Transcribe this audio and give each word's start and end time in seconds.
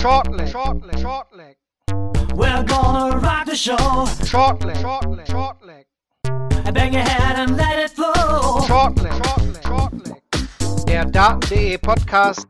Shortleg, 0.00 0.48
shortleg, 0.48 0.96
shortleg. 0.98 1.56
We're 2.34 2.64
gonna 2.64 3.18
rock 3.18 3.44
the 3.44 3.54
show. 3.54 3.76
Shortleg, 4.24 4.76
shortleg, 4.76 5.26
shortleg. 5.26 5.84
Bang 6.72 6.94
your 6.94 7.02
head 7.02 7.36
and 7.36 7.54
let 7.58 7.78
it 7.78 7.90
flow. 7.90 8.62
Shortleg, 8.66 9.12
shortleg, 9.22 9.62
shortleg. 9.62 10.86
Der 10.86 11.04
Daten.de 11.04 11.76
Podcast 11.76 12.46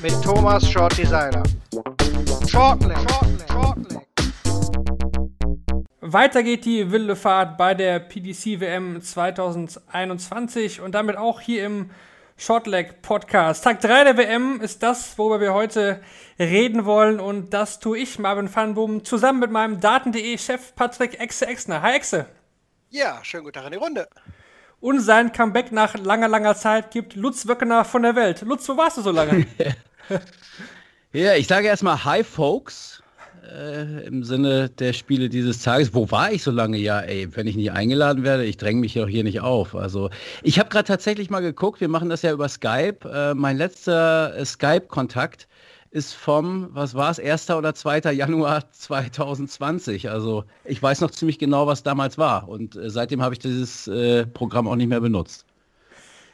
mit 0.00 0.14
Thomas 0.22 0.66
Shorty 0.66 1.04
Seiler. 1.04 1.42
Shortleg, 2.48 2.96
shortleg, 2.96 3.48
shortleg. 3.52 4.06
Weiter 6.00 6.42
geht 6.42 6.64
die 6.64 6.90
wilde 6.90 7.16
Fahrt 7.16 7.58
bei 7.58 7.74
der 7.74 8.00
PDC 8.00 8.60
WM 8.60 9.02
2021 9.02 10.80
und 10.80 10.94
damit 10.94 11.18
auch 11.18 11.42
hier 11.42 11.66
im 11.66 11.90
Shortleg 12.42 13.02
Podcast. 13.02 13.62
Tag 13.62 13.80
3 13.82 14.02
der 14.02 14.16
WM 14.16 14.60
ist 14.60 14.82
das, 14.82 15.16
worüber 15.16 15.40
wir 15.40 15.54
heute 15.54 16.02
reden 16.40 16.84
wollen 16.84 17.20
und 17.20 17.50
das 17.54 17.78
tue 17.78 17.98
ich, 17.98 18.18
Marvin 18.18 18.52
Vanboom, 18.52 19.04
zusammen 19.04 19.38
mit 19.38 19.52
meinem 19.52 19.78
Daten.de 19.78 20.36
Chef 20.38 20.74
Patrick 20.74 21.20
Exe 21.20 21.46
Exner. 21.46 21.82
Hi 21.82 21.94
Exe. 21.94 22.26
Ja, 22.90 23.20
schönen 23.22 23.44
guten 23.44 23.54
Tag 23.54 23.66
in 23.66 23.70
die 23.70 23.78
Runde. 23.78 24.08
Und 24.80 24.98
sein 24.98 25.30
Comeback 25.30 25.70
nach 25.70 25.94
langer, 25.94 26.26
langer 26.26 26.56
Zeit 26.56 26.90
gibt 26.90 27.14
Lutz 27.14 27.46
Wöckener 27.46 27.84
von 27.84 28.02
der 28.02 28.16
Welt. 28.16 28.42
Lutz, 28.42 28.68
wo 28.68 28.76
warst 28.76 28.96
du 28.96 29.02
so 29.02 29.12
lange? 29.12 29.46
ja, 31.12 31.34
ich 31.34 31.46
sage 31.46 31.68
erstmal 31.68 32.04
Hi 32.04 32.24
Folks 32.24 33.01
äh, 33.50 34.06
im 34.06 34.24
Sinne 34.24 34.68
der 34.68 34.92
Spiele 34.92 35.28
dieses 35.28 35.62
Tages. 35.62 35.94
Wo 35.94 36.10
war 36.10 36.32
ich 36.32 36.42
so 36.42 36.50
lange? 36.50 36.78
Ja, 36.78 37.00
ey, 37.00 37.28
wenn 37.34 37.46
ich 37.46 37.56
nicht 37.56 37.72
eingeladen 37.72 38.22
werde, 38.22 38.44
ich 38.44 38.56
dränge 38.56 38.80
mich 38.80 38.94
doch 38.94 39.08
hier 39.08 39.24
nicht 39.24 39.40
auf. 39.40 39.74
Also 39.74 40.10
ich 40.42 40.58
habe 40.58 40.68
gerade 40.68 40.86
tatsächlich 40.86 41.30
mal 41.30 41.40
geguckt, 41.40 41.80
wir 41.80 41.88
machen 41.88 42.08
das 42.08 42.22
ja 42.22 42.32
über 42.32 42.48
Skype. 42.48 42.98
Äh, 43.04 43.34
mein 43.34 43.56
letzter 43.56 44.36
äh, 44.36 44.44
Skype-Kontakt 44.44 45.48
ist 45.90 46.14
vom, 46.14 46.68
was 46.72 46.94
war 46.94 47.10
es, 47.10 47.20
1. 47.20 47.50
oder 47.50 47.74
2. 47.74 48.12
Januar 48.12 48.70
2020. 48.72 50.10
Also 50.10 50.44
ich 50.64 50.82
weiß 50.82 51.00
noch 51.00 51.10
ziemlich 51.10 51.38
genau, 51.38 51.66
was 51.66 51.82
damals 51.82 52.18
war. 52.18 52.48
Und 52.48 52.76
äh, 52.76 52.90
seitdem 52.90 53.22
habe 53.22 53.34
ich 53.34 53.40
dieses 53.40 53.90
Programm 54.32 54.68
auch 54.68 54.76
nicht 54.76 54.88
mehr 54.88 55.00
benutzt. 55.00 55.44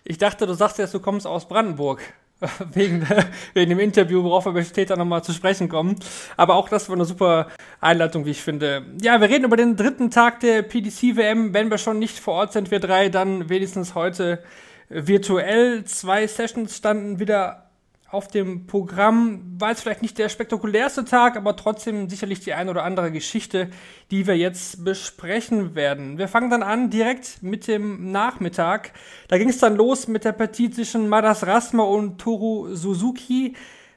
Ich 0.04 0.18
dachte, 0.18 0.46
du 0.46 0.54
sagst 0.54 0.78
jetzt, 0.78 0.94
du 0.94 1.00
kommst 1.00 1.26
aus 1.26 1.48
Brandenburg. 1.48 2.00
wegen, 2.72 3.06
wegen 3.54 3.70
dem 3.70 3.78
Interview, 3.80 4.22
worauf 4.22 4.46
wir 4.46 4.64
später 4.64 4.96
nochmal 4.96 5.24
zu 5.24 5.32
sprechen 5.32 5.68
kommen. 5.68 5.96
Aber 6.36 6.54
auch 6.54 6.68
das 6.68 6.88
war 6.88 6.96
eine 6.96 7.04
super 7.04 7.48
Einleitung, 7.80 8.26
wie 8.26 8.30
ich 8.30 8.42
finde. 8.42 8.86
Ja, 9.02 9.20
wir 9.20 9.28
reden 9.28 9.44
über 9.44 9.56
den 9.56 9.76
dritten 9.76 10.10
Tag 10.10 10.40
der 10.40 10.62
PDC-WM. 10.62 11.52
Wenn 11.52 11.70
wir 11.70 11.78
schon 11.78 11.98
nicht 11.98 12.18
vor 12.18 12.34
Ort 12.34 12.52
sind, 12.52 12.70
wir 12.70 12.80
drei, 12.80 13.08
dann 13.08 13.48
wenigstens 13.48 13.94
heute 13.94 14.42
virtuell. 14.88 15.84
Zwei 15.84 16.26
Sessions 16.26 16.76
standen 16.76 17.18
wieder 17.18 17.67
auf 18.10 18.28
dem 18.28 18.66
Programm 18.66 19.42
war 19.58 19.70
es 19.70 19.82
vielleicht 19.82 20.00
nicht 20.00 20.16
der 20.16 20.30
spektakulärste 20.30 21.04
Tag, 21.04 21.36
aber 21.36 21.56
trotzdem 21.56 22.08
sicherlich 22.08 22.40
die 22.40 22.54
ein 22.54 22.70
oder 22.70 22.82
andere 22.82 23.12
Geschichte, 23.12 23.68
die 24.10 24.26
wir 24.26 24.36
jetzt 24.36 24.82
besprechen 24.82 25.74
werden. 25.74 26.16
Wir 26.16 26.26
fangen 26.26 26.48
dann 26.48 26.62
an 26.62 26.88
direkt 26.88 27.42
mit 27.42 27.68
dem 27.68 28.10
Nachmittag. 28.10 28.92
Da 29.28 29.36
ging 29.36 29.50
es 29.50 29.58
dann 29.58 29.76
los 29.76 30.08
mit 30.08 30.24
der 30.24 30.32
Partie 30.32 30.70
zwischen 30.70 31.10
Madas 31.10 31.46
Rasma 31.46 31.82
und 31.82 32.18
Toru 32.18 32.74
Suzuki. 32.74 33.54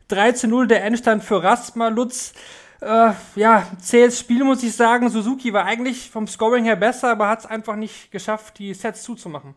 3 0.10 0.34
zu 0.34 0.50
0 0.50 0.68
der 0.68 0.84
Endstand 0.84 1.24
für 1.24 1.42
Rasma. 1.42 1.88
Lutz, 1.88 2.34
äh, 2.82 3.14
ja, 3.38 3.66
zähles 3.80 4.20
Spiel 4.20 4.44
muss 4.44 4.62
ich 4.62 4.76
sagen. 4.76 5.10
Suzuki 5.10 5.54
war 5.54 5.64
eigentlich 5.64 6.10
vom 6.10 6.28
Scoring 6.28 6.66
her 6.66 6.76
besser, 6.76 7.12
aber 7.12 7.30
hat 7.30 7.40
es 7.40 7.46
einfach 7.46 7.78
nicht 7.78 8.12
geschafft, 8.12 8.60
die 8.60 8.74
Sets 8.74 9.04
zuzumachen. 9.04 9.56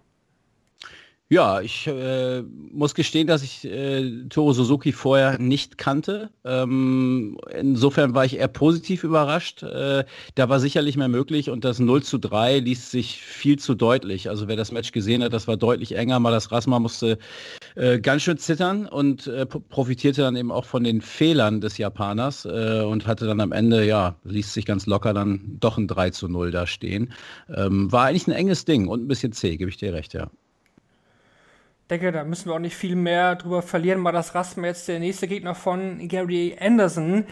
Ja, 1.34 1.60
ich 1.60 1.88
äh, 1.88 2.42
muss 2.42 2.94
gestehen, 2.94 3.27
dass 3.27 3.42
ich 3.42 3.64
äh, 3.64 4.28
Toro 4.28 4.52
Suzuki 4.52 4.92
vorher 4.92 5.36
nicht 5.41 5.78
kannte. 5.78 6.30
Ähm, 6.44 7.38
insofern 7.50 8.14
war 8.14 8.24
ich 8.24 8.36
eher 8.36 8.46
positiv 8.46 9.02
überrascht. 9.02 9.64
Äh, 9.64 10.04
da 10.36 10.48
war 10.48 10.60
sicherlich 10.60 10.96
mehr 10.96 11.08
möglich 11.08 11.50
und 11.50 11.64
das 11.64 11.80
0 11.80 12.04
zu 12.04 12.18
3 12.18 12.60
liest 12.60 12.92
sich 12.92 13.20
viel 13.20 13.59
zu 13.59 13.75
deutlich. 13.75 14.28
Also 14.28 14.47
wer 14.47 14.54
das 14.54 14.70
Match 14.70 14.92
gesehen 14.92 15.25
hat, 15.25 15.32
das 15.32 15.48
war 15.48 15.56
deutlich 15.56 15.97
enger. 15.97 16.20
Mal 16.20 16.31
das 16.31 16.53
Rasma 16.53 16.78
musste 16.78 17.19
äh, 17.75 17.98
ganz 17.98 18.22
schön 18.22 18.38
zittern 18.38 18.86
und 18.86 19.26
äh, 19.26 19.44
profitierte 19.44 20.22
dann 20.22 20.36
eben 20.36 20.53
auch 20.53 20.66
von 20.66 20.84
den 20.84 21.00
Fehlern 21.00 21.60
des 21.60 21.78
Japaners 21.78 22.44
äh, 22.44 22.82
und 22.82 23.09
hatte 23.09 23.26
dann 23.26 23.41
am 23.41 23.50
Ende, 23.50 23.84
ja, 23.84 24.14
liest 24.22 24.53
sich 24.53 24.66
ganz 24.66 24.86
locker 24.86 25.12
dann 25.12 25.56
doch 25.59 25.78
ein 25.78 25.88
3 25.88 26.10
zu 26.10 26.28
0 26.28 26.53
da 26.53 26.69
stehen. 26.69 27.12
Ähm, 27.53 27.91
war 27.91 28.04
eigentlich 28.04 28.28
ein 28.28 28.32
enges 28.32 28.66
Ding 28.66 28.86
und 28.86 29.03
ein 29.03 29.09
bisschen 29.09 29.32
zäh, 29.32 29.56
gebe 29.56 29.69
ich 29.70 29.78
dir 29.78 29.92
recht, 29.92 30.14
ja 30.14 30.30
denke, 31.91 32.12
da 32.12 32.25
müssen 32.25 32.47
wir 32.47 32.55
auch 32.55 32.61
nicht 32.61 32.77
viel 32.77 32.97
mehr 32.97 33.37
drüber 33.37 33.62
verlieren. 33.62 34.00
Mal 34.00 34.12
das 34.12 34.34
Rasmus 34.34 34.65
jetzt 34.67 34.89
der 34.89 34.99
nächste 34.99 35.28
Gegner 35.28 35.55
von 35.55 36.06
Gary 36.09 36.56
Anderson. 36.59 37.27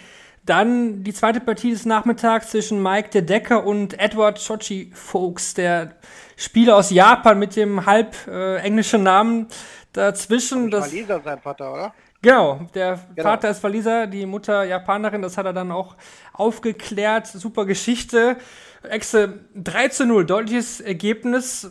Dann 0.44 1.04
die 1.04 1.14
zweite 1.14 1.40
Partie 1.40 1.70
des 1.70 1.86
Nachmittags 1.86 2.50
zwischen 2.50 2.82
Mike 2.82 3.10
De 3.10 3.22
Decker 3.22 3.64
und 3.64 3.98
Edward 4.00 4.44
Chochi 4.44 4.90
Folks, 4.92 5.54
der 5.54 5.94
Spieler 6.36 6.76
aus 6.76 6.90
Japan 6.90 7.38
mit 7.38 7.54
dem 7.54 7.86
halb 7.86 8.16
äh, 8.26 8.56
englischen 8.56 9.04
Namen 9.04 9.46
dazwischen. 9.92 10.70
Das 10.70 10.90
Waliser 10.90 11.20
sein 11.20 11.40
Vater, 11.40 11.72
oder? 11.72 11.94
Genau, 12.22 12.60
der 12.74 12.98
genau. 13.14 13.30
Vater 13.30 13.50
ist 13.50 13.62
Waliser, 13.62 14.08
die 14.08 14.26
Mutter 14.26 14.64
Japanerin, 14.64 15.22
das 15.22 15.36
hat 15.36 15.46
er 15.46 15.52
dann 15.52 15.70
auch 15.70 15.96
aufgeklärt. 16.32 17.28
Super 17.28 17.64
Geschichte. 17.64 18.36
Exe 18.82 19.40
3 19.54 19.88
zu 19.88 20.06
0, 20.06 20.26
deutliches 20.26 20.80
Ergebnis 20.80 21.70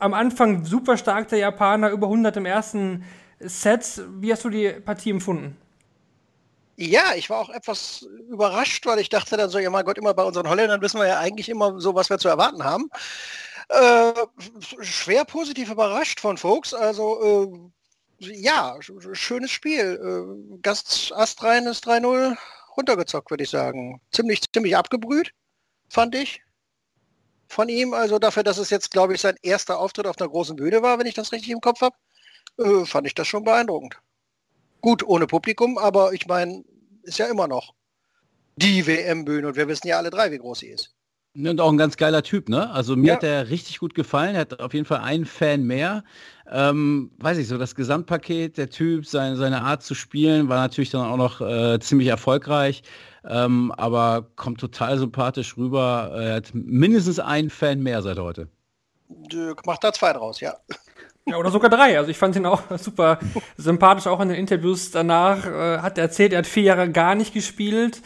am 0.00 0.14
Anfang 0.14 0.64
super 0.64 0.96
stark 0.96 1.28
der 1.28 1.38
Japaner, 1.38 1.90
über 1.90 2.06
100 2.06 2.36
im 2.36 2.46
ersten 2.46 3.04
Set. 3.38 4.02
Wie 4.18 4.32
hast 4.32 4.44
du 4.44 4.50
die 4.50 4.70
Partie 4.70 5.10
empfunden? 5.10 5.56
Ja, 6.76 7.14
ich 7.14 7.28
war 7.28 7.40
auch 7.40 7.50
etwas 7.50 8.08
überrascht, 8.30 8.86
weil 8.86 8.98
ich 9.00 9.10
dachte 9.10 9.36
dann 9.36 9.50
so, 9.50 9.58
ja 9.58 9.68
mein 9.68 9.84
Gott, 9.84 9.98
immer 9.98 10.14
bei 10.14 10.22
unseren 10.22 10.48
Holländern 10.48 10.80
wissen 10.80 10.98
wir 10.98 11.06
ja 11.06 11.18
eigentlich 11.18 11.50
immer 11.50 11.78
so, 11.78 11.94
was 11.94 12.08
wir 12.08 12.18
zu 12.18 12.28
erwarten 12.28 12.64
haben. 12.64 12.88
Äh, 13.68 14.12
schwer 14.80 15.24
positiv 15.26 15.70
überrascht 15.70 16.20
von 16.20 16.38
Folks. 16.38 16.72
Also 16.72 17.52
äh, 18.20 18.32
ja, 18.32 18.76
schönes 19.12 19.50
Spiel. 19.50 20.00
Äh, 20.56 20.58
Gast 20.62 21.12
Astrein 21.14 21.66
ist 21.66 21.86
3-0 21.86 22.36
runtergezockt, 22.76 23.30
würde 23.30 23.44
ich 23.44 23.50
sagen. 23.50 24.00
Ziemlich, 24.12 24.40
ziemlich 24.52 24.76
abgebrüht, 24.76 25.32
fand 25.88 26.14
ich 26.14 26.42
von 27.50 27.68
ihm. 27.68 27.94
Also 27.94 28.18
dafür, 28.18 28.42
dass 28.42 28.58
es 28.58 28.70
jetzt, 28.70 28.90
glaube 28.90 29.14
ich, 29.14 29.20
sein 29.20 29.36
erster 29.42 29.78
Auftritt 29.78 30.06
auf 30.06 30.18
einer 30.18 30.30
großen 30.30 30.56
Bühne 30.56 30.82
war, 30.82 30.98
wenn 30.98 31.06
ich 31.06 31.14
das 31.14 31.32
richtig 31.32 31.50
im 31.50 31.60
Kopf 31.60 31.80
habe, 31.80 31.96
äh, 32.58 32.84
fand 32.86 33.06
ich 33.06 33.14
das 33.14 33.26
schon 33.26 33.44
beeindruckend. 33.44 33.98
Gut, 34.80 35.02
ohne 35.02 35.26
Publikum, 35.26 35.76
aber 35.76 36.12
ich 36.12 36.26
meine, 36.26 36.64
ist 37.02 37.18
ja 37.18 37.26
immer 37.26 37.48
noch 37.48 37.74
die 38.56 38.86
WM-Bühne 38.86 39.48
und 39.48 39.56
wir 39.56 39.68
wissen 39.68 39.88
ja 39.88 39.98
alle 39.98 40.10
drei, 40.10 40.30
wie 40.30 40.38
groß 40.38 40.60
sie 40.60 40.68
ist. 40.68 40.94
Und 41.34 41.60
auch 41.60 41.70
ein 41.70 41.78
ganz 41.78 41.96
geiler 41.96 42.22
Typ, 42.22 42.48
ne? 42.48 42.70
Also 42.70 42.96
mir 42.96 43.08
ja. 43.08 43.14
hat 43.14 43.22
er 43.22 43.50
richtig 43.50 43.78
gut 43.78 43.94
gefallen, 43.94 44.34
er 44.34 44.40
hat 44.42 44.60
auf 44.60 44.74
jeden 44.74 44.84
Fall 44.84 44.98
einen 44.98 45.26
Fan 45.26 45.62
mehr. 45.62 46.02
Ähm, 46.50 47.12
weiß 47.18 47.38
ich 47.38 47.46
so, 47.46 47.56
das 47.56 47.76
Gesamtpaket, 47.76 48.58
der 48.58 48.68
Typ, 48.68 49.06
seine, 49.06 49.36
seine 49.36 49.62
Art 49.62 49.84
zu 49.84 49.94
spielen, 49.94 50.48
war 50.48 50.58
natürlich 50.58 50.90
dann 50.90 51.06
auch 51.06 51.16
noch 51.16 51.40
äh, 51.40 51.78
ziemlich 51.78 52.08
erfolgreich 52.08 52.82
ähm, 53.24 53.72
aber 53.76 54.26
kommt 54.36 54.60
total 54.60 54.98
sympathisch 54.98 55.56
rüber. 55.56 56.12
Er 56.14 56.34
hat 56.36 56.50
mindestens 56.54 57.18
einen 57.18 57.50
Fan 57.50 57.80
mehr 57.80 58.02
seit 58.02 58.18
heute. 58.18 58.48
Macht 59.66 59.84
da 59.84 59.92
zwei 59.92 60.12
draus, 60.12 60.40
ja. 60.40 60.56
Ja, 61.26 61.36
oder 61.36 61.50
sogar 61.50 61.68
drei. 61.68 61.98
Also 61.98 62.10
ich 62.10 62.18
fand 62.18 62.36
ihn 62.36 62.46
auch 62.46 62.62
super 62.78 63.18
sympathisch, 63.56 64.06
auch 64.06 64.20
in 64.20 64.28
den 64.28 64.38
Interviews 64.38 64.90
danach. 64.90 65.46
Äh, 65.46 65.78
hat 65.78 65.98
er 65.98 66.04
erzählt, 66.04 66.32
er 66.32 66.38
hat 66.38 66.46
vier 66.46 66.62
Jahre 66.62 66.90
gar 66.90 67.14
nicht 67.14 67.34
gespielt. 67.34 68.00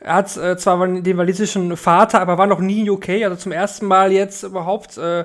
Er 0.00 0.14
hat 0.14 0.36
äh, 0.36 0.56
zwar 0.56 0.86
den 0.86 1.16
walisischen 1.16 1.76
Vater, 1.76 2.20
aber 2.20 2.38
war 2.38 2.46
noch 2.46 2.60
nie 2.60 2.82
in 2.82 2.90
UK, 2.90 3.08
also 3.24 3.36
zum 3.36 3.52
ersten 3.52 3.86
Mal 3.86 4.12
jetzt 4.12 4.44
überhaupt 4.44 4.96
äh, 4.96 5.24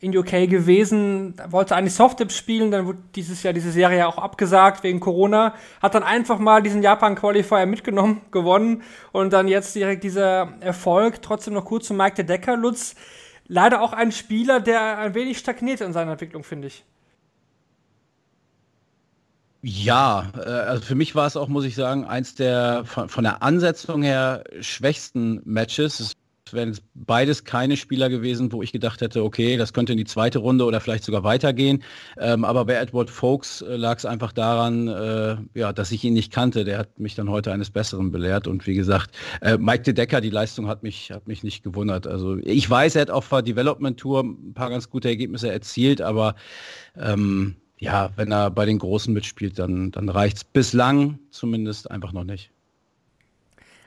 in 0.00 0.16
UK 0.16 0.48
gewesen, 0.48 1.34
wollte 1.48 1.76
eigentlich 1.76 1.94
Softtips 1.94 2.36
spielen, 2.36 2.70
dann 2.70 2.86
wurde 2.86 2.98
dieses 3.14 3.42
Jahr 3.42 3.52
diese 3.52 3.70
Serie 3.70 3.98
ja 3.98 4.06
auch 4.06 4.16
abgesagt 4.16 4.82
wegen 4.82 4.98
Corona, 4.98 5.54
hat 5.82 5.94
dann 5.94 6.02
einfach 6.02 6.38
mal 6.38 6.62
diesen 6.62 6.82
Japan-Qualifier 6.82 7.66
mitgenommen, 7.66 8.22
gewonnen 8.30 8.82
und 9.12 9.32
dann 9.32 9.46
jetzt 9.46 9.74
direkt 9.74 10.02
dieser 10.04 10.54
Erfolg. 10.60 11.20
Trotzdem 11.20 11.54
noch 11.54 11.66
kurz 11.66 11.86
zu 11.86 11.94
Mike 11.94 12.16
de 12.16 12.24
Decker, 12.24 12.56
Lutz. 12.56 12.94
Leider 13.46 13.82
auch 13.82 13.92
ein 13.92 14.12
Spieler, 14.12 14.60
der 14.60 14.98
ein 14.98 15.14
wenig 15.14 15.38
stagniert 15.38 15.80
in 15.80 15.92
seiner 15.92 16.12
Entwicklung, 16.12 16.44
finde 16.44 16.68
ich. 16.68 16.84
Ja, 19.62 20.32
äh, 20.36 20.48
also 20.48 20.82
für 20.82 20.94
mich 20.94 21.14
war 21.14 21.26
es 21.26 21.36
auch, 21.36 21.48
muss 21.48 21.64
ich 21.64 21.74
sagen, 21.74 22.04
eins 22.04 22.34
der 22.34 22.84
von, 22.84 23.08
von 23.08 23.24
der 23.24 23.42
Ansetzung 23.42 24.02
her 24.02 24.42
schwächsten 24.60 25.42
Matches. 25.44 26.00
Es 26.00 26.16
wären 26.52 26.76
beides 26.94 27.44
keine 27.44 27.76
Spieler 27.76 28.08
gewesen, 28.08 28.50
wo 28.52 28.62
ich 28.62 28.72
gedacht 28.72 29.02
hätte, 29.02 29.22
okay, 29.22 29.56
das 29.58 29.72
könnte 29.72 29.92
in 29.92 29.98
die 29.98 30.04
zweite 30.04 30.38
Runde 30.38 30.64
oder 30.64 30.80
vielleicht 30.80 31.04
sogar 31.04 31.24
weitergehen. 31.24 31.82
Ähm, 32.18 32.44
aber 32.44 32.64
bei 32.64 32.74
Edward 32.74 33.10
Folks 33.10 33.60
äh, 33.60 33.76
lag 33.76 33.98
es 33.98 34.06
einfach 34.06 34.32
daran, 34.32 34.88
äh, 34.88 35.36
ja, 35.54 35.72
dass 35.74 35.92
ich 35.92 36.02
ihn 36.04 36.14
nicht 36.14 36.32
kannte. 36.32 36.64
Der 36.64 36.78
hat 36.78 36.98
mich 36.98 37.14
dann 37.14 37.28
heute 37.30 37.52
eines 37.52 37.70
Besseren 37.70 38.10
belehrt. 38.10 38.46
Und 38.46 38.66
wie 38.66 38.74
gesagt, 38.74 39.10
äh, 39.42 39.58
Mike 39.58 39.82
de 39.82 39.92
Decker, 39.92 40.22
die 40.22 40.30
Leistung 40.30 40.68
hat 40.68 40.82
mich, 40.82 41.12
hat 41.12 41.28
mich 41.28 41.42
nicht 41.44 41.62
gewundert. 41.62 42.06
Also 42.06 42.38
ich 42.38 42.68
weiß, 42.68 42.96
er 42.96 43.02
hat 43.02 43.10
auf 43.10 43.28
der 43.28 43.42
Development 43.42 44.00
Tour 44.00 44.24
ein 44.24 44.54
paar 44.54 44.70
ganz 44.70 44.88
gute 44.88 45.08
Ergebnisse 45.08 45.52
erzielt, 45.52 46.00
aber 46.00 46.34
ähm, 46.96 47.56
ja, 47.80 48.10
wenn 48.16 48.30
er 48.30 48.50
bei 48.50 48.66
den 48.66 48.78
Großen 48.78 49.12
mitspielt, 49.12 49.58
dann, 49.58 49.90
dann 49.90 50.08
reicht 50.10 50.36
es 50.36 50.44
bislang 50.44 51.18
zumindest 51.30 51.90
einfach 51.90 52.12
noch 52.12 52.24
nicht. 52.24 52.50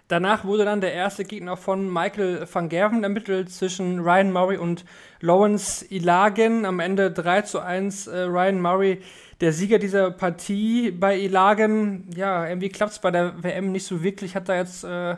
Danach 0.07 0.43
wurde 0.43 0.65
dann 0.65 0.81
der 0.81 0.93
erste 0.93 1.23
Gegner 1.23 1.55
von 1.55 1.91
Michael 1.91 2.45
van 2.51 2.69
Gerven 2.69 3.03
ermittelt 3.03 3.51
zwischen 3.51 3.99
Ryan 3.99 4.31
Murray 4.31 4.57
und 4.57 4.83
Lawrence 5.21 5.85
Ilagen. 5.85 6.65
Am 6.65 6.79
Ende 6.79 7.11
3 7.11 7.43
zu 7.43 7.59
1 7.59 8.07
äh, 8.07 8.21
Ryan 8.23 8.59
Murray, 8.59 9.01
der 9.41 9.53
Sieger 9.53 9.79
dieser 9.79 10.11
Partie 10.11 10.91
bei 10.91 11.17
Ilagen. 11.17 12.09
Ja, 12.15 12.47
irgendwie 12.47 12.69
klappt 12.69 12.93
es 12.93 12.99
bei 12.99 13.11
der 13.11 13.41
WM 13.43 13.71
nicht 13.71 13.85
so 13.85 14.03
wirklich. 14.03 14.35
Hat 14.35 14.49
da 14.49 14.57
jetzt 14.57 14.83
äh, 14.83 15.15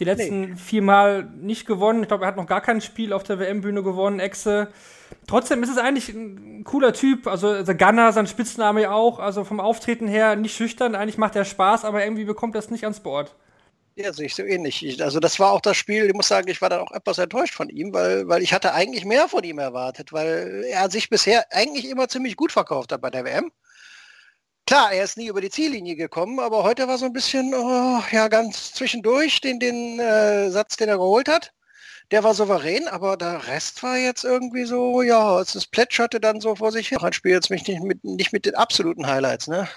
die 0.00 0.04
letzten 0.04 0.40
nee. 0.40 0.56
vier 0.56 0.82
Mal 0.82 1.24
nicht 1.40 1.66
gewonnen. 1.66 2.02
Ich 2.02 2.08
glaube, 2.08 2.24
er 2.24 2.28
hat 2.28 2.36
noch 2.36 2.46
gar 2.46 2.60
kein 2.60 2.80
Spiel 2.80 3.12
auf 3.12 3.22
der 3.22 3.38
WM-Bühne 3.38 3.82
gewonnen, 3.82 4.18
Exe. 4.18 4.68
Trotzdem 5.26 5.62
ist 5.62 5.70
es 5.70 5.78
eigentlich 5.78 6.08
ein 6.10 6.64
cooler 6.64 6.92
Typ. 6.92 7.26
Also 7.26 7.64
The 7.64 7.74
Gunner, 7.76 8.12
sein 8.12 8.26
Spitzname 8.26 8.82
ja 8.82 8.92
auch. 8.92 9.18
Also 9.18 9.44
vom 9.44 9.60
Auftreten 9.60 10.06
her 10.06 10.36
nicht 10.36 10.56
schüchtern. 10.56 10.94
Eigentlich 10.94 11.18
macht 11.18 11.36
er 11.36 11.44
Spaß, 11.44 11.84
aber 11.84 12.04
irgendwie 12.04 12.24
bekommt 12.24 12.54
er 12.54 12.60
es 12.60 12.70
nicht 12.70 12.84
ans 12.84 13.00
Board. 13.00 13.34
Ja, 13.96 14.12
sehe 14.12 14.26
ich 14.26 14.34
so 14.34 14.42
ähnlich. 14.42 14.84
Ich, 14.84 15.02
also 15.02 15.20
das 15.20 15.38
war 15.38 15.52
auch 15.52 15.60
das 15.60 15.76
Spiel, 15.76 16.06
ich 16.06 16.14
muss 16.14 16.26
sagen, 16.26 16.48
ich 16.48 16.60
war 16.60 16.68
dann 16.68 16.80
auch 16.80 16.90
etwas 16.90 17.18
enttäuscht 17.18 17.54
von 17.54 17.68
ihm, 17.68 17.92
weil, 17.92 18.26
weil 18.28 18.42
ich 18.42 18.52
hatte 18.52 18.74
eigentlich 18.74 19.04
mehr 19.04 19.28
von 19.28 19.44
ihm 19.44 19.58
erwartet, 19.60 20.12
weil 20.12 20.64
er 20.68 20.90
sich 20.90 21.08
bisher 21.10 21.46
eigentlich 21.52 21.88
immer 21.88 22.08
ziemlich 22.08 22.36
gut 22.36 22.50
verkauft 22.50 22.90
hat 22.90 23.00
bei 23.00 23.10
der 23.10 23.24
WM. 23.24 23.52
Klar, 24.66 24.92
er 24.92 25.04
ist 25.04 25.16
nie 25.16 25.28
über 25.28 25.40
die 25.40 25.50
Ziellinie 25.50 25.94
gekommen, 25.94 26.40
aber 26.40 26.64
heute 26.64 26.88
war 26.88 26.98
so 26.98 27.04
ein 27.04 27.12
bisschen, 27.12 27.54
oh, 27.54 28.02
ja, 28.10 28.28
ganz 28.28 28.72
zwischendurch 28.72 29.40
den, 29.40 29.60
den 29.60 30.00
äh, 30.00 30.50
Satz, 30.50 30.76
den 30.76 30.88
er 30.88 30.96
geholt 30.96 31.28
hat. 31.28 31.52
Der 32.10 32.22
war 32.22 32.34
souverän, 32.34 32.86
aber 32.88 33.16
der 33.16 33.46
Rest 33.48 33.82
war 33.82 33.96
jetzt 33.96 34.24
irgendwie 34.24 34.64
so, 34.64 35.02
ja, 35.02 35.40
es 35.40 35.66
plätscherte 35.66 36.20
dann 36.20 36.40
so 36.40 36.54
vor 36.54 36.70
sich 36.70 36.88
hin. 36.88 36.98
Ein 36.98 37.12
Spiel 37.12 37.32
jetzt 37.32 37.50
mich 37.50 37.66
nicht 37.66 37.82
mit, 37.82 38.04
nicht 38.04 38.32
mit 38.32 38.46
den 38.46 38.54
absoluten 38.54 39.06
Highlights, 39.06 39.48
ne? 39.48 39.68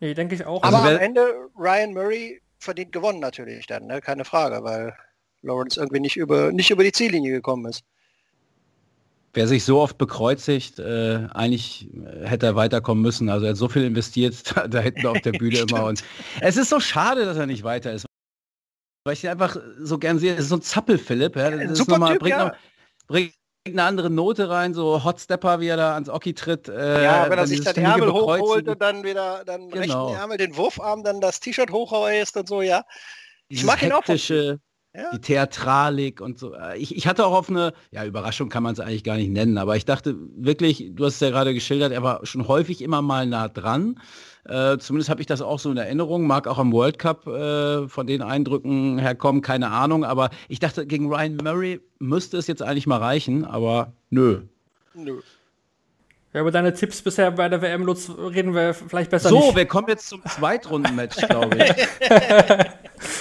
Nee, 0.00 0.14
denke 0.14 0.34
ich 0.34 0.44
auch. 0.46 0.62
Aber 0.62 0.78
also, 0.78 0.96
am 0.96 1.00
Ende 1.00 1.34
Ryan 1.56 1.92
Murray 1.92 2.40
verdient 2.58 2.92
gewonnen 2.92 3.20
natürlich 3.20 3.66
dann, 3.66 3.86
ne? 3.86 4.00
keine 4.00 4.24
Frage, 4.24 4.62
weil 4.64 4.94
Lawrence 5.42 5.78
irgendwie 5.78 6.00
nicht 6.00 6.16
über, 6.16 6.52
nicht 6.52 6.70
über 6.70 6.84
die 6.84 6.92
Ziellinie 6.92 7.32
gekommen 7.32 7.66
ist. 7.66 7.84
Wer 9.34 9.46
sich 9.46 9.64
so 9.64 9.80
oft 9.80 9.98
bekreuzigt, 9.98 10.78
äh, 10.78 11.26
eigentlich 11.32 11.88
hätte 12.22 12.46
er 12.46 12.56
weiterkommen 12.56 13.02
müssen. 13.02 13.28
Also 13.28 13.44
er 13.44 13.50
hat 13.50 13.56
so 13.56 13.68
viel 13.68 13.84
investiert 13.84 14.34
da, 14.56 14.66
da 14.66 14.80
hinten 14.80 15.06
auf 15.06 15.20
der 15.20 15.32
Bühne 15.38 15.58
immer. 15.58 15.84
Und 15.84 16.02
es 16.40 16.56
ist 16.56 16.70
so 16.70 16.80
schade, 16.80 17.24
dass 17.24 17.36
er 17.36 17.46
nicht 17.46 17.62
weiter 17.62 17.92
ist. 17.92 18.06
Weil 19.08 19.14
ich 19.14 19.24
ihn 19.24 19.30
einfach 19.30 19.56
so 19.78 19.96
gern 19.98 20.18
sehe. 20.18 20.32
Das 20.32 20.44
ist 20.44 20.50
so 20.50 20.56
ein 20.56 20.60
Zappel-Philipp. 20.60 21.34
Ja? 21.34 21.50
Das 21.50 21.78
Super 21.78 21.92
nochmal, 21.92 22.12
typ, 22.12 22.20
bringt, 22.20 22.36
ja. 22.36 22.48
noch, 22.48 22.56
bringt 23.06 23.32
eine 23.66 23.82
andere 23.82 24.10
Note 24.10 24.50
rein, 24.50 24.74
so 24.74 25.02
Hotstepper, 25.02 25.60
wie 25.60 25.68
er 25.68 25.78
da 25.78 25.94
ans 25.94 26.10
Oki 26.10 26.34
tritt. 26.34 26.68
Äh, 26.68 27.04
ja, 27.04 27.30
wenn 27.30 27.38
er 27.38 27.46
sich 27.46 27.62
dann 27.62 27.74
Ärmel 27.76 28.12
hochholt 28.12 28.68
und 28.68 28.82
dann 28.82 29.02
wieder 29.04 29.44
dann 29.46 29.70
genau. 29.70 30.08
rechten 30.08 30.20
Ärmel 30.20 30.36
den 30.36 30.56
Wurfarm, 30.58 31.04
dann 31.04 31.22
das 31.22 31.40
T-Shirt 31.40 31.70
hochreißt 31.70 32.36
und 32.36 32.48
so, 32.48 32.60
ja. 32.60 32.84
Ich 33.48 33.64
mag 33.64 33.82
ihn 33.82 33.92
auch. 33.92 34.04
Ja. 34.98 35.12
Die 35.12 35.20
Theatralik 35.20 36.20
und 36.20 36.40
so. 36.40 36.54
Ich, 36.76 36.96
ich 36.96 37.06
hatte 37.06 37.24
auch 37.24 37.32
auf 37.32 37.48
eine, 37.48 37.72
ja, 37.92 38.04
Überraschung 38.04 38.48
kann 38.48 38.64
man 38.64 38.72
es 38.72 38.80
eigentlich 38.80 39.04
gar 39.04 39.16
nicht 39.16 39.30
nennen, 39.30 39.56
aber 39.56 39.76
ich 39.76 39.84
dachte 39.84 40.16
wirklich, 40.36 40.90
du 40.90 41.04
hast 41.04 41.14
es 41.14 41.20
ja 41.20 41.30
gerade 41.30 41.54
geschildert, 41.54 41.92
er 41.92 42.02
war 42.02 42.26
schon 42.26 42.48
häufig 42.48 42.82
immer 42.82 43.00
mal 43.00 43.24
nah 43.24 43.46
dran. 43.46 44.00
Äh, 44.44 44.78
zumindest 44.78 45.08
habe 45.08 45.20
ich 45.20 45.28
das 45.28 45.40
auch 45.40 45.60
so 45.60 45.70
in 45.70 45.76
Erinnerung, 45.76 46.26
mag 46.26 46.48
auch 46.48 46.58
am 46.58 46.72
World 46.72 46.98
Cup 46.98 47.28
äh, 47.28 47.86
von 47.86 48.08
den 48.08 48.22
Eindrücken 48.22 48.98
herkommen, 48.98 49.40
keine 49.40 49.70
Ahnung, 49.70 50.04
aber 50.04 50.30
ich 50.48 50.58
dachte, 50.58 50.84
gegen 50.84 51.06
Ryan 51.06 51.36
Murray 51.36 51.80
müsste 52.00 52.36
es 52.36 52.48
jetzt 52.48 52.62
eigentlich 52.62 52.88
mal 52.88 52.98
reichen, 52.98 53.44
aber 53.44 53.92
nö. 54.10 54.40
Nö. 54.94 55.20
Ja, 56.32 56.40
über 56.40 56.50
deine 56.50 56.74
Tipps 56.74 57.02
bisher 57.02 57.30
bei 57.30 57.48
der 57.48 57.62
WM, 57.62 57.84
Lutz, 57.84 58.10
reden 58.10 58.52
wir 58.52 58.74
vielleicht 58.74 59.10
besser 59.10 59.28
so, 59.28 59.36
nicht. 59.36 59.50
So, 59.50 59.56
wir 59.56 59.66
kommen 59.66 59.86
jetzt 59.88 60.08
zum 60.08 60.22
Zweitrunden-Match, 60.24 61.28
glaube 61.28 61.56
ich. 61.56 61.86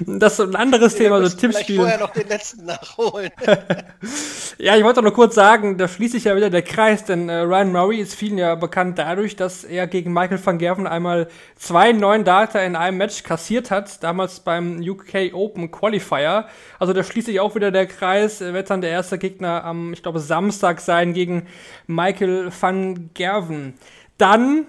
das 0.00 0.34
ist 0.34 0.40
ein 0.40 0.56
anderes 0.56 0.92
wir 0.94 1.04
Thema, 1.04 1.26
so 1.26 1.36
Tippspiel. 1.36 1.76
vorher 1.76 1.98
noch 1.98 2.10
den 2.10 2.28
letzten 2.28 2.66
nachholen. 2.66 3.30
ja, 4.58 4.76
ich 4.76 4.84
wollte 4.84 5.02
nur 5.02 5.12
kurz 5.12 5.34
sagen, 5.34 5.78
da 5.78 5.88
schließt 5.88 6.12
sich 6.12 6.24
ja 6.24 6.36
wieder 6.36 6.50
der 6.50 6.62
Kreis, 6.62 7.04
denn 7.04 7.28
äh, 7.28 7.38
Ryan 7.38 7.72
Murray 7.72 7.98
ist 7.98 8.14
vielen 8.14 8.38
ja 8.38 8.54
bekannt 8.54 8.98
dadurch, 8.98 9.36
dass 9.36 9.64
er 9.64 9.86
gegen 9.86 10.12
Michael 10.12 10.44
van 10.44 10.58
Gerven 10.58 10.86
einmal 10.86 11.28
zwei 11.56 11.92
neuen 11.92 12.24
Data 12.24 12.60
in 12.60 12.76
einem 12.76 12.98
Match 12.98 13.22
kassiert 13.22 13.70
hat, 13.70 14.02
damals 14.02 14.40
beim 14.40 14.80
UK 14.80 15.32
Open 15.32 15.70
Qualifier. 15.70 16.46
Also 16.78 16.92
da 16.92 17.02
schließt 17.02 17.26
sich 17.26 17.40
auch 17.40 17.54
wieder 17.54 17.70
der 17.70 17.86
Kreis, 17.86 18.40
er 18.40 18.52
wird 18.52 18.68
dann 18.70 18.82
der 18.82 18.90
erste 18.90 19.18
Gegner 19.18 19.64
am, 19.64 19.92
ich 19.92 20.02
glaube, 20.02 20.20
Samstag 20.20 20.80
sein 20.80 21.14
gegen 21.14 21.46
Michael 21.86 22.50
van 22.60 23.10
Gerven. 23.14 23.74
Dann 24.18 24.66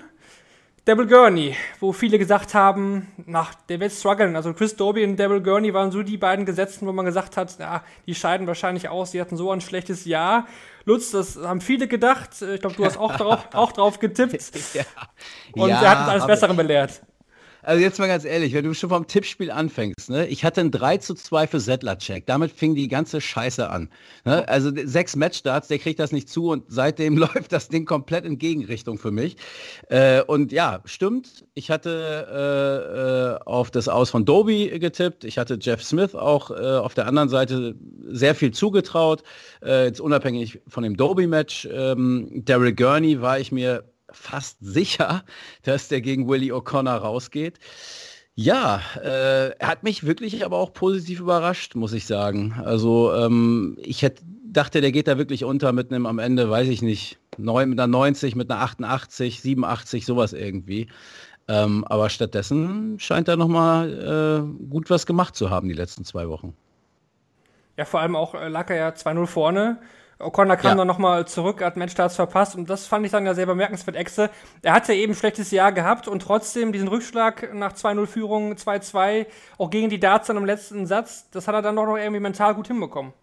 Devil 0.87 1.05
Gurney, 1.05 1.53
wo 1.81 1.91
viele 1.91 2.17
gesagt 2.17 2.53
haben, 2.53 3.11
nach 3.25 3.53
der 3.53 3.81
wird 3.81 3.91
strugglen. 3.91 4.37
Also 4.37 4.53
Chris 4.53 4.73
Doby 4.77 5.03
und 5.03 5.17
Devil 5.17 5.41
Gurney 5.41 5.73
waren 5.73 5.91
so 5.91 6.01
die 6.01 6.15
beiden 6.15 6.45
Gesetzten, 6.45 6.87
wo 6.87 6.93
man 6.93 7.05
gesagt 7.05 7.35
hat, 7.35 7.59
ja, 7.59 7.83
die 8.05 8.15
scheiden 8.15 8.47
wahrscheinlich 8.47 8.87
aus, 8.87 9.11
die 9.11 9.19
hatten 9.19 9.35
so 9.35 9.51
ein 9.51 9.59
schlechtes 9.59 10.05
Jahr. 10.05 10.47
Lutz, 10.85 11.11
das 11.11 11.35
haben 11.35 11.59
viele 11.59 11.89
gedacht. 11.89 12.41
Ich 12.41 12.61
glaube, 12.61 12.77
du 12.77 12.85
hast 12.85 12.97
auch 12.97 13.17
drauf, 13.17 13.49
auch 13.53 13.73
drauf 13.73 13.99
getippt. 13.99 14.73
ja. 14.73 14.83
Und 15.51 15.69
ja, 15.69 15.81
er 15.81 15.89
hat 15.89 15.99
uns 15.99 16.07
alles 16.07 16.25
Besseren 16.25 16.55
belehrt. 16.55 17.01
Also 17.67 17.81
jetzt 17.81 17.99
mal 17.99 18.07
ganz 18.07 18.23
ehrlich, 18.23 18.53
wenn 18.53 18.63
du 18.63 18.73
schon 18.73 18.87
vom 18.87 19.07
Tippspiel 19.07 19.51
anfängst, 19.51 20.09
ne? 20.09 20.25
ich 20.27 20.45
hatte 20.45 20.61
ein 20.61 20.71
3 20.71 20.99
zu 20.99 21.15
2 21.15 21.47
für 21.47 21.59
Settler-Check. 21.59 22.25
Damit 22.25 22.53
fing 22.53 22.75
die 22.75 22.87
ganze 22.87 23.19
Scheiße 23.19 23.69
an. 23.69 23.89
Ne? 24.23 24.47
Also 24.47 24.71
sechs 24.85 25.17
Matchstarts, 25.17 25.67
der 25.67 25.77
kriegt 25.77 25.99
das 25.99 26.13
nicht 26.13 26.29
zu 26.29 26.49
und 26.49 26.63
seitdem 26.69 27.17
läuft 27.17 27.51
das 27.51 27.67
Ding 27.67 27.83
komplett 27.83 28.23
in 28.23 28.37
Gegenrichtung 28.37 28.97
für 28.97 29.11
mich. 29.11 29.35
Äh, 29.89 30.21
und 30.21 30.53
ja, 30.53 30.79
stimmt. 30.85 31.43
Ich 31.55 31.69
hatte 31.69 32.29
äh, 32.31 33.41
äh, 33.43 33.45
auf 33.45 33.69
das 33.69 33.89
Aus 33.89 34.11
von 34.11 34.23
Doby 34.23 34.79
getippt. 34.79 35.25
Ich 35.25 35.37
hatte 35.37 35.59
Jeff 35.59 35.83
Smith 35.83 36.15
auch 36.15 36.51
äh, 36.51 36.53
auf 36.53 36.93
der 36.93 37.05
anderen 37.05 37.27
Seite 37.27 37.75
sehr 38.07 38.33
viel 38.33 38.51
zugetraut. 38.51 39.23
Äh, 39.61 39.87
jetzt 39.87 39.99
unabhängig 39.99 40.61
von 40.69 40.83
dem 40.83 40.95
Doby-Match. 40.95 41.67
Ähm, 41.69 42.43
Daryl 42.45 42.73
Gurney 42.73 43.19
war 43.19 43.41
ich 43.41 43.51
mir 43.51 43.83
fast 44.11 44.57
sicher, 44.61 45.23
dass 45.63 45.87
der 45.87 46.01
gegen 46.01 46.27
Willie 46.27 46.53
O'Connor 46.53 46.97
rausgeht. 46.97 47.59
Ja, 48.35 48.81
äh, 49.03 49.49
er 49.57 49.67
hat 49.67 49.83
mich 49.83 50.05
wirklich 50.05 50.45
aber 50.45 50.57
auch 50.57 50.71
positiv 50.71 51.19
überrascht, 51.21 51.73
muss 51.75 51.93
ich 51.93 52.05
sagen. 52.05 52.53
Also 52.63 53.11
ähm, 53.13 53.77
ich 53.81 54.03
hätte 54.03 54.23
dachte, 54.57 54.81
der 54.81 54.91
geht 54.91 55.07
da 55.07 55.17
wirklich 55.17 55.43
unter 55.43 55.71
mit 55.71 55.91
einem 55.91 56.05
am 56.05 56.19
Ende, 56.19 56.49
weiß 56.49 56.67
ich 56.67 56.81
nicht, 56.81 57.17
neun, 57.37 57.69
mit 57.69 57.79
einer 57.79 57.87
90, 57.87 58.35
mit 58.35 58.49
einer 58.49 58.61
88, 58.61 59.41
87, 59.41 60.05
sowas 60.05 60.33
irgendwie. 60.33 60.87
Ähm, 61.47 61.85
aber 61.85 62.09
stattdessen 62.09 62.99
scheint 62.99 63.27
er 63.27 63.37
nochmal 63.37 64.45
äh, 64.51 64.65
gut 64.69 64.89
was 64.89 65.05
gemacht 65.05 65.35
zu 65.35 65.49
haben 65.49 65.69
die 65.69 65.73
letzten 65.73 66.03
zwei 66.03 66.27
Wochen. 66.27 66.55
Ja, 67.77 67.85
vor 67.85 68.01
allem 68.01 68.15
auch 68.15 68.33
äh, 68.35 68.49
lag 68.49 68.69
er 68.69 68.75
ja 68.75 68.89
2-0 68.89 69.25
vorne 69.27 69.79
O'Connor 70.19 70.57
kam 70.57 70.71
ja. 70.71 70.75
dann 70.75 70.87
nochmal 70.87 71.27
zurück, 71.27 71.63
hat 71.63 71.77
Matchstarts 71.77 72.15
verpasst 72.15 72.55
und 72.55 72.69
das 72.69 72.87
fand 72.87 73.05
ich 73.05 73.11
dann 73.11 73.25
ja 73.25 73.35
sehr 73.35 73.45
bemerkenswert. 73.45 73.95
Exe, 73.95 74.31
er 74.63 74.73
hatte 74.73 74.93
eben 74.93 75.13
ein 75.13 75.15
schlechtes 75.15 75.51
Jahr 75.51 75.71
gehabt 75.71 76.07
und 76.07 76.21
trotzdem 76.21 76.71
diesen 76.71 76.87
Rückschlag 76.87 77.53
nach 77.53 77.73
2-0-Führung, 77.73 78.53
2-2, 78.53 79.27
auch 79.59 79.69
gegen 79.69 79.89
die 79.89 79.99
Darts 79.99 80.27
dann 80.27 80.37
im 80.37 80.45
letzten 80.45 80.87
Satz, 80.87 81.29
das 81.29 81.47
hat 81.47 81.53
er 81.53 81.61
dann 81.61 81.75
doch 81.75 81.85
noch 81.85 81.97
irgendwie 81.97 82.19
mental 82.19 82.55
gut 82.55 82.67
hinbekommen. 82.67 83.13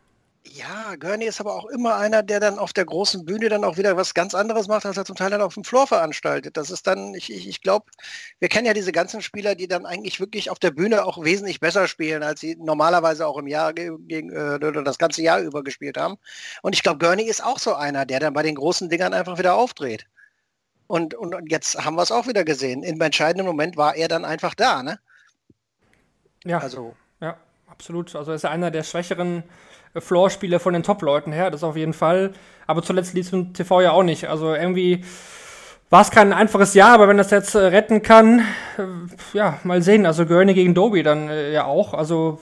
Ja, 0.46 0.94
Gurney 0.96 1.24
ist 1.24 1.40
aber 1.40 1.54
auch 1.54 1.64
immer 1.66 1.96
einer, 1.96 2.22
der 2.22 2.38
dann 2.38 2.58
auf 2.58 2.74
der 2.74 2.84
großen 2.84 3.24
Bühne 3.24 3.48
dann 3.48 3.64
auch 3.64 3.78
wieder 3.78 3.96
was 3.96 4.12
ganz 4.12 4.34
anderes 4.34 4.68
macht, 4.68 4.84
als 4.84 4.96
er 4.98 5.06
zum 5.06 5.16
Teil 5.16 5.30
dann 5.30 5.40
auf 5.40 5.54
dem 5.54 5.64
Floor 5.64 5.86
veranstaltet. 5.86 6.58
Das 6.58 6.70
ist 6.70 6.86
dann, 6.86 7.14
ich, 7.14 7.32
ich, 7.32 7.48
ich 7.48 7.62
glaube, 7.62 7.86
wir 8.40 8.48
kennen 8.50 8.66
ja 8.66 8.74
diese 8.74 8.92
ganzen 8.92 9.22
Spieler, 9.22 9.54
die 9.54 9.68
dann 9.68 9.86
eigentlich 9.86 10.20
wirklich 10.20 10.50
auf 10.50 10.58
der 10.58 10.70
Bühne 10.70 11.06
auch 11.06 11.24
wesentlich 11.24 11.60
besser 11.60 11.88
spielen, 11.88 12.22
als 12.22 12.40
sie 12.40 12.56
normalerweise 12.56 13.26
auch 13.26 13.38
im 13.38 13.46
Jahr 13.46 13.72
gegen 13.72 14.30
äh, 14.30 14.58
das 14.84 14.98
ganze 14.98 15.22
Jahr 15.22 15.40
über 15.40 15.64
gespielt 15.64 15.96
haben. 15.96 16.16
Und 16.60 16.74
ich 16.74 16.82
glaube, 16.82 16.98
Gurney 16.98 17.24
ist 17.24 17.42
auch 17.42 17.58
so 17.58 17.74
einer, 17.74 18.04
der 18.04 18.20
dann 18.20 18.34
bei 18.34 18.42
den 18.42 18.56
großen 18.56 18.90
Dingern 18.90 19.14
einfach 19.14 19.38
wieder 19.38 19.54
aufdreht. 19.54 20.06
Und, 20.86 21.14
und, 21.14 21.34
und 21.34 21.50
jetzt 21.50 21.82
haben 21.82 21.96
wir 21.96 22.02
es 22.02 22.12
auch 22.12 22.26
wieder 22.26 22.44
gesehen. 22.44 22.82
Im 22.82 23.00
entscheidenden 23.00 23.46
Moment 23.46 23.78
war 23.78 23.96
er 23.96 24.08
dann 24.08 24.26
einfach 24.26 24.54
da, 24.54 24.82
ne? 24.82 25.00
Ja. 26.44 26.58
Also. 26.58 26.94
Ja, 27.20 27.38
absolut. 27.66 28.14
Also 28.14 28.32
er 28.32 28.34
ist 28.34 28.44
einer 28.44 28.70
der 28.70 28.82
schwächeren 28.82 29.42
Floor-Spieler 29.98 30.60
von 30.60 30.74
den 30.74 30.82
Top-Leuten 30.82 31.32
her, 31.32 31.50
das 31.50 31.64
auf 31.64 31.76
jeden 31.76 31.92
Fall. 31.92 32.32
Aber 32.66 32.82
zuletzt 32.82 33.14
ließ 33.14 33.32
im 33.32 33.52
TV 33.52 33.82
ja 33.82 33.92
auch 33.92 34.02
nicht. 34.02 34.28
Also 34.28 34.54
irgendwie 34.54 35.04
war 35.90 36.00
es 36.00 36.10
kein 36.10 36.32
einfaches 36.32 36.74
Jahr, 36.74 36.92
aber 36.94 37.08
wenn 37.08 37.18
das 37.18 37.30
jetzt 37.30 37.54
äh, 37.54 37.58
retten 37.58 38.02
kann, 38.02 38.40
äh, 38.78 39.36
ja, 39.36 39.58
mal 39.62 39.82
sehen. 39.82 40.06
Also 40.06 40.26
Gurney 40.26 40.54
gegen 40.54 40.74
Doby 40.74 41.02
dann 41.02 41.28
äh, 41.28 41.52
ja 41.52 41.64
auch. 41.66 41.94
Also 41.94 42.40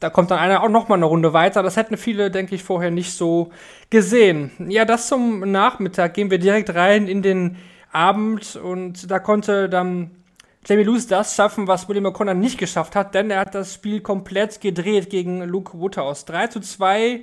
da 0.00 0.10
kommt 0.10 0.30
dann 0.30 0.38
einer 0.38 0.62
auch 0.62 0.68
noch 0.68 0.88
mal 0.88 0.96
eine 0.96 1.04
Runde 1.04 1.32
weiter. 1.32 1.62
Das 1.62 1.76
hätten 1.76 1.96
viele, 1.96 2.30
denke 2.30 2.54
ich, 2.54 2.64
vorher 2.64 2.90
nicht 2.90 3.12
so 3.12 3.50
gesehen. 3.90 4.50
Ja, 4.68 4.84
das 4.84 5.08
zum 5.08 5.40
Nachmittag. 5.50 6.14
Gehen 6.14 6.30
wir 6.30 6.38
direkt 6.38 6.74
rein 6.74 7.06
in 7.06 7.22
den 7.22 7.56
Abend 7.92 8.56
und 8.56 9.10
da 9.10 9.18
konnte 9.18 9.68
dann 9.68 10.10
Jamie 10.66 10.84
Lewis 10.84 11.06
das 11.06 11.36
schaffen, 11.36 11.68
was 11.68 11.90
William 11.90 12.06
O'Connor 12.06 12.32
nicht 12.32 12.56
geschafft 12.56 12.96
hat, 12.96 13.14
denn 13.14 13.30
er 13.30 13.40
hat 13.40 13.54
das 13.54 13.74
Spiel 13.74 14.00
komplett 14.00 14.62
gedreht 14.62 15.10
gegen 15.10 15.42
Luke 15.42 15.78
Woodhouse. 15.78 16.24
3 16.24 16.46
zu 16.46 16.60
2. 16.60 17.22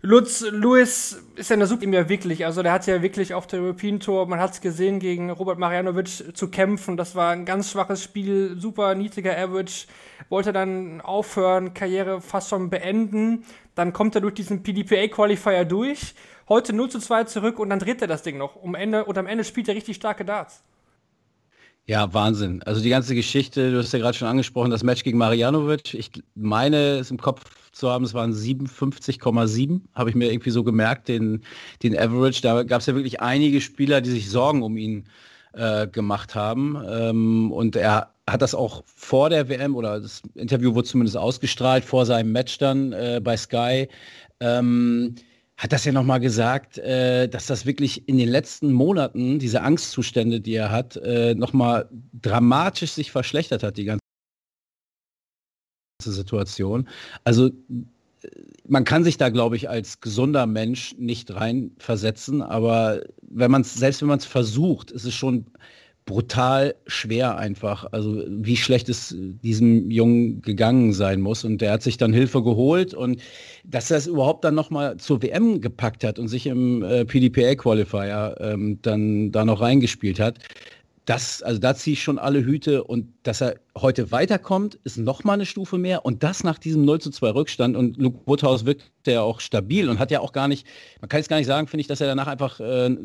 Lutz 0.00 0.42
Lewis 0.42 1.24
ist 1.34 1.50
ja 1.50 1.54
eine 1.54 1.66
super 1.66 1.82
ihm 1.82 1.92
ja 1.92 2.08
wirklich. 2.08 2.44
Also 2.44 2.62
der 2.62 2.70
hat 2.70 2.86
ja 2.86 3.02
wirklich 3.02 3.34
auf 3.34 3.48
der 3.48 3.60
European 3.60 3.98
Tour, 3.98 4.28
man 4.28 4.38
hat 4.38 4.52
es 4.52 4.60
gesehen, 4.60 5.00
gegen 5.00 5.30
Robert 5.30 5.58
Marjanovic 5.58 6.36
zu 6.36 6.50
kämpfen. 6.50 6.96
Das 6.96 7.16
war 7.16 7.32
ein 7.32 7.44
ganz 7.44 7.72
schwaches 7.72 8.00
Spiel, 8.00 8.54
super 8.56 8.94
niedriger 8.94 9.36
Average. 9.36 9.88
Wollte 10.28 10.52
dann 10.52 11.00
aufhören, 11.00 11.74
Karriere 11.74 12.20
fast 12.20 12.48
schon 12.48 12.70
beenden. 12.70 13.44
Dann 13.74 13.92
kommt 13.92 14.14
er 14.14 14.20
durch 14.20 14.34
diesen 14.34 14.62
PDPA-Qualifier 14.62 15.64
durch. 15.64 16.14
Heute 16.48 16.72
0 16.72 16.90
zu 16.90 17.00
2 17.00 17.24
zurück 17.24 17.58
und 17.58 17.70
dann 17.70 17.80
dreht 17.80 18.02
er 18.02 18.08
das 18.08 18.22
Ding 18.22 18.38
noch. 18.38 18.54
Um 18.54 18.76
Ende, 18.76 19.04
und 19.04 19.18
am 19.18 19.26
Ende 19.26 19.42
spielt 19.42 19.66
er 19.66 19.74
richtig 19.74 19.96
starke 19.96 20.24
Darts. 20.24 20.62
Ja, 21.86 22.14
Wahnsinn. 22.14 22.62
Also 22.62 22.80
die 22.80 22.90
ganze 22.90 23.14
Geschichte, 23.14 23.72
du 23.72 23.78
hast 23.78 23.92
ja 23.92 23.98
gerade 23.98 24.16
schon 24.16 24.28
angesprochen, 24.28 24.70
das 24.70 24.84
Match 24.84 25.02
gegen 25.02 25.18
Marianovic. 25.18 25.94
Ich 25.94 26.12
meine 26.34 26.98
es 26.98 27.10
im 27.10 27.18
Kopf 27.18 27.42
zu 27.72 27.90
haben, 27.90 28.04
es 28.04 28.14
waren 28.14 28.32
57,7, 28.32 29.80
habe 29.92 30.10
ich 30.10 30.14
mir 30.14 30.30
irgendwie 30.32 30.50
so 30.50 30.62
gemerkt, 30.62 31.08
den, 31.08 31.42
den 31.82 31.98
Average. 31.98 32.40
Da 32.40 32.62
gab 32.62 32.80
es 32.80 32.86
ja 32.86 32.94
wirklich 32.94 33.20
einige 33.20 33.60
Spieler, 33.60 34.00
die 34.00 34.10
sich 34.10 34.30
Sorgen 34.30 34.62
um 34.62 34.76
ihn 34.76 35.08
äh, 35.54 35.88
gemacht 35.88 36.36
haben. 36.36 36.80
Ähm, 36.88 37.50
und 37.50 37.74
er 37.74 38.12
hat 38.30 38.42
das 38.42 38.54
auch 38.54 38.84
vor 38.86 39.28
der 39.28 39.48
WM 39.48 39.74
oder 39.74 40.00
das 40.00 40.22
Interview 40.34 40.74
wurde 40.76 40.86
zumindest 40.86 41.16
ausgestrahlt, 41.16 41.84
vor 41.84 42.06
seinem 42.06 42.30
Match 42.30 42.58
dann 42.58 42.92
äh, 42.92 43.20
bei 43.22 43.36
Sky. 43.36 43.88
Ähm, 44.38 45.16
hat 45.62 45.72
das 45.72 45.84
ja 45.84 45.92
nochmal 45.92 46.18
gesagt, 46.18 46.78
äh, 46.78 47.28
dass 47.28 47.46
das 47.46 47.66
wirklich 47.66 48.08
in 48.08 48.18
den 48.18 48.28
letzten 48.28 48.72
Monaten, 48.72 49.38
diese 49.38 49.62
Angstzustände, 49.62 50.40
die 50.40 50.54
er 50.54 50.72
hat, 50.72 50.96
äh, 50.96 51.36
nochmal 51.36 51.88
dramatisch 52.20 52.90
sich 52.90 53.12
verschlechtert 53.12 53.62
hat, 53.62 53.76
die 53.76 53.84
ganze 53.84 54.00
Situation. 56.00 56.88
Also 57.22 57.50
man 58.66 58.82
kann 58.82 59.04
sich 59.04 59.18
da, 59.18 59.28
glaube 59.28 59.54
ich, 59.54 59.70
als 59.70 60.00
gesunder 60.00 60.46
Mensch 60.46 60.96
nicht 60.98 61.32
reinversetzen, 61.32 62.42
aber 62.42 63.02
wenn 63.22 63.52
man 63.52 63.62
es, 63.62 63.72
selbst 63.72 64.00
wenn 64.02 64.08
man 64.08 64.18
es 64.18 64.26
versucht, 64.26 64.90
ist 64.90 65.04
es 65.04 65.14
schon 65.14 65.46
brutal 66.04 66.74
schwer 66.86 67.36
einfach. 67.36 67.86
Also 67.92 68.24
wie 68.28 68.56
schlecht 68.56 68.88
es 68.88 69.14
diesem 69.18 69.90
Jungen 69.90 70.42
gegangen 70.42 70.92
sein 70.92 71.20
muss. 71.20 71.44
Und 71.44 71.58
der 71.58 71.72
hat 71.72 71.82
sich 71.82 71.96
dann 71.96 72.12
Hilfe 72.12 72.42
geholt 72.42 72.94
und 72.94 73.20
dass 73.64 73.90
er 73.90 73.98
es 73.98 74.06
überhaupt 74.06 74.44
dann 74.44 74.54
nochmal 74.54 74.96
zur 74.96 75.22
WM 75.22 75.60
gepackt 75.60 76.04
hat 76.04 76.18
und 76.18 76.28
sich 76.28 76.46
im 76.46 76.82
äh, 76.82 77.04
PDPA-Qualifier 77.04 78.36
ähm, 78.40 78.78
dann 78.82 79.30
da 79.32 79.44
noch 79.44 79.60
reingespielt 79.60 80.18
hat. 80.18 80.38
Das, 81.04 81.42
also 81.42 81.58
da 81.58 81.74
ziehe 81.74 81.94
ich 81.94 82.02
schon 82.02 82.18
alle 82.18 82.44
Hüte 82.44 82.84
und 82.84 83.08
dass 83.24 83.40
er 83.40 83.56
heute 83.76 84.12
weiterkommt, 84.12 84.78
ist 84.84 84.98
nochmal 84.98 85.34
eine 85.34 85.46
Stufe 85.46 85.76
mehr 85.76 86.04
und 86.04 86.22
das 86.22 86.44
nach 86.44 86.58
diesem 86.58 86.84
0 86.84 87.00
zu 87.00 87.10
2 87.10 87.30
Rückstand 87.30 87.76
und 87.76 87.96
Luke 87.96 88.20
Woodhouse 88.24 88.66
wirkt 88.66 88.84
ja 89.08 89.20
auch 89.22 89.40
stabil 89.40 89.88
und 89.88 89.98
hat 89.98 90.12
ja 90.12 90.20
auch 90.20 90.32
gar 90.32 90.46
nicht, 90.46 90.64
man 91.00 91.08
kann 91.08 91.18
jetzt 91.18 91.28
gar 91.28 91.38
nicht 91.38 91.48
sagen, 91.48 91.66
finde 91.66 91.80
ich, 91.80 91.88
dass 91.88 92.00
er 92.00 92.06
danach 92.06 92.28
einfach 92.28 92.60
äh, 92.60 92.96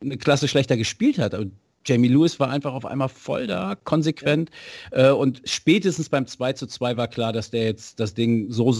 eine 0.00 0.16
Klasse 0.16 0.48
schlechter 0.48 0.78
gespielt 0.78 1.18
hat. 1.18 1.34
Aber 1.34 1.44
Jamie 1.84 2.08
Lewis 2.08 2.40
war 2.40 2.50
einfach 2.50 2.72
auf 2.72 2.86
einmal 2.86 3.08
voll 3.08 3.46
da, 3.46 3.76
konsequent. 3.84 4.50
Ja. 4.92 5.10
Äh, 5.10 5.12
und 5.12 5.42
spätestens 5.44 6.08
beim 6.08 6.26
2 6.26 6.54
zu 6.54 6.66
2 6.66 6.96
war 6.96 7.08
klar, 7.08 7.32
dass 7.32 7.50
der 7.50 7.64
jetzt 7.64 8.00
das 8.00 8.14
Ding 8.14 8.50
so 8.50 8.74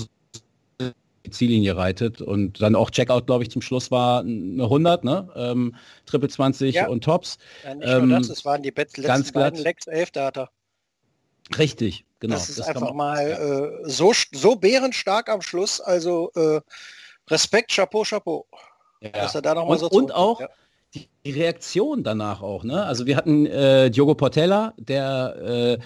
die 0.81 1.31
Ziellinie 1.31 1.77
reitet 1.77 2.21
und 2.21 2.61
dann 2.61 2.75
auch 2.75 2.91
Checkout, 2.91 3.27
glaube 3.27 3.45
ich, 3.45 3.51
zum 3.51 3.63
Schluss 3.63 3.91
war 3.91 4.21
eine 4.21 4.63
100, 4.63 5.05
ne? 5.05 5.29
Ähm, 5.35 5.75
Triple 6.05 6.29
20 6.29 6.75
ja. 6.75 6.89
und 6.89 7.03
Tops. 7.03 7.39
Ja, 7.65 7.75
nicht 7.75 7.89
ähm, 7.89 8.09
nur 8.09 8.19
das, 8.19 8.29
es 8.29 8.45
waren 8.45 8.63
die 8.63 8.71
letzten 8.71 9.03
ganz 9.03 9.33
beiden 9.33 9.59
Lex 9.61 9.87
11 9.87 10.11
Data. 10.11 10.51
Richtig, 11.59 12.05
genau. 12.21 12.35
Das 12.35 12.51
ist 12.51 12.59
das 12.59 12.69
einfach 12.69 12.93
mal 12.93 13.83
äh, 13.85 13.89
so, 13.89 14.13
so 14.33 14.57
bärenstark 14.57 15.31
am 15.31 15.41
Schluss, 15.41 15.81
also 15.81 16.31
äh, 16.35 16.61
Respekt, 17.31 17.73
Chapeau, 17.73 18.03
Chapeau. 18.03 18.47
Ja. 19.01 19.11
Dass 19.11 19.35
er 19.35 19.43
da 19.43 19.55
noch 19.55 19.67
mal 19.67 19.73
und, 19.73 19.79
so 19.79 19.89
und 19.89 20.15
auch, 20.15 20.41
ja 20.41 20.49
die 20.95 21.31
Reaktion 21.31 22.03
danach 22.03 22.43
auch. 22.43 22.65
Ne? 22.65 22.85
Also 22.85 23.07
wir 23.07 23.17
hatten 23.17 23.47
äh, 23.47 23.91
Diogo 23.91 24.15
Portella, 24.15 24.75
der 24.79 25.79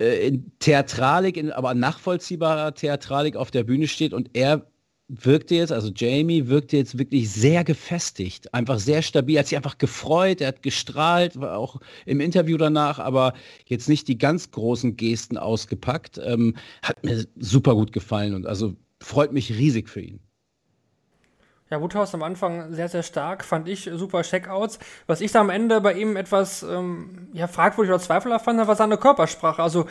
äh, 0.00 0.04
äh, 0.04 0.28
in 0.28 0.52
Theatralik, 0.58 1.36
in, 1.36 1.52
aber 1.52 1.74
nachvollziehbarer 1.74 2.74
Theatralik 2.74 3.36
auf 3.36 3.50
der 3.50 3.64
Bühne 3.64 3.88
steht 3.88 4.12
und 4.12 4.30
er 4.34 4.66
wirkte 5.08 5.54
jetzt, 5.54 5.70
also 5.70 5.90
Jamie 5.94 6.48
wirkte 6.48 6.78
jetzt 6.78 6.98
wirklich 6.98 7.30
sehr 7.30 7.62
gefestigt, 7.62 8.54
einfach 8.54 8.78
sehr 8.78 9.02
stabil, 9.02 9.38
hat 9.38 9.46
sich 9.46 9.56
einfach 9.56 9.78
gefreut, 9.78 10.40
er 10.40 10.48
hat 10.48 10.62
gestrahlt, 10.62 11.38
war 11.38 11.58
auch 11.58 11.80
im 12.06 12.20
Interview 12.20 12.56
danach, 12.56 12.98
aber 12.98 13.34
jetzt 13.66 13.88
nicht 13.88 14.08
die 14.08 14.16
ganz 14.16 14.50
großen 14.50 14.96
Gesten 14.96 15.36
ausgepackt. 15.36 16.18
Ähm, 16.24 16.56
hat 16.82 17.04
mir 17.04 17.26
super 17.38 17.74
gut 17.74 17.92
gefallen 17.92 18.34
und 18.34 18.46
also 18.46 18.74
freut 19.00 19.32
mich 19.32 19.50
riesig 19.50 19.88
für 19.90 20.00
ihn. 20.00 20.20
Ja, 21.70 21.80
Woodhouse 21.80 22.14
am 22.14 22.22
Anfang 22.22 22.74
sehr, 22.74 22.88
sehr 22.88 23.02
stark, 23.02 23.42
fand 23.42 23.68
ich 23.68 23.90
super 23.94 24.22
Checkouts. 24.22 24.78
Was 25.06 25.22
ich 25.22 25.32
da 25.32 25.40
am 25.40 25.48
Ende 25.48 25.80
bei 25.80 25.94
ihm 25.94 26.16
etwas 26.16 26.62
ähm, 26.62 27.28
ja, 27.32 27.46
fragwürdig 27.46 27.90
oder 27.90 28.02
zweifelhaft 28.02 28.44
fand, 28.44 28.66
war 28.66 28.76
seine 28.76 28.98
Körpersprache. 28.98 29.62
Also, 29.62 29.86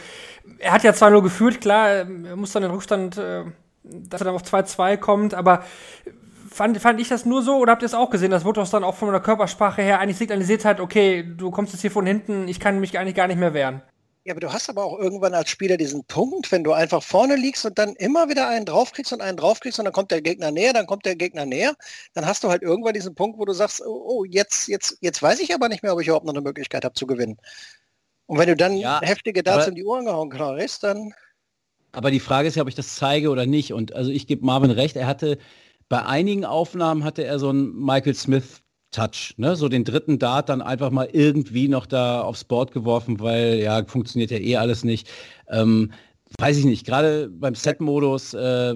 er 0.60 0.72
hat 0.72 0.84
ja 0.84 0.94
zwar 0.94 1.10
nur 1.10 1.24
gefühlt, 1.24 1.62
klar, 1.62 1.90
er 1.90 2.36
muss 2.36 2.52
dann 2.52 2.62
den 2.62 2.72
Rückstand, 2.72 3.18
äh, 3.18 3.44
dass 3.84 4.22
er 4.22 4.26
dann 4.26 4.36
auf 4.36 4.44
2-2 4.44 4.98
kommt, 4.98 5.34
aber 5.34 5.64
fand, 6.50 6.78
fand 6.78 7.02
ich 7.02 7.10
das 7.10 7.26
nur 7.26 7.42
so 7.42 7.58
oder 7.58 7.72
habt 7.72 7.82
ihr 7.82 7.88
es 7.88 7.96
auch 7.96 8.12
gesehen, 8.12 8.32
dass 8.32 8.46
Woodhouse 8.46 8.70
dann 8.70 8.84
auch 8.84 8.96
von 8.96 9.12
der 9.12 9.20
Körpersprache 9.20 9.82
her 9.82 10.00
eigentlich 10.00 10.18
signalisiert 10.18 10.66
hat, 10.66 10.80
okay, 10.80 11.24
du 11.24 11.50
kommst 11.50 11.74
jetzt 11.74 11.82
hier 11.82 11.92
von 11.92 12.06
hinten, 12.06 12.48
ich 12.48 12.60
kann 12.60 12.80
mich 12.80 12.98
eigentlich 13.00 13.16
gar 13.16 13.28
nicht 13.28 13.40
mehr 13.40 13.54
wehren? 13.54 13.82
Ja, 14.26 14.32
aber 14.34 14.40
du 14.40 14.54
hast 14.54 14.70
aber 14.70 14.86
auch 14.86 14.98
irgendwann 15.00 15.34
als 15.34 15.50
Spieler 15.50 15.76
diesen 15.76 16.06
Punkt, 16.06 16.50
wenn 16.54 16.64
du 16.64 16.72
einfach 16.72 17.04
vorne 17.04 17.36
liegst 17.36 17.66
und 17.66 17.78
dann 17.78 17.94
immer 17.96 18.30
wieder 18.30 18.48
einen 18.48 18.66
draufkriegst 18.66 19.12
und 19.12 19.22
einen 19.22 19.36
draufkriegst 19.36 19.80
und 19.80 19.86
dann 19.86 19.94
kommt 19.94 20.12
der 20.12 20.22
Gegner 20.22 20.50
näher, 20.50 20.72
dann 20.72 20.86
kommt 20.86 21.06
der 21.06 21.18
Gegner 21.18 21.46
näher, 21.46 21.76
dann 22.14 22.26
hast 22.26 22.42
du 22.42 22.50
halt 22.50 22.62
irgendwann 22.62 22.94
diesen 22.94 23.16
Punkt, 23.16 23.38
wo 23.38 23.44
du 23.44 23.52
sagst, 23.52 23.82
oh, 23.86 24.04
oh 24.08 24.24
jetzt, 24.24 24.70
jetzt, 24.70 24.98
jetzt 25.02 25.22
weiß 25.22 25.42
ich 25.42 25.54
aber 25.54 25.68
nicht 25.68 25.84
mehr, 25.84 25.94
ob 25.94 26.00
ich 26.00 26.08
überhaupt 26.08 26.26
noch 26.26 26.34
eine 26.34 26.42
Möglichkeit 26.42 26.86
habe 26.86 26.94
zu 26.94 27.06
gewinnen. 27.06 27.38
Und 28.26 28.38
wenn 28.38 28.48
du 28.48 28.56
dann 28.56 28.78
ja, 28.78 29.02
heftige 29.02 29.44
Darts 29.44 29.68
in 29.68 29.76
die 29.76 29.84
Ohren 29.84 30.06
gehauen 30.06 30.30
kriegst, 30.30 30.84
dann... 30.84 31.14
Aber 31.92 32.10
die 32.10 32.22
Frage 32.22 32.48
ist 32.48 32.56
ja, 32.56 32.62
ob 32.64 32.70
ich 32.70 32.76
das 32.76 32.96
zeige 32.96 33.30
oder 33.30 33.46
nicht. 33.46 33.74
Und 33.74 33.94
also 33.94 34.10
ich 34.10 34.26
gebe 34.26 34.46
Marvin 34.46 34.72
recht, 34.72 34.96
er 34.96 35.06
hatte 35.06 35.38
bei 35.90 36.02
einigen 36.02 36.46
Aufnahmen 36.46 37.04
hatte 37.04 37.26
er 37.26 37.40
so 37.40 37.50
einen 37.50 37.76
Michael 37.76 38.16
Smith 38.16 38.63
Touch, 38.94 39.34
ne? 39.38 39.56
so 39.56 39.68
den 39.68 39.84
dritten 39.84 40.20
Dart 40.20 40.50
dann 40.50 40.62
einfach 40.62 40.92
mal 40.92 41.10
irgendwie 41.12 41.68
noch 41.68 41.86
da 41.86 42.22
aufs 42.22 42.44
Board 42.46 42.72
geworfen, 42.72 43.20
weil 43.20 43.56
ja, 43.56 43.84
funktioniert 43.86 44.32
ja 44.32 44.38
eh 44.38 44.56
alles 44.56 44.84
nicht. 44.84 45.10
Ähm, 45.50 45.92
weiß 46.40 46.58
ich 46.58 46.66
nicht, 46.66 46.86
gerade 46.86 47.30
beim 47.30 47.56
Set-Modus. 47.56 48.34
Äh, 48.34 48.76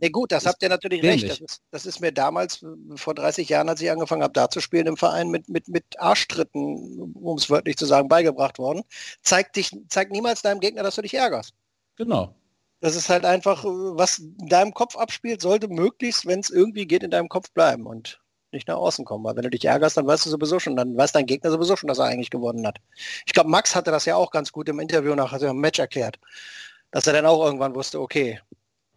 nee, 0.00 0.10
gut, 0.10 0.32
das 0.32 0.46
habt 0.46 0.62
ihr 0.62 0.68
natürlich 0.68 1.02
recht. 1.02 1.28
Das 1.28 1.40
ist, 1.40 1.62
das 1.70 1.86
ist, 1.86 2.00
mir 2.00 2.12
damals, 2.12 2.64
vor 2.94 3.14
30 3.14 3.48
Jahren, 3.48 3.68
als 3.68 3.80
ich 3.80 3.90
angefangen 3.90 4.22
habe, 4.22 4.32
da 4.32 4.48
zu 4.48 4.60
spielen 4.60 4.86
im 4.86 4.96
Verein, 4.96 5.28
mit, 5.28 5.48
mit, 5.48 5.68
mit 5.68 5.84
Arschtritten, 5.98 7.12
um 7.14 7.36
es 7.36 7.50
wörtlich 7.50 7.76
zu 7.76 7.86
sagen, 7.86 8.08
beigebracht 8.08 8.58
worden. 8.58 8.82
Zeig, 9.22 9.52
dich, 9.52 9.76
zeig 9.88 10.10
niemals 10.10 10.42
deinem 10.42 10.60
Gegner, 10.60 10.82
dass 10.82 10.96
du 10.96 11.02
dich 11.02 11.14
ärgerst. 11.14 11.52
Genau. 11.96 12.34
Das 12.80 12.94
ist 12.94 13.08
halt 13.08 13.24
einfach, 13.24 13.64
was 13.64 14.18
in 14.18 14.48
deinem 14.48 14.74
Kopf 14.74 14.96
abspielt, 14.96 15.40
sollte 15.40 15.68
möglichst, 15.68 16.26
wenn 16.26 16.40
es 16.40 16.50
irgendwie 16.50 16.86
geht, 16.86 17.02
in 17.02 17.10
deinem 17.10 17.28
Kopf 17.28 17.50
bleiben. 17.52 17.86
Und 17.86 18.20
nicht 18.56 18.68
nach 18.68 18.76
außen 18.76 19.04
kommen. 19.04 19.24
Weil 19.24 19.36
wenn 19.36 19.44
du 19.44 19.50
dich 19.50 19.64
ärgerst, 19.64 19.96
dann 19.96 20.06
weißt 20.06 20.26
du 20.26 20.30
sowieso 20.30 20.58
schon, 20.58 20.76
dann 20.76 20.96
weiß 20.96 21.12
dein 21.12 21.26
Gegner 21.26 21.50
sowieso 21.50 21.76
schon, 21.76 21.88
dass 21.88 21.98
er 21.98 22.06
eigentlich 22.06 22.30
gewonnen 22.30 22.66
hat. 22.66 22.78
Ich 23.26 23.32
glaube, 23.32 23.50
Max 23.50 23.76
hatte 23.76 23.90
das 23.90 24.04
ja 24.04 24.16
auch 24.16 24.30
ganz 24.30 24.52
gut 24.52 24.68
im 24.68 24.80
Interview 24.80 25.14
nach 25.14 25.32
also 25.32 25.46
im 25.46 25.58
Match 25.58 25.78
erklärt. 25.78 26.18
Dass 26.90 27.06
er 27.06 27.12
dann 27.12 27.26
auch 27.26 27.44
irgendwann 27.44 27.74
wusste, 27.74 28.00
okay, 28.00 28.40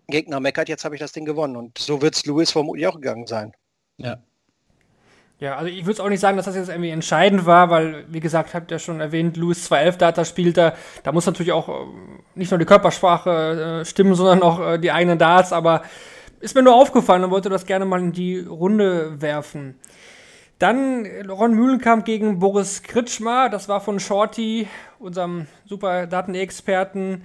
Gegner 0.08 0.40
meckert, 0.40 0.70
jetzt 0.70 0.86
habe 0.86 0.96
ich 0.96 1.02
das 1.02 1.12
Ding 1.12 1.26
gewonnen. 1.26 1.56
Und 1.56 1.78
so 1.78 2.02
wird 2.02 2.16
es 2.16 2.26
Louis 2.26 2.52
vermutlich 2.52 2.88
auch 2.88 2.96
gegangen 2.96 3.28
sein. 3.28 3.54
Ja. 3.98 4.18
Ja, 5.40 5.56
also 5.56 5.72
ich 5.72 5.86
würde 5.86 6.04
auch 6.04 6.10
nicht 6.10 6.20
sagen, 6.20 6.36
dass 6.36 6.48
das 6.48 6.56
jetzt 6.58 6.68
irgendwie 6.68 6.90
entscheidend 6.90 7.46
war, 7.46 7.70
weil, 7.70 8.04
wie 8.10 8.20
gesagt, 8.20 8.54
habt 8.54 8.72
ihr 8.72 8.80
schon 8.80 9.00
erwähnt, 9.00 9.38
Louis 9.38 9.64
211 9.64 9.98
Data 9.98 10.26
spielte. 10.26 10.74
Da 11.04 11.14
muss 11.14 11.26
natürlich 11.26 11.54
auch 11.54 11.70
äh, 11.70 11.88
nicht 12.36 12.52
nur 12.52 12.58
die 12.58 12.66
Körpersprache 12.66 13.82
äh, 13.82 13.86
stimmen, 13.86 14.16
sondern 14.16 14.44
auch 14.44 14.60
äh, 14.60 14.78
die 14.80 14.92
eigenen 14.92 15.18
Darts, 15.18 15.54
aber 15.54 15.84
ist 16.40 16.56
mir 16.56 16.64
nur 16.64 16.76
aufgefallen 16.76 17.24
und 17.24 17.32
wollte 17.32 17.50
das 17.50 17.66
gerne 17.66 17.86
mal 17.86 18.00
in 18.00 18.12
die 18.12 18.40
Runde 18.40 19.22
werfen. 19.22 19.80
Dann 20.60 21.06
Ron 21.30 21.54
Mühlenkamp 21.54 22.04
gegen 22.04 22.40
Boris 22.40 22.84
Kritschmer, 22.84 23.50
das 23.50 23.70
war 23.70 23.80
von 23.80 24.00
Shorty, 24.00 24.68
unserem 25.00 25.48
super 25.66 26.06
Daten-Experten, 26.06 27.24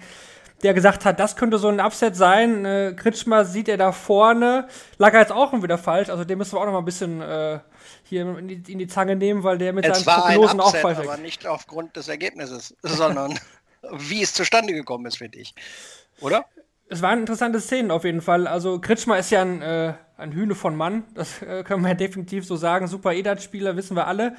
der 0.62 0.72
gesagt 0.72 1.04
hat, 1.04 1.18
das 1.18 1.34
könnte 1.34 1.58
so 1.58 1.68
ein 1.68 1.80
Upset 1.80 2.14
sein. 2.14 2.64
Äh, 2.64 2.94
Kritschmer 2.96 3.44
sieht 3.44 3.68
er 3.68 3.76
da 3.76 3.90
vorne, 3.90 4.68
lag 4.98 5.12
er 5.12 5.20
jetzt 5.20 5.32
auch 5.32 5.52
wieder 5.52 5.78
falsch, 5.78 6.08
also 6.10 6.24
den 6.24 6.38
müssen 6.38 6.52
wir 6.52 6.60
auch 6.60 6.64
noch 6.64 6.72
mal 6.72 6.78
ein 6.78 6.84
bisschen 6.84 7.20
äh, 7.20 7.58
hier 8.04 8.38
in 8.38 8.48
die, 8.48 8.72
in 8.72 8.78
die, 8.78 8.86
Zange 8.86 9.16
nehmen, 9.16 9.42
weil 9.42 9.58
der 9.58 9.72
mit 9.72 9.84
es 9.84 10.04
seinen 10.04 10.22
Prognosen 10.22 10.60
auch 10.60 10.74
falsch 10.76 10.98
aber 10.98 11.16
nicht 11.16 11.46
aufgrund 11.46 11.96
des 11.96 12.08
Ergebnisses, 12.08 12.74
sondern 12.82 13.38
wie 13.92 14.22
es 14.22 14.32
zustande 14.32 14.72
gekommen 14.72 15.06
ist, 15.06 15.18
finde 15.18 15.38
ich. 15.38 15.54
Oder? 16.20 16.46
Es 16.94 17.02
waren 17.02 17.20
interessante 17.20 17.60
Szenen 17.60 17.90
auf 17.90 18.04
jeden 18.04 18.20
Fall. 18.20 18.46
Also 18.46 18.78
Kritschmer 18.78 19.18
ist 19.18 19.30
ja 19.30 19.42
ein, 19.42 19.60
äh, 19.62 19.94
ein 20.16 20.32
Hühne 20.32 20.54
von 20.54 20.76
Mann, 20.76 21.04
das 21.14 21.42
äh, 21.42 21.62
können 21.64 21.82
wir 21.82 21.90
ja 21.90 21.94
definitiv 22.06 22.46
so 22.46 22.56
sagen. 22.56 22.86
Super 22.86 23.12
Edat-Spieler, 23.12 23.76
wissen 23.76 23.96
wir 23.96 24.06
alle. 24.06 24.36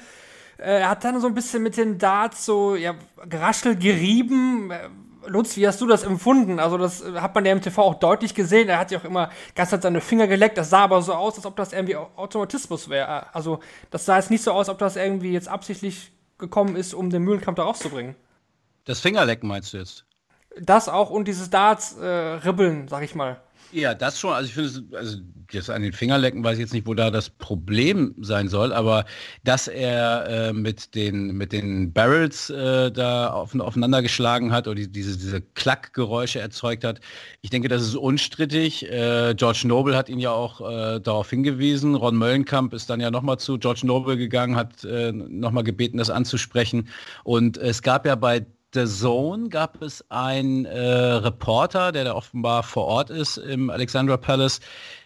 Äh, 0.58 0.80
er 0.80 0.90
hat 0.90 1.04
dann 1.04 1.20
so 1.20 1.26
ein 1.26 1.34
bisschen 1.34 1.62
mit 1.62 1.76
den 1.76 1.98
Darts 1.98 2.44
so 2.46 2.74
ja, 2.74 2.94
geraschelt, 3.28 3.80
gerieben, 3.80 4.70
äh, 4.70 4.88
Lutz, 5.28 5.56
wie 5.56 5.66
hast 5.66 5.80
du 5.80 5.86
das 5.86 6.04
empfunden? 6.04 6.58
Also 6.58 6.78
das 6.78 7.02
äh, 7.02 7.20
hat 7.20 7.34
man 7.34 7.44
ja 7.44 7.52
im 7.52 7.60
TV 7.60 7.82
auch 7.82 7.94
deutlich 7.94 8.34
gesehen. 8.34 8.68
Er 8.68 8.78
hat 8.78 8.90
ja 8.90 8.98
auch 8.98 9.04
immer 9.04 9.30
ganz 9.54 9.72
hat 9.72 9.82
seine 9.82 10.00
Finger 10.00 10.26
geleckt. 10.26 10.56
Das 10.56 10.70
sah 10.70 10.84
aber 10.84 11.02
so 11.02 11.14
aus, 11.14 11.36
als 11.36 11.46
ob 11.46 11.56
das 11.56 11.72
irgendwie 11.72 11.96
Automatismus 11.96 12.88
wäre. 12.88 13.34
Also 13.34 13.60
das 13.90 14.04
sah 14.04 14.16
jetzt 14.16 14.30
nicht 14.30 14.42
so 14.42 14.52
aus, 14.52 14.68
als 14.68 14.70
ob 14.70 14.78
das 14.78 14.96
irgendwie 14.96 15.32
jetzt 15.32 15.48
absichtlich 15.48 16.12
gekommen 16.38 16.76
ist, 16.76 16.94
um 16.94 17.10
den 17.10 17.22
Mühlenkampf 17.22 17.56
da 17.56 17.64
rauszubringen. 17.64 18.14
Das 18.84 19.00
Fingerlecken 19.00 19.48
meinst 19.48 19.72
du 19.72 19.78
jetzt? 19.78 20.05
Das 20.60 20.88
auch 20.88 21.10
und 21.10 21.28
dieses 21.28 21.50
Darts-Ribbeln, 21.50 22.86
äh, 22.86 22.88
sag 22.88 23.02
ich 23.02 23.14
mal. 23.14 23.40
Ja, 23.72 23.94
das 23.94 24.18
schon. 24.18 24.32
Also 24.32 24.48
ich 24.48 24.54
finde, 24.54 24.96
also 24.96 25.18
jetzt 25.50 25.70
an 25.70 25.82
den 25.82 25.92
Fingerlecken 25.92 26.42
weiß 26.42 26.54
ich 26.54 26.60
jetzt 26.60 26.72
nicht, 26.72 26.86
wo 26.86 26.94
da 26.94 27.10
das 27.10 27.30
Problem 27.30 28.14
sein 28.20 28.48
soll, 28.48 28.72
aber 28.72 29.04
dass 29.44 29.68
er 29.68 30.26
äh, 30.28 30.52
mit 30.52 30.94
den 30.94 31.36
mit 31.36 31.52
den 31.52 31.92
Barrels 31.92 32.50
äh, 32.50 32.90
da 32.90 33.30
auf, 33.30 33.58
aufeinander 33.58 34.02
geschlagen 34.02 34.52
hat 34.52 34.66
oder 34.66 34.76
die, 34.76 34.90
diese 34.90 35.16
diese 35.16 35.40
Klackgeräusche 35.40 36.40
erzeugt 36.40 36.84
hat, 36.84 37.00
ich 37.42 37.50
denke, 37.50 37.68
das 37.68 37.82
ist 37.82 37.96
unstrittig. 37.96 38.90
Äh, 38.90 39.34
George 39.36 39.62
Noble 39.64 39.96
hat 39.96 40.08
ihn 40.08 40.20
ja 40.20 40.30
auch 40.30 40.60
äh, 40.60 41.00
darauf 41.00 41.28
hingewiesen. 41.28 41.94
Ron 41.96 42.16
Möllenkamp 42.16 42.72
ist 42.72 42.88
dann 42.88 43.00
ja 43.00 43.10
nochmal 43.10 43.38
zu 43.38 43.58
George 43.58 43.82
Noble 43.84 44.16
gegangen, 44.16 44.56
hat 44.56 44.84
äh, 44.84 45.12
nochmal 45.12 45.64
gebeten, 45.64 45.98
das 45.98 46.10
anzusprechen. 46.10 46.88
Und 47.24 47.58
es 47.58 47.82
gab 47.82 48.06
ja 48.06 48.14
bei 48.14 48.46
The 48.74 48.86
Zone 48.86 49.48
gab 49.48 49.80
es 49.82 50.04
einen 50.10 50.64
äh, 50.64 50.78
Reporter, 50.80 51.92
der 51.92 52.04
da 52.04 52.14
offenbar 52.14 52.62
vor 52.62 52.84
Ort 52.84 53.10
ist 53.10 53.36
im 53.38 53.70
Alexandra 53.70 54.16
Palace. 54.16 54.60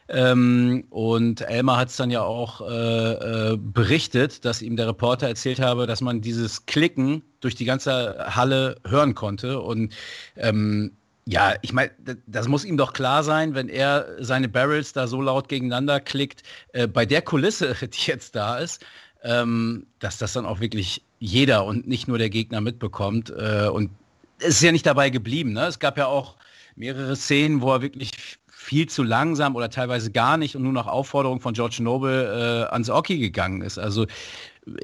Ähm, 0.09 0.85
und 0.90 1.40
Elmar 1.43 1.79
hat 1.79 1.88
es 1.88 1.97
dann 1.97 2.11
ja 2.11 2.23
auch 2.23 2.62
äh, 2.62 3.52
äh, 3.52 3.57
berichtet, 3.57 4.45
dass 4.45 4.61
ihm 4.61 4.75
der 4.76 4.88
Reporter 4.88 5.29
erzählt 5.29 5.61
habe, 5.61 5.87
dass 5.87 6.00
man 6.00 6.21
dieses 6.21 6.67
Klicken 6.67 7.23
durch 7.38 7.55
die 7.55 7.64
ganze 7.64 8.35
Halle 8.35 8.76
hören 8.85 9.14
konnte. 9.14 9.61
Und 9.61 9.95
ähm, 10.37 10.97
ja, 11.26 11.55
ich 11.62 11.73
meine, 11.73 11.93
das 12.26 12.49
muss 12.49 12.64
ihm 12.64 12.76
doch 12.76 12.93
klar 12.93 13.23
sein, 13.23 13.55
wenn 13.55 13.69
er 13.69 14.17
seine 14.19 14.49
Barrels 14.49 14.93
da 14.93 15.07
so 15.07 15.23
laut 15.23 15.49
gegeneinander 15.49 16.00
klickt, 16.00 16.43
äh, 16.73 16.88
bei 16.88 17.07
der 17.07 17.23
Kulisse, 17.23 17.76
die 17.81 18.07
jetzt 18.07 18.35
da 18.35 18.59
ist, 18.59 18.85
ähm, 19.23 19.87
dass 20.00 20.19
das 20.19 20.33
dann 20.33 20.45
auch 20.45 20.59
wirklich 20.59 21.05
jeder 21.21 21.65
und 21.65 21.87
nicht 21.87 22.09
nur 22.09 22.19
der 22.19 22.31
Gegner 22.31 22.61
mitbekommt. 22.61 23.31
Äh, 23.31 23.69
und 23.69 23.91
es 24.39 24.57
ist 24.57 24.62
ja 24.62 24.73
nicht 24.73 24.87
dabei 24.87 25.11
geblieben. 25.11 25.53
Ne? 25.53 25.67
Es 25.67 25.79
gab 25.79 25.97
ja 25.97 26.07
auch 26.07 26.37
mehrere 26.75 27.15
Szenen, 27.15 27.61
wo 27.61 27.73
er 27.73 27.83
wirklich 27.83 28.11
viel 28.49 28.89
zu 28.89 29.03
langsam 29.03 29.55
oder 29.55 29.71
teilweise 29.71 30.11
gar 30.11 30.37
nicht 30.37 30.57
und 30.57 30.62
nur 30.62 30.73
nach 30.73 30.87
Aufforderung 30.87 31.41
von 31.41 31.55
George 31.55 31.79
Noble 31.81 32.67
äh, 32.69 32.73
ans 32.73 32.91
Oki 32.91 33.19
gegangen 33.19 33.62
ist. 33.62 33.79
Also 33.79 34.07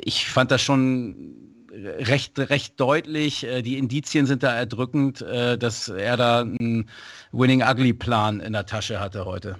ich 0.04 0.26
fand 0.26 0.50
das 0.50 0.62
schon 0.62 1.34
recht, 1.72 2.38
recht 2.38 2.78
deutlich. 2.78 3.44
Äh, 3.44 3.62
die 3.62 3.78
Indizien 3.78 4.26
sind 4.26 4.42
da 4.42 4.54
erdrückend, 4.54 5.22
äh, 5.22 5.56
dass 5.58 5.88
er 5.88 6.16
da 6.16 6.40
einen 6.40 6.88
Winning 7.32 7.62
Ugly 7.62 7.94
Plan 7.94 8.40
in 8.40 8.52
der 8.52 8.66
Tasche 8.66 9.00
hatte 9.00 9.24
heute. 9.24 9.58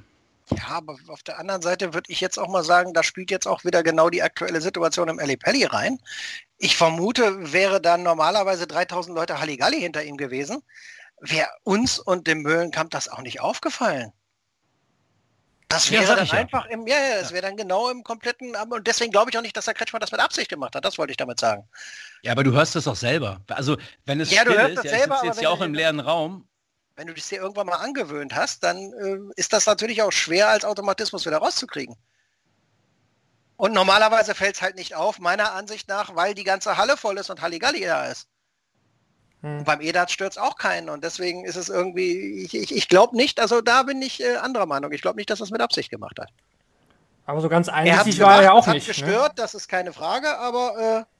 Ja, 0.51 0.69
aber 0.69 0.97
auf 1.09 1.23
der 1.25 1.39
anderen 1.39 1.63
Seite 1.63 1.93
würde 1.93 2.11
ich 2.11 2.21
jetzt 2.21 2.39
auch 2.39 2.49
mal 2.49 2.63
sagen, 2.63 2.95
da 2.95 3.03
spielt 3.03 3.31
jetzt 3.31 3.47
auch 3.47 3.65
wieder 3.65 3.83
genau 3.83 4.11
die 4.11 4.23
aktuelle 4.23 4.61
Situation 4.61 5.09
im 5.09 5.19
Ali 5.19 5.37
Pelli 5.37 5.65
rein. 5.65 5.99
Ich 6.59 6.77
vermute, 6.77 7.53
wäre 7.53 7.81
dann 7.81 8.05
normalerweise 8.05 8.67
3000 8.67 9.17
Leute 9.17 9.41
Halligalli 9.41 9.81
hinter 9.81 10.05
ihm 10.05 10.17
gewesen, 10.17 10.63
wäre 11.21 11.49
uns 11.65 11.99
und 11.99 12.29
dem 12.29 12.43
Mühlenkamp 12.43 12.91
das 12.91 13.09
auch 13.09 13.23
nicht 13.23 13.41
aufgefallen. 13.41 14.13
Das 15.69 15.91
wäre 15.91 16.05
ja, 16.05 16.15
dann 16.15 16.31
einfach 16.31 16.67
ja. 16.67 16.71
im, 16.71 16.87
ja, 16.87 16.97
ja, 16.97 17.21
das 17.21 17.33
wäre 17.33 17.43
dann 17.43 17.57
genau 17.57 17.91
im 17.91 18.05
kompletten, 18.05 18.55
und 18.55 18.87
deswegen 18.87 19.11
glaube 19.11 19.31
ich 19.31 19.37
auch 19.39 19.43
nicht, 19.43 19.57
dass 19.57 19.65
der 19.65 19.75
Kretschmann 19.75 20.01
das 20.01 20.13
mit 20.13 20.21
Absicht 20.21 20.49
gemacht 20.49 20.77
hat. 20.77 20.85
Das 20.85 20.97
wollte 20.97 21.11
ich 21.11 21.17
damit 21.17 21.41
sagen. 21.41 21.69
Ja, 22.23 22.33
aber 22.33 22.45
du 22.45 22.53
hörst 22.53 22.77
das 22.77 22.87
auch 22.87 22.95
selber. 22.95 23.41
Also, 23.49 23.77
wenn 24.05 24.21
es 24.21 24.31
ja, 24.31 24.45
du 24.45 24.53
hörst 24.53 24.71
ist, 24.71 24.77
das 24.77 24.93
ja, 24.93 24.99
selber, 24.99 25.21
jetzt 25.25 25.43
ja 25.43 25.49
auch 25.49 25.61
im 25.61 25.75
leeren 25.75 25.99
Raum, 25.99 26.47
wenn 26.97 27.07
du 27.07 27.15
dich 27.15 27.29
dir 27.29 27.41
irgendwann 27.41 27.67
mal 27.67 27.77
angewöhnt 27.77 28.35
hast, 28.35 28.65
dann 28.65 28.93
äh, 28.93 29.19
ist 29.37 29.53
das 29.53 29.67
natürlich 29.67 30.03
auch 30.03 30.13
schwer 30.13 30.49
als 30.49 30.65
Automatismus 30.65 31.27
wieder 31.27 31.39
rauszukriegen. 31.39 31.97
Und 33.57 33.73
normalerweise 33.73 34.35
fällt 34.35 34.57
es 34.57 34.63
halt 34.63 34.77
nicht 34.77 34.95
auf, 34.95 35.19
meiner 35.19 35.53
Ansicht 35.53 35.89
nach, 35.89 36.15
weil 36.15 36.35
die 36.35 36.45
ganze 36.45 36.77
Halle 36.77 36.97
voll 36.97 37.19
ist 37.19 37.31
und 37.31 37.41
Halligalli 37.41 37.85
da 37.85 38.07
ist. 38.07 38.29
Hm. 39.43 39.65
beim 39.65 39.83
EDAT 39.83 40.11
stört 40.11 40.39
auch 40.39 40.57
keinen 40.57 40.89
und 40.89 41.05
deswegen 41.05 41.45
ist 41.45 41.57
es 41.57 41.69
irgendwie, 41.69 42.43
ich, 42.43 42.55
ich, 42.55 42.75
ich 42.75 42.89
glaube 42.89 43.15
nicht, 43.15 43.39
also 43.39 43.61
da 43.61 43.83
bin 43.83 44.01
ich 44.01 44.23
äh, 44.23 44.37
anderer 44.37 44.65
Meinung. 44.65 44.93
Ich 44.93 45.03
glaube 45.03 45.17
nicht, 45.17 45.29
dass 45.29 45.41
es 45.41 45.51
mit 45.51 45.61
Absicht 45.61 45.91
gemacht 45.91 46.19
hat. 46.19 46.31
Aber 47.27 47.41
so 47.41 47.49
ganz 47.49 47.69
einsichtig 47.69 48.21
war 48.21 48.37
er 48.37 48.43
ja 48.45 48.53
auch 48.53 48.67
nicht. 48.67 48.89
Hat 48.89 48.97
ne? 48.97 49.05
gestört, 49.05 49.29
ne? 49.29 49.35
das 49.37 49.55
ist 49.55 49.69
keine 49.69 49.93
Frage, 49.93 50.39
aber 50.39 51.07
äh, 51.07 51.16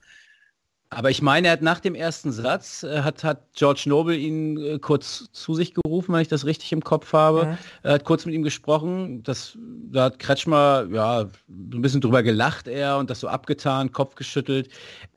aber 0.89 1.09
ich 1.09 1.21
meine, 1.21 1.47
er 1.47 1.53
hat 1.53 1.61
nach 1.61 1.81
dem 1.81 1.95
ersten 1.95 2.31
Satz, 2.31 2.83
äh, 2.83 3.01
hat, 3.01 3.23
hat 3.23 3.41
George 3.53 3.83
Noble 3.87 4.15
ihn 4.15 4.57
äh, 4.57 4.79
kurz 4.79 5.25
zu 5.33 5.53
sich 5.53 5.73
gerufen, 5.73 6.13
wenn 6.13 6.21
ich 6.21 6.29
das 6.29 6.45
richtig 6.45 6.71
im 6.71 6.81
Kopf 6.81 7.11
habe. 7.11 7.45
Mhm. 7.45 7.57
Er 7.83 7.93
hat 7.93 8.05
kurz 8.05 8.25
mit 8.25 8.33
ihm 8.33 8.43
gesprochen. 8.43 9.21
Das, 9.23 9.57
da 9.91 10.05
hat 10.05 10.19
Kretschmer 10.19 10.87
ja, 10.91 11.25
so 11.25 11.77
ein 11.77 11.81
bisschen 11.81 11.99
drüber 11.99 12.23
gelacht 12.23 12.69
er 12.69 12.97
und 12.97 13.09
das 13.09 13.19
so 13.19 13.27
abgetan, 13.27 13.91
Kopf 13.91 14.15
geschüttelt. 14.15 14.69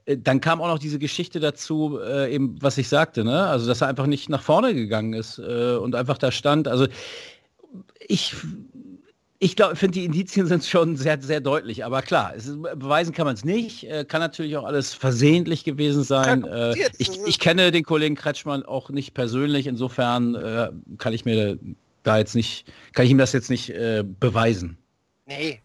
Äh, 0.06 0.18
dann 0.18 0.40
kam 0.40 0.61
auch 0.61 0.68
noch 0.68 0.80
diese 0.80 0.98
Geschichte 0.98 1.38
dazu, 1.38 2.00
äh, 2.04 2.35
eben 2.35 2.61
was 2.61 2.76
ich 2.76 2.88
sagte, 2.88 3.22
ne? 3.22 3.46
Also 3.46 3.68
dass 3.68 3.80
er 3.80 3.88
einfach 3.88 4.06
nicht 4.06 4.28
nach 4.28 4.42
vorne 4.42 4.74
gegangen 4.74 5.12
ist 5.12 5.38
äh, 5.38 5.76
und 5.76 5.94
einfach 5.94 6.18
da 6.18 6.33
stand. 6.33 6.66
Also 6.66 6.88
ich 8.09 8.35
ich 9.42 9.57
glaube, 9.57 9.74
finde 9.74 9.98
die 9.98 10.05
Indizien 10.05 10.46
sind 10.46 10.64
schon 10.64 10.96
sehr, 10.96 11.20
sehr 11.20 11.40
deutlich. 11.40 11.83
Aber 11.85 12.03
klar, 12.03 12.35
ist, 12.35 12.61
beweisen 12.62 13.14
kann 13.14 13.24
man 13.24 13.35
es 13.35 13.44
nicht. 13.44 13.85
Äh, 13.85 14.05
kann 14.05 14.20
natürlich 14.20 14.55
auch 14.59 14.64
alles 14.64 14.92
versehentlich 14.92 15.64
gewesen 15.64 16.05
sein. 16.05 16.44
Äh, 16.44 16.74
ich, 16.98 17.18
ich, 17.24 17.38
kenne 17.38 17.72
den 17.72 17.83
Kollegen 17.83 18.16
Kretschmann 18.16 18.64
auch 18.64 18.90
nicht 18.90 19.14
persönlich. 19.14 19.66
Insofern 19.66 20.35
äh, 20.35 20.68
kann 20.98 21.14
ich 21.14 21.24
mir 21.24 21.59
da 22.03 22.18
jetzt 22.18 22.35
nicht, 22.35 22.70
kann 22.92 23.07
ich 23.07 23.11
ihm 23.11 23.18
das 23.18 23.33
jetzt 23.33 23.48
nicht 23.48 23.70
äh, 23.70 24.05
beweisen. 24.05 24.76
Nee, 25.24 25.61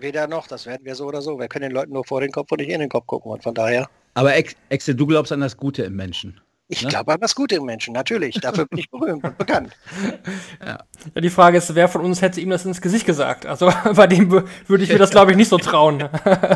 weder 0.00 0.26
noch. 0.26 0.48
Das 0.48 0.66
werden 0.66 0.84
wir 0.84 0.96
so 0.96 1.06
oder 1.06 1.22
so. 1.22 1.38
Wir 1.38 1.46
können 1.46 1.68
den 1.68 1.72
Leuten 1.72 1.92
nur 1.92 2.04
vor 2.04 2.20
den 2.20 2.32
Kopf 2.32 2.50
und 2.50 2.60
nicht 2.60 2.70
in 2.70 2.80
den 2.80 2.88
Kopf 2.88 3.06
gucken. 3.06 3.30
Und 3.30 3.44
von 3.44 3.54
daher. 3.54 3.88
Aber 4.14 4.34
Exe, 4.34 4.96
du 4.96 5.06
glaubst 5.06 5.30
an 5.30 5.40
das 5.40 5.56
Gute 5.56 5.84
im 5.84 5.94
Menschen. 5.94 6.40
Ich 6.72 6.82
ne? 6.82 6.88
glaube 6.88 7.12
an 7.12 7.20
das 7.20 7.34
Gute 7.34 7.56
im 7.56 7.64
Menschen, 7.64 7.92
natürlich. 7.92 8.36
Dafür 8.36 8.64
bin 8.64 8.78
ich 8.78 8.88
berühmt 8.90 9.24
und 9.24 9.36
bekannt. 9.36 9.76
Ja. 10.64 10.78
ja. 11.14 11.20
die 11.20 11.28
Frage 11.28 11.58
ist, 11.58 11.74
wer 11.74 11.88
von 11.88 12.02
uns 12.02 12.22
hätte 12.22 12.40
ihm 12.40 12.48
das 12.48 12.64
ins 12.64 12.80
Gesicht 12.80 13.06
gesagt? 13.06 13.44
Also 13.44 13.72
bei 13.96 14.06
dem 14.06 14.30
würde 14.30 14.84
ich 14.84 14.90
mir 14.90 14.98
das, 14.98 15.10
glaube 15.10 15.32
ich, 15.32 15.36
nicht 15.36 15.48
so 15.48 15.58
trauen. 15.58 16.08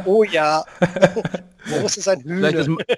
oh 0.05 0.23
ja. 0.23 0.65
Wo 1.67 1.87
ist 1.87 1.99
es 1.99 2.09
ein 2.09 2.21
Hühner? 2.21 2.49
Vielleicht 2.49 2.69
ist, 2.69 2.91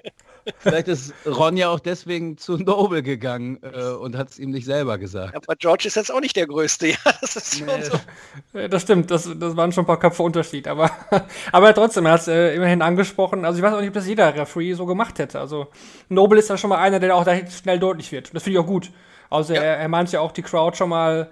vielleicht 0.59 0.87
ist 0.87 1.13
Ron 1.25 1.57
ja 1.57 1.69
auch 1.69 1.79
deswegen 1.79 2.37
zu 2.37 2.57
Noble 2.57 3.03
gegangen 3.03 3.59
äh, 3.61 3.83
und 3.91 4.15
hat 4.15 4.29
es 4.29 4.39
ihm 4.39 4.51
nicht 4.51 4.65
selber 4.65 4.97
gesagt. 4.97 5.35
Aber 5.35 5.55
George 5.57 5.87
ist 5.87 5.95
jetzt 5.95 6.09
auch 6.11 6.21
nicht 6.21 6.37
der 6.37 6.47
Größte. 6.47 6.87
Ja, 6.87 6.97
das 7.21 7.35
ist 7.35 7.65
nee. 7.65 7.83
so. 7.83 8.67
Das 8.69 8.81
stimmt, 8.83 9.11
das, 9.11 9.29
das 9.37 9.57
waren 9.57 9.73
schon 9.73 9.83
ein 9.83 9.87
paar 9.87 9.99
Köpfe 9.99 10.23
Unterschied. 10.23 10.67
Aber, 10.67 10.89
aber 11.51 11.73
trotzdem, 11.73 12.05
er 12.05 12.13
hat 12.13 12.21
es 12.21 12.27
äh, 12.29 12.55
immerhin 12.55 12.81
angesprochen. 12.81 13.43
Also 13.43 13.59
ich 13.59 13.63
weiß 13.63 13.73
auch 13.73 13.79
nicht, 13.79 13.89
ob 13.89 13.95
das 13.95 14.07
jeder 14.07 14.33
Referee 14.33 14.73
so 14.73 14.85
gemacht 14.85 15.19
hätte. 15.19 15.39
Also 15.39 15.67
Noble 16.09 16.39
ist 16.39 16.49
ja 16.49 16.57
schon 16.57 16.69
mal 16.69 16.79
einer, 16.79 16.99
der 16.99 17.15
auch 17.15 17.25
da 17.25 17.35
schnell 17.47 17.79
deutlich 17.79 18.11
wird. 18.11 18.33
Das 18.33 18.43
finde 18.43 18.59
ich 18.59 18.63
auch 18.63 18.67
gut. 18.67 18.91
Also 19.29 19.53
ja. 19.53 19.61
er, 19.61 19.77
er 19.77 19.87
meint 19.89 20.11
ja 20.11 20.21
auch 20.21 20.31
die 20.31 20.43
Crowd 20.43 20.77
schon 20.77 20.89
mal 20.89 21.29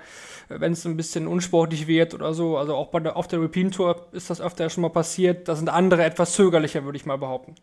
wenn 0.50 0.74
es 0.74 0.86
ein 0.86 0.98
bisschen 0.98 1.28
unsportlich 1.28 1.88
wird 1.88 2.14
oder 2.14 2.34
so. 2.34 2.58
Also 2.58 2.76
auch 2.76 2.88
bei 2.88 3.00
der, 3.00 3.16
auf 3.16 3.28
der 3.28 3.42
Repeat 3.42 3.74
Tour 3.74 4.08
ist 4.12 4.30
das 4.30 4.42
öfter 4.42 4.70
schon 4.70 4.82
mal 4.82 4.90
passiert. 4.90 5.48
Da 5.48 5.56
sind 5.56 5.70
andere 5.70 6.04
etwas 6.04 6.34
zögerlicher, 6.34 6.84
würde 6.84 6.98
ich 6.98 7.06
mal 7.06 7.18
behaupten. 7.18 7.56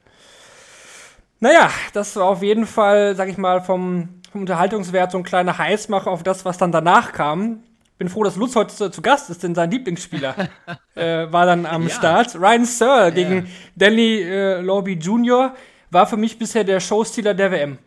Naja, 1.41 1.71
das 1.93 2.15
war 2.17 2.27
auf 2.27 2.43
jeden 2.43 2.67
Fall, 2.67 3.17
sag 3.17 3.29
ich 3.29 3.37
mal, 3.37 3.61
vom, 3.61 4.21
vom 4.31 4.43
Unterhaltungswert 4.43 5.11
so 5.11 5.19
ein 5.19 5.25
kleiner 5.25 5.59
Heißmacher 5.59 6.11
auf 6.11 6.23
das, 6.23 6.45
was 6.45 6.59
dann 6.59 6.71
danach 6.71 7.13
kam. 7.13 7.65
Bin 7.99 8.09
froh, 8.09 8.25
dass 8.25 8.37
Lutz 8.37 8.57
heute 8.57 8.75
zu, 8.75 8.91
zu 8.91 9.03
Gast 9.03 9.31
ist, 9.31 9.43
denn 9.43 9.55
sein 9.55 9.71
Lieblingsspieler 9.71 10.35
äh, 10.95 11.33
war 11.33 11.47
dann 11.47 11.67
am 11.67 11.85
ja. 11.85 11.91
Start. 11.91 12.35
Ryan 12.37 12.65
Searle 12.65 13.05
ja. 13.05 13.11
gegen 13.11 13.49
Danny 13.77 14.23
äh, 14.23 14.61
Lobby 14.61 14.95
Jr. 14.95 15.55
war 15.91 16.07
für 16.07 16.17
mich 16.17 16.39
bisher 16.39 16.65
der 16.65 16.81
Showstealer 16.81 17.35
der 17.35 17.51
WM. 17.51 17.79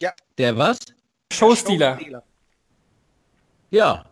Ja. 0.00 0.12
Der 0.38 0.56
was? 0.56 0.78
Showstealer. 1.32 1.96
Showstealer. 1.96 2.22
Ja, 3.72 4.04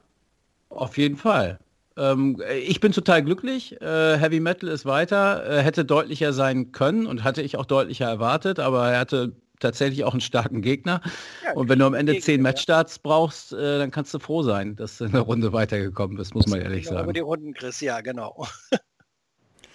auf 0.70 0.96
jeden 0.96 1.16
Fall. 1.16 1.58
Ähm, 1.96 2.42
ich 2.58 2.80
bin 2.80 2.92
total 2.92 3.22
glücklich. 3.22 3.80
Äh, 3.82 4.16
Heavy 4.16 4.40
Metal 4.40 4.68
ist 4.70 4.86
weiter, 4.86 5.48
äh, 5.48 5.62
hätte 5.62 5.84
deutlicher 5.84 6.32
sein 6.32 6.72
können 6.72 7.06
und 7.06 7.24
hatte 7.24 7.42
ich 7.42 7.58
auch 7.58 7.66
deutlicher 7.66 8.06
erwartet, 8.06 8.58
aber 8.58 8.90
er 8.90 9.00
hatte 9.00 9.36
tatsächlich 9.60 10.04
auch 10.04 10.12
einen 10.12 10.22
starken 10.22 10.62
Gegner. 10.62 11.02
Ja, 11.44 11.52
und 11.52 11.68
wenn 11.68 11.78
du 11.78 11.84
am 11.84 11.92
Ende 11.92 12.14
Gegner, 12.14 12.24
zehn 12.24 12.42
Matchstarts 12.42 12.98
brauchst, 13.00 13.52
äh, 13.52 13.78
dann 13.78 13.90
kannst 13.90 14.14
du 14.14 14.18
froh 14.18 14.42
sein, 14.42 14.76
dass 14.76 14.96
du 14.96 15.04
in 15.04 15.12
der 15.12 15.20
Runde 15.20 15.52
weitergekommen 15.52 16.16
bist, 16.16 16.34
muss 16.34 16.46
man 16.46 16.62
ehrlich 16.62 16.86
sagen. 16.86 17.04
Über 17.04 17.12
die 17.12 17.20
Runden, 17.20 17.52
Chris, 17.52 17.80
ja, 17.82 18.00
genau. 18.00 18.46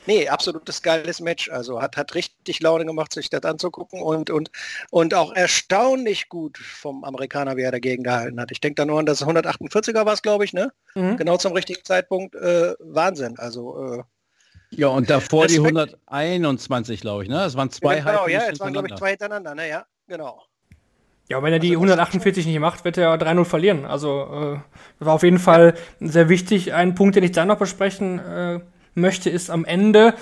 Nee, 0.05 0.27
absolutes 0.27 0.81
geiles 0.81 1.19
Match. 1.19 1.49
Also 1.49 1.81
hat, 1.81 1.97
hat 1.97 2.15
richtig 2.15 2.61
Laune 2.61 2.85
gemacht, 2.85 3.13
sich 3.13 3.29
das 3.29 3.43
anzugucken 3.43 4.01
und, 4.01 4.29
und, 4.29 4.51
und 4.91 5.13
auch 5.13 5.33
erstaunlich 5.33 6.29
gut 6.29 6.57
vom 6.57 7.03
Amerikaner, 7.03 7.57
wie 7.57 7.63
er 7.63 7.71
dagegen 7.71 8.03
gehalten 8.03 8.39
hat. 8.39 8.51
Ich 8.51 8.61
denke 8.61 8.75
da 8.75 8.85
nur 8.85 8.99
an 8.99 9.05
das 9.05 9.23
148er 9.23 10.05
war 10.05 10.13
es, 10.13 10.21
glaube 10.21 10.45
ich, 10.45 10.53
ne? 10.53 10.71
Mhm. 10.95 11.17
Genau 11.17 11.37
zum 11.37 11.53
richtigen 11.53 11.83
Zeitpunkt. 11.83 12.35
Äh, 12.35 12.73
Wahnsinn. 12.79 13.37
Also 13.39 13.97
äh, 13.99 14.03
ja, 14.71 14.87
und 14.87 15.09
davor 15.09 15.45
Respekt. 15.45 15.63
die 15.63 15.67
121, 15.67 17.01
glaube 17.01 17.23
ich, 17.23 17.29
ne? 17.29 17.43
Es 17.43 17.55
waren 17.55 17.69
zwei 17.69 17.99
Genau, 17.99 18.27
ja, 18.27 18.41
es 18.51 18.59
waren, 18.59 18.73
glaube 18.73 18.87
ich, 18.89 18.95
zwei 18.95 19.11
hintereinander, 19.11 19.55
ne? 19.55 19.69
Ja, 19.69 19.85
genau. 20.07 20.43
Ja, 21.27 21.41
wenn 21.41 21.53
er 21.53 21.59
die 21.59 21.73
148 21.73 22.45
nicht 22.45 22.59
macht, 22.59 22.85
wird 22.85 22.97
er 22.97 23.15
3-0 23.15 23.45
verlieren. 23.45 23.85
Also 23.85 24.21
äh, 24.55 24.59
das 24.99 25.07
war 25.07 25.15
auf 25.15 25.23
jeden 25.23 25.39
Fall 25.39 25.73
sehr 25.99 26.29
wichtig. 26.29 26.73
Ein 26.73 26.93
Punkt, 26.93 27.15
den 27.15 27.23
ich 27.23 27.31
dann 27.31 27.47
noch 27.47 27.57
besprechen 27.57 28.19
äh, 28.19 28.59
möchte, 28.95 29.29
ist 29.29 29.49
am 29.49 29.65
Ende 29.65 30.15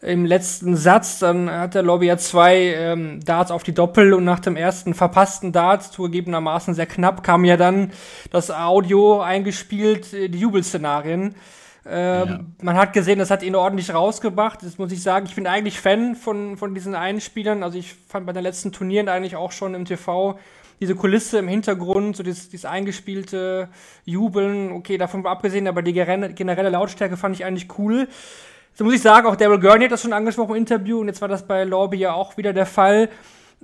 im 0.00 0.24
letzten 0.24 0.76
Satz, 0.76 1.18
dann 1.18 1.50
hat 1.50 1.74
der 1.74 1.82
Lobby 1.82 2.06
ja 2.06 2.16
zwei 2.16 2.56
ähm, 2.74 3.20
Darts 3.24 3.50
auf 3.50 3.64
die 3.64 3.74
Doppel 3.74 4.14
und 4.14 4.24
nach 4.24 4.38
dem 4.38 4.54
ersten 4.54 4.94
verpassten 4.94 5.50
Dart, 5.50 5.82
zugegebenermaßen 5.82 6.74
sehr 6.74 6.86
knapp, 6.86 7.24
kam 7.24 7.44
ja 7.44 7.56
dann 7.56 7.90
das 8.30 8.50
Audio 8.50 9.20
eingespielt, 9.20 10.12
äh, 10.12 10.28
die 10.28 10.38
Jubelszenarien. 10.38 11.34
Ähm, 11.90 12.28
Ja. 12.28 12.40
Man 12.62 12.76
hat 12.76 12.92
gesehen, 12.92 13.18
das 13.18 13.30
hat 13.30 13.42
ihn 13.42 13.54
ordentlich 13.54 13.94
rausgebracht. 13.94 14.62
Das 14.62 14.78
muss 14.78 14.92
ich 14.92 15.02
sagen. 15.02 15.26
Ich 15.26 15.34
bin 15.34 15.46
eigentlich 15.46 15.80
Fan 15.80 16.16
von, 16.16 16.58
von 16.58 16.74
diesen 16.74 16.94
Einspielern. 16.94 17.62
Also 17.62 17.78
ich 17.78 17.94
fand 18.08 18.26
bei 18.26 18.32
den 18.32 18.42
letzten 18.42 18.72
Turnieren 18.72 19.08
eigentlich 19.08 19.36
auch 19.36 19.52
schon 19.52 19.74
im 19.74 19.86
TV 19.86 20.38
diese 20.80 20.94
Kulisse 20.94 21.38
im 21.38 21.48
Hintergrund, 21.48 22.16
so 22.16 22.22
dieses, 22.22 22.48
dieses 22.48 22.64
eingespielte 22.64 23.68
Jubeln, 24.04 24.72
okay, 24.72 24.98
davon 24.98 25.26
abgesehen, 25.26 25.66
aber 25.66 25.82
die 25.82 25.92
generelle 25.92 26.70
Lautstärke 26.70 27.16
fand 27.16 27.36
ich 27.36 27.44
eigentlich 27.44 27.78
cool. 27.78 28.08
So 28.74 28.84
muss 28.84 28.94
ich 28.94 29.02
sagen, 29.02 29.26
auch 29.26 29.36
Daryl 29.36 29.58
Gurney 29.58 29.84
hat 29.84 29.92
das 29.92 30.02
schon 30.02 30.12
angesprochen 30.12 30.52
im 30.52 30.58
Interview 30.58 31.00
und 31.00 31.08
jetzt 31.08 31.20
war 31.20 31.28
das 31.28 31.46
bei 31.46 31.64
Lorby 31.64 31.98
ja 31.98 32.12
auch 32.12 32.36
wieder 32.36 32.52
der 32.52 32.66
Fall. 32.66 33.08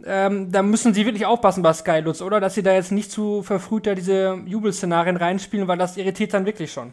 Ähm, 0.04 0.50
da 0.50 0.62
müssen 0.62 0.92
sie 0.92 1.06
wirklich 1.06 1.24
aufpassen 1.24 1.62
bei 1.62 1.72
Sky 1.72 2.00
Lutz, 2.00 2.20
oder? 2.20 2.40
Dass 2.40 2.54
sie 2.54 2.64
da 2.64 2.72
jetzt 2.72 2.90
nicht 2.90 3.12
zu 3.12 3.42
verfrüht 3.42 3.86
da 3.86 3.94
diese 3.94 4.40
Jubelszenarien 4.44 5.16
reinspielen, 5.16 5.68
weil 5.68 5.78
das 5.78 5.96
irritiert 5.96 6.34
dann 6.34 6.46
wirklich 6.46 6.72
schon. 6.72 6.92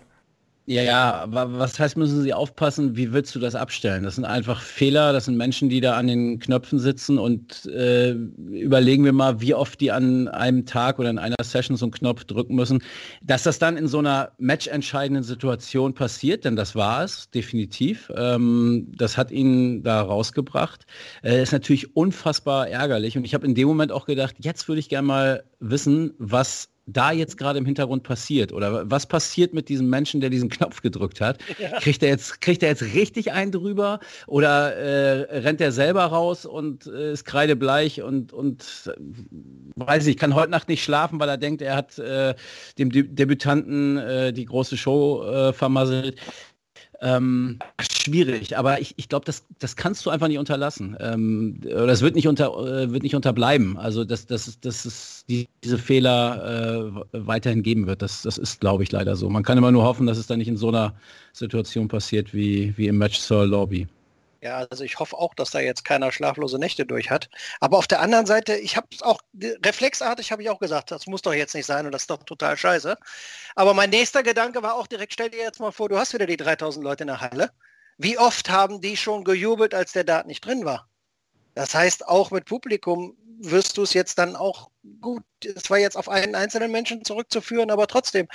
Ja, 0.67 0.83
ja, 0.83 1.13
aber 1.15 1.57
was 1.57 1.79
heißt, 1.79 1.97
müssen 1.97 2.21
sie 2.21 2.33
aufpassen, 2.35 2.95
wie 2.95 3.11
willst 3.11 3.33
du 3.33 3.39
das 3.39 3.55
abstellen? 3.55 4.03
Das 4.03 4.15
sind 4.15 4.25
einfach 4.25 4.61
Fehler, 4.61 5.11
das 5.11 5.25
sind 5.25 5.35
Menschen, 5.35 5.69
die 5.69 5.81
da 5.81 5.97
an 5.97 6.05
den 6.05 6.39
Knöpfen 6.39 6.77
sitzen 6.77 7.17
und 7.17 7.65
äh, 7.65 8.11
überlegen 8.11 9.03
wir 9.03 9.11
mal, 9.11 9.41
wie 9.41 9.55
oft 9.55 9.81
die 9.81 9.91
an 9.91 10.27
einem 10.27 10.67
Tag 10.67 10.99
oder 10.99 11.09
in 11.09 11.17
einer 11.17 11.35
Session 11.41 11.77
so 11.77 11.85
einen 11.85 11.91
Knopf 11.91 12.25
drücken 12.25 12.53
müssen. 12.55 12.83
Dass 13.23 13.41
das 13.41 13.57
dann 13.57 13.75
in 13.75 13.87
so 13.87 13.97
einer 13.97 14.33
matchentscheidenden 14.37 15.23
Situation 15.23 15.95
passiert, 15.95 16.45
denn 16.45 16.55
das 16.55 16.75
war 16.75 17.03
es, 17.03 17.31
definitiv. 17.31 18.11
Ähm, 18.15 18.87
das 18.95 19.17
hat 19.17 19.31
ihn 19.31 19.81
da 19.81 20.01
rausgebracht. 20.01 20.85
Äh, 21.23 21.41
ist 21.41 21.53
natürlich 21.53 21.95
unfassbar 21.95 22.69
ärgerlich 22.69 23.17
und 23.17 23.25
ich 23.25 23.33
habe 23.33 23.47
in 23.47 23.55
dem 23.55 23.67
Moment 23.67 23.91
auch 23.91 24.05
gedacht, 24.05 24.35
jetzt 24.37 24.67
würde 24.67 24.79
ich 24.79 24.89
gerne 24.89 25.07
mal 25.07 25.43
wissen, 25.59 26.13
was 26.19 26.69
da 26.93 27.11
jetzt 27.11 27.37
gerade 27.37 27.59
im 27.59 27.65
Hintergrund 27.65 28.03
passiert 28.03 28.53
oder 28.53 28.89
was 28.89 29.05
passiert 29.05 29.53
mit 29.53 29.69
diesem 29.69 29.89
Menschen, 29.89 30.21
der 30.21 30.29
diesen 30.29 30.49
Knopf 30.49 30.81
gedrückt 30.81 31.21
hat? 31.21 31.39
Kriegt 31.81 32.03
er 32.03 32.09
jetzt, 32.09 32.41
kriegt 32.41 32.63
er 32.63 32.69
jetzt 32.69 32.83
richtig 32.83 33.31
einen 33.31 33.51
drüber 33.51 33.99
oder 34.27 34.75
äh, 34.75 35.39
rennt 35.39 35.61
er 35.61 35.71
selber 35.71 36.05
raus 36.05 36.45
und 36.45 36.87
äh, 36.87 37.13
ist 37.13 37.25
kreidebleich 37.25 38.01
und, 38.01 38.33
und 38.33 38.63
äh, 38.87 38.91
weiß 39.75 40.07
ich, 40.07 40.17
kann 40.17 40.35
heute 40.35 40.51
Nacht 40.51 40.69
nicht 40.69 40.83
schlafen, 40.83 41.19
weil 41.19 41.29
er 41.29 41.37
denkt, 41.37 41.61
er 41.61 41.75
hat 41.75 41.97
äh, 41.99 42.35
dem 42.77 42.91
Deb 42.91 43.15
Debütanten 43.15 43.97
äh, 43.97 44.33
die 44.33 44.45
große 44.45 44.77
Show 44.77 45.23
äh, 45.23 45.53
vermasselt. 45.53 46.17
Ähm, 47.03 47.57
schwierig, 47.79 48.55
aber 48.57 48.79
ich, 48.79 48.93
ich 48.97 49.09
glaube, 49.09 49.25
das, 49.25 49.43
das 49.57 49.75
kannst 49.75 50.05
du 50.05 50.11
einfach 50.11 50.27
nicht 50.27 50.37
unterlassen. 50.37 50.95
Ähm, 50.99 51.59
oder 51.65 51.87
es 51.89 52.01
wird 52.01 52.13
nicht, 52.13 52.27
unter, 52.27 52.51
äh, 52.59 52.91
wird 52.91 53.01
nicht 53.01 53.15
unterbleiben. 53.15 53.75
Also, 53.77 54.05
dass, 54.05 54.27
dass, 54.27 54.59
dass 54.59 54.85
es 54.85 55.25
die, 55.27 55.47
diese 55.63 55.79
Fehler 55.79 56.93
äh, 57.11 57.25
weiterhin 57.25 57.63
geben 57.63 57.87
wird, 57.87 58.03
das, 58.03 58.21
das 58.21 58.37
ist, 58.37 58.61
glaube 58.61 58.83
ich, 58.83 58.91
leider 58.91 59.15
so. 59.15 59.29
Man 59.29 59.41
kann 59.41 59.57
immer 59.57 59.71
nur 59.71 59.83
hoffen, 59.83 60.05
dass 60.05 60.19
es 60.19 60.27
dann 60.27 60.37
nicht 60.37 60.47
in 60.47 60.57
so 60.57 60.67
einer 60.67 60.93
Situation 61.33 61.87
passiert 61.87 62.35
wie, 62.35 62.77
wie 62.77 62.87
im 62.87 62.99
Match 62.99 63.17
Sir 63.17 63.47
Lobby. 63.47 63.87
Ja, 64.41 64.65
also 64.71 64.83
ich 64.83 64.97
hoffe 64.99 65.15
auch, 65.17 65.35
dass 65.35 65.51
da 65.51 65.59
jetzt 65.59 65.85
keiner 65.85 66.11
schlaflose 66.11 66.57
Nächte 66.57 66.83
durch 66.83 67.11
hat. 67.11 67.29
Aber 67.59 67.77
auf 67.77 67.85
der 67.87 68.01
anderen 68.01 68.25
Seite, 68.25 68.55
ich 68.55 68.75
habe 68.75 68.87
es 68.91 69.03
auch 69.03 69.21
reflexartig 69.63 70.31
habe 70.31 70.41
ich 70.41 70.49
auch 70.49 70.59
gesagt, 70.59 70.89
das 70.89 71.05
muss 71.05 71.21
doch 71.21 71.33
jetzt 71.33 71.53
nicht 71.53 71.67
sein 71.67 71.85
und 71.85 71.91
das 71.91 72.03
ist 72.03 72.09
doch 72.09 72.23
total 72.23 72.57
scheiße. 72.57 72.97
Aber 73.55 73.75
mein 73.75 73.91
nächster 73.91 74.23
Gedanke 74.23 74.63
war 74.63 74.73
auch 74.73 74.87
direkt, 74.87 75.13
stell 75.13 75.29
dir 75.29 75.41
jetzt 75.41 75.59
mal 75.59 75.71
vor, 75.71 75.89
du 75.89 75.97
hast 75.97 76.13
wieder 76.15 76.25
die 76.25 76.37
3000 76.37 76.83
Leute 76.83 77.03
in 77.03 77.07
der 77.07 77.21
Halle. 77.21 77.51
Wie 77.99 78.17
oft 78.17 78.49
haben 78.49 78.81
die 78.81 78.97
schon 78.97 79.23
gejubelt, 79.23 79.75
als 79.75 79.91
der 79.91 80.05
Dart 80.05 80.25
nicht 80.25 80.43
drin 80.43 80.65
war? 80.65 80.89
Das 81.53 81.75
heißt, 81.75 82.07
auch 82.07 82.31
mit 82.31 82.45
Publikum 82.45 83.15
wirst 83.41 83.77
du 83.77 83.83
es 83.83 83.93
jetzt 83.93 84.17
dann 84.17 84.35
auch 84.35 84.71
gut, 85.01 85.23
es 85.43 85.69
war 85.69 85.77
jetzt 85.77 85.97
auf 85.97 86.09
einen 86.09 86.33
einzelnen 86.33 86.71
Menschen 86.71 87.05
zurückzuführen, 87.05 87.69
aber 87.69 87.85
trotzdem. 87.85 88.27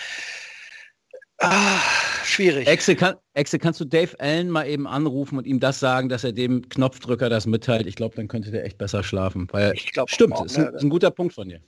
Ah, 1.38 1.80
schwierig. 2.24 2.66
Exe, 2.66 2.96
kann, 2.96 3.16
Exe, 3.34 3.58
kannst 3.58 3.80
du 3.80 3.84
Dave 3.84 4.18
Allen 4.18 4.48
mal 4.48 4.66
eben 4.66 4.86
anrufen 4.86 5.36
und 5.36 5.46
ihm 5.46 5.60
das 5.60 5.80
sagen, 5.80 6.08
dass 6.08 6.24
er 6.24 6.32
dem 6.32 6.68
Knopfdrücker 6.68 7.28
das 7.28 7.46
mitteilt? 7.46 7.86
Ich 7.86 7.96
glaube, 7.96 8.16
dann 8.16 8.28
könnte 8.28 8.50
der 8.50 8.64
echt 8.64 8.78
besser 8.78 9.02
schlafen. 9.02 9.46
Weil 9.52 9.74
Ich 9.74 9.92
glaub 9.92 10.10
stimmt, 10.10 10.34
auch, 10.34 10.46
ist, 10.46 10.56
ein, 10.56 10.64
ne? 10.64 10.70
ist 10.76 10.82
ein 10.82 10.90
guter 10.90 11.10
Punkt 11.10 11.34
von 11.34 11.48
dir. 11.48 11.60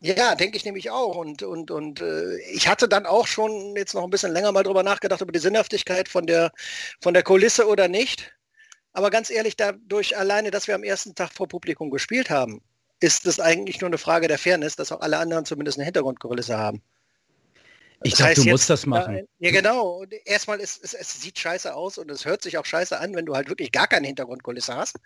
Ja, 0.00 0.34
denke 0.34 0.58
ich 0.58 0.66
nämlich 0.66 0.90
auch. 0.90 1.16
Und, 1.16 1.42
und, 1.42 1.70
und 1.70 2.02
äh, 2.02 2.36
ich 2.52 2.68
hatte 2.68 2.88
dann 2.88 3.06
auch 3.06 3.26
schon 3.26 3.74
jetzt 3.76 3.94
noch 3.94 4.04
ein 4.04 4.10
bisschen 4.10 4.32
länger 4.32 4.52
mal 4.52 4.62
drüber 4.62 4.82
nachgedacht, 4.82 5.22
über 5.22 5.32
die 5.32 5.38
Sinnhaftigkeit 5.38 6.08
von 6.08 6.26
der, 6.26 6.52
von 7.00 7.14
der 7.14 7.22
Kulisse 7.22 7.66
oder 7.66 7.88
nicht. 7.88 8.30
Aber 8.92 9.08
ganz 9.08 9.30
ehrlich, 9.30 9.56
dadurch 9.56 10.16
alleine, 10.16 10.50
dass 10.50 10.68
wir 10.68 10.74
am 10.74 10.84
ersten 10.84 11.14
Tag 11.14 11.32
vor 11.32 11.48
Publikum 11.48 11.90
gespielt 11.90 12.28
haben, 12.28 12.60
ist 13.00 13.26
es 13.26 13.40
eigentlich 13.40 13.80
nur 13.80 13.88
eine 13.88 13.98
Frage 13.98 14.28
der 14.28 14.38
Fairness, 14.38 14.76
dass 14.76 14.92
auch 14.92 15.00
alle 15.00 15.18
anderen 15.18 15.46
zumindest 15.46 15.78
eine 15.78 15.86
Hintergrundkulisse 15.86 16.56
haben. 16.58 16.82
Ich 18.06 18.16
glaube, 18.16 18.28
heißt 18.30 18.38
du 18.38 18.42
jetzt- 18.42 18.52
musst 18.52 18.70
das 18.70 18.84
machen. 18.86 19.26
Ja, 19.38 19.50
genau. 19.50 20.00
Und 20.00 20.12
erstmal 20.26 20.60
ist 20.60 20.84
es, 20.84 20.92
es 20.94 21.20
sieht 21.22 21.38
scheiße 21.38 21.74
aus 21.74 21.96
und 21.98 22.10
es 22.10 22.24
hört 22.24 22.42
sich 22.42 22.58
auch 22.58 22.66
scheiße 22.66 22.98
an, 23.00 23.14
wenn 23.14 23.24
du 23.24 23.34
halt 23.34 23.48
wirklich 23.48 23.72
gar 23.72 23.86
keine 23.88 24.06
Hintergrundkulisse 24.06 24.76
hast. 24.76 24.96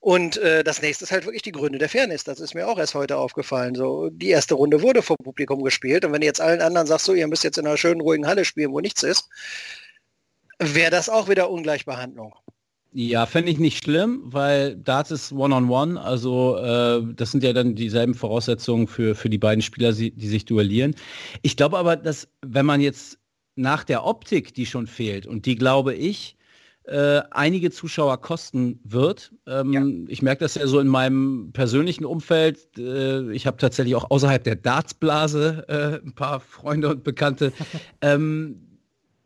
Und 0.00 0.36
äh, 0.38 0.64
das 0.64 0.82
nächste 0.82 1.04
ist 1.04 1.12
halt 1.12 1.24
wirklich 1.24 1.42
die 1.42 1.52
Gründe 1.52 1.78
der 1.78 1.88
Fairness. 1.88 2.24
Das 2.24 2.40
ist 2.40 2.54
mir 2.54 2.66
auch 2.68 2.78
erst 2.78 2.94
heute 2.94 3.16
aufgefallen. 3.16 3.74
So, 3.76 4.10
die 4.10 4.30
erste 4.30 4.54
Runde 4.54 4.82
wurde 4.82 5.02
vor 5.02 5.16
Publikum 5.16 5.62
gespielt 5.62 6.04
und 6.04 6.12
wenn 6.12 6.20
du 6.20 6.26
jetzt 6.26 6.40
allen 6.40 6.60
anderen 6.60 6.86
sagst, 6.86 7.06
so, 7.06 7.14
ihr 7.14 7.28
müsst 7.28 7.44
jetzt 7.44 7.58
in 7.58 7.66
einer 7.66 7.76
schönen, 7.76 8.00
ruhigen 8.00 8.26
Halle 8.26 8.44
spielen, 8.44 8.72
wo 8.72 8.80
nichts 8.80 9.02
ist, 9.04 9.28
wäre 10.58 10.90
das 10.90 11.08
auch 11.08 11.28
wieder 11.28 11.48
Ungleichbehandlung. 11.50 12.34
Ja, 12.98 13.26
fände 13.26 13.50
ich 13.50 13.58
nicht 13.58 13.84
schlimm, 13.84 14.22
weil 14.24 14.74
Darts 14.74 15.10
ist 15.10 15.30
One-on-One, 15.30 16.00
also 16.00 16.56
äh, 16.56 17.02
das 17.14 17.30
sind 17.30 17.44
ja 17.44 17.52
dann 17.52 17.74
dieselben 17.74 18.14
Voraussetzungen 18.14 18.86
für, 18.86 19.14
für 19.14 19.28
die 19.28 19.36
beiden 19.36 19.60
Spieler, 19.60 19.92
die 19.92 20.26
sich 20.26 20.46
duellieren. 20.46 20.94
Ich 21.42 21.58
glaube 21.58 21.76
aber, 21.76 21.96
dass 21.96 22.26
wenn 22.40 22.64
man 22.64 22.80
jetzt 22.80 23.18
nach 23.54 23.84
der 23.84 24.06
Optik, 24.06 24.54
die 24.54 24.64
schon 24.64 24.86
fehlt, 24.86 25.26
und 25.26 25.44
die 25.44 25.56
glaube 25.56 25.92
ich, 25.92 26.38
äh, 26.84 27.20
einige 27.32 27.70
Zuschauer 27.70 28.18
kosten 28.22 28.80
wird. 28.82 29.30
Ähm, 29.46 30.06
Ich 30.08 30.22
merke 30.22 30.44
das 30.44 30.54
ja 30.54 30.66
so 30.66 30.80
in 30.80 30.88
meinem 30.88 31.50
persönlichen 31.52 32.06
Umfeld. 32.06 32.78
Äh, 32.78 33.30
ich 33.32 33.46
habe 33.46 33.58
tatsächlich 33.58 33.94
auch 33.94 34.10
außerhalb 34.10 34.42
der 34.42 34.56
Dartsblase 34.56 35.66
äh, 35.68 36.06
ein 36.06 36.14
paar 36.14 36.40
Freunde 36.40 36.88
und 36.88 37.04
Bekannte. 37.04 37.52
ähm, 38.00 38.78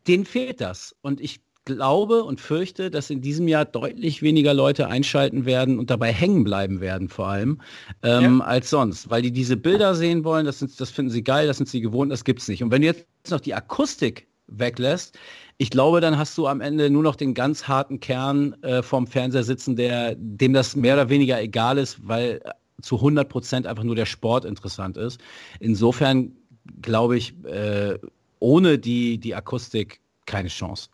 denen 0.09 0.24
fehlt 0.24 0.61
das. 0.61 0.96
Und 1.02 1.20
ich 1.20 1.40
glaube 1.64 2.24
und 2.24 2.40
fürchte, 2.40 2.90
dass 2.90 3.10
in 3.10 3.20
diesem 3.20 3.46
Jahr 3.48 3.64
deutlich 3.64 4.22
weniger 4.22 4.54
Leute 4.54 4.88
einschalten 4.88 5.44
werden 5.44 5.78
und 5.78 5.90
dabei 5.90 6.12
hängen 6.12 6.44
bleiben 6.44 6.80
werden 6.80 7.08
vor 7.08 7.28
allem, 7.28 7.60
ähm, 8.02 8.40
als 8.40 8.70
sonst. 8.70 9.10
Weil 9.10 9.22
die 9.22 9.32
diese 9.32 9.56
Bilder 9.56 9.94
sehen 9.94 10.24
wollen, 10.24 10.46
das, 10.46 10.58
sind, 10.58 10.80
das 10.80 10.90
finden 10.90 11.10
sie 11.10 11.22
geil, 11.22 11.46
das 11.46 11.58
sind 11.58 11.68
sie 11.68 11.80
gewohnt, 11.80 12.10
das 12.10 12.24
gibt's 12.24 12.48
nicht. 12.48 12.62
Und 12.62 12.70
wenn 12.70 12.82
du 12.82 12.88
jetzt 12.88 13.06
noch 13.30 13.40
die 13.40 13.54
Akustik 13.54 14.26
weglässt, 14.46 15.18
ich 15.58 15.70
glaube, 15.70 16.00
dann 16.00 16.16
hast 16.16 16.36
du 16.38 16.46
am 16.46 16.60
Ende 16.60 16.88
nur 16.88 17.02
noch 17.02 17.16
den 17.16 17.34
ganz 17.34 17.68
harten 17.68 18.00
Kern 18.00 18.54
äh, 18.62 18.82
vorm 18.82 19.06
Fernseher 19.06 19.44
sitzen, 19.44 19.76
der, 19.76 20.14
dem 20.16 20.54
das 20.54 20.74
mehr 20.74 20.94
oder 20.94 21.10
weniger 21.10 21.40
egal 21.40 21.76
ist, 21.78 21.98
weil 22.02 22.40
äh, 22.44 22.50
zu 22.82 22.96
100 22.96 23.28
Prozent 23.28 23.66
einfach 23.66 23.84
nur 23.84 23.94
der 23.94 24.06
Sport 24.06 24.46
interessant 24.46 24.96
ist. 24.96 25.20
Insofern 25.60 26.32
glaube 26.80 27.18
ich, 27.18 27.34
äh, 27.44 27.98
ohne 28.38 28.78
die, 28.78 29.18
die 29.18 29.34
Akustik 29.34 30.00
keine 30.24 30.48
Chance. 30.48 30.88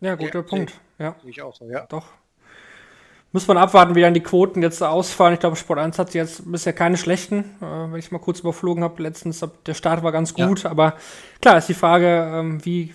Ja, 0.00 0.14
guter 0.14 0.38
Ja, 0.38 0.42
Punkt. 0.42 0.80
Ja, 0.98 1.14
Sehe 1.22 1.30
ich 1.30 1.42
auch 1.42 1.54
so, 1.54 1.64
ja. 1.66 1.86
doch. 1.88 2.04
Muss 3.30 3.46
man 3.46 3.58
abwarten, 3.58 3.94
wie 3.94 4.00
dann 4.00 4.14
die 4.14 4.22
Quoten 4.22 4.62
jetzt 4.62 4.82
ausfallen. 4.82 5.34
Ich 5.34 5.40
glaube, 5.40 5.54
Sport 5.56 5.78
1 5.78 5.98
hat 5.98 6.14
jetzt 6.14 6.50
bisher 6.50 6.72
keine 6.72 6.96
schlechten, 6.96 7.40
äh, 7.60 7.92
wenn 7.92 7.96
ich 7.98 8.10
mal 8.10 8.18
kurz 8.20 8.40
überflogen 8.40 8.82
habe. 8.82 9.02
Letztens, 9.02 9.44
der 9.66 9.74
Start 9.74 10.02
war 10.02 10.12
ganz 10.12 10.32
Ja. 10.36 10.46
gut, 10.46 10.64
aber 10.64 10.94
klar 11.42 11.58
ist 11.58 11.68
die 11.68 11.74
Frage, 11.74 12.06
ähm, 12.34 12.64
wie, 12.64 12.94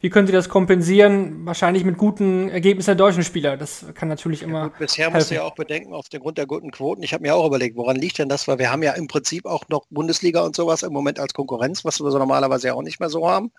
wie 0.00 0.08
können 0.08 0.26
sie 0.26 0.32
das 0.32 0.48
kompensieren? 0.48 1.44
Wahrscheinlich 1.44 1.84
mit 1.84 1.98
guten 1.98 2.48
Ergebnissen 2.48 2.86
der 2.88 2.94
deutschen 2.94 3.24
Spieler. 3.24 3.58
Das 3.58 3.84
kann 3.92 4.08
natürlich 4.08 4.40
immer. 4.42 4.70
Gut, 4.70 4.78
bisher 4.78 5.10
musst 5.10 5.30
du 5.30 5.34
helfen. 5.34 5.44
ja 5.44 5.50
auch 5.50 5.54
bedenken, 5.54 5.92
auf 5.92 6.08
den 6.08 6.20
Grund 6.20 6.38
der 6.38 6.46
guten 6.46 6.70
Quoten. 6.70 7.02
Ich 7.02 7.12
habe 7.12 7.20
mir 7.22 7.34
auch 7.34 7.46
überlegt, 7.46 7.76
woran 7.76 7.96
liegt 7.96 8.18
denn 8.18 8.30
das? 8.30 8.48
Weil 8.48 8.58
wir 8.58 8.72
haben 8.72 8.82
ja 8.82 8.92
im 8.92 9.06
Prinzip 9.06 9.44
auch 9.44 9.64
noch 9.68 9.84
Bundesliga 9.90 10.40
und 10.42 10.56
sowas 10.56 10.82
im 10.82 10.94
Moment 10.94 11.20
als 11.20 11.34
Konkurrenz, 11.34 11.84
was 11.84 12.00
wir 12.00 12.10
so 12.10 12.18
normalerweise 12.18 12.68
ja 12.68 12.74
auch 12.74 12.82
nicht 12.82 13.00
mehr 13.00 13.10
so 13.10 13.28
haben. 13.28 13.52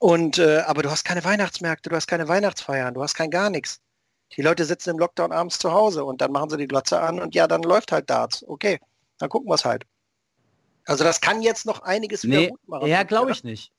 Und 0.00 0.38
äh, 0.38 0.60
aber 0.66 0.82
du 0.82 0.90
hast 0.90 1.04
keine 1.04 1.22
Weihnachtsmärkte, 1.24 1.90
du 1.90 1.96
hast 1.96 2.06
keine 2.06 2.26
Weihnachtsfeiern, 2.26 2.94
du 2.94 3.02
hast 3.02 3.14
kein 3.14 3.30
gar 3.30 3.50
nichts. 3.50 3.80
Die 4.36 4.42
Leute 4.42 4.64
sitzen 4.64 4.90
im 4.90 4.98
Lockdown 4.98 5.30
abends 5.30 5.58
zu 5.58 5.72
Hause 5.72 6.04
und 6.04 6.22
dann 6.22 6.32
machen 6.32 6.48
sie 6.50 6.56
die 6.56 6.66
Glotze 6.68 7.00
an 7.00 7.20
und 7.20 7.34
ja, 7.34 7.46
dann 7.46 7.62
läuft 7.62 7.92
halt 7.92 8.08
Darts. 8.08 8.42
Okay, 8.48 8.80
dann 9.18 9.28
gucken 9.28 9.50
wir 9.50 9.54
es 9.56 9.64
halt. 9.64 9.84
Also 10.86 11.04
das 11.04 11.20
kann 11.20 11.42
jetzt 11.42 11.66
noch 11.66 11.82
einiges 11.82 12.24
wieder 12.24 12.38
Nee, 12.38 12.48
gut 12.48 12.68
machen. 12.68 12.86
ja, 12.88 13.02
glaube 13.02 13.32
ich 13.32 13.44
nicht. 13.44 13.72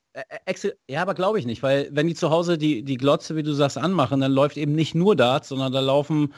Ja, 0.87 1.01
aber 1.01 1.13
glaube 1.15 1.39
ich 1.39 1.45
nicht, 1.45 1.63
weil 1.63 1.87
wenn 1.91 2.07
die 2.07 2.15
zu 2.15 2.29
Hause 2.29 2.57
die, 2.57 2.83
die 2.83 2.97
Glotze, 2.97 3.35
wie 3.35 3.43
du 3.43 3.53
sagst, 3.53 3.77
anmachen, 3.77 4.19
dann 4.19 4.31
läuft 4.33 4.57
eben 4.57 4.75
nicht 4.75 4.93
nur 4.93 5.15
Darts, 5.15 5.47
sondern 5.49 5.71
da 5.71 5.79
laufen 5.79 6.33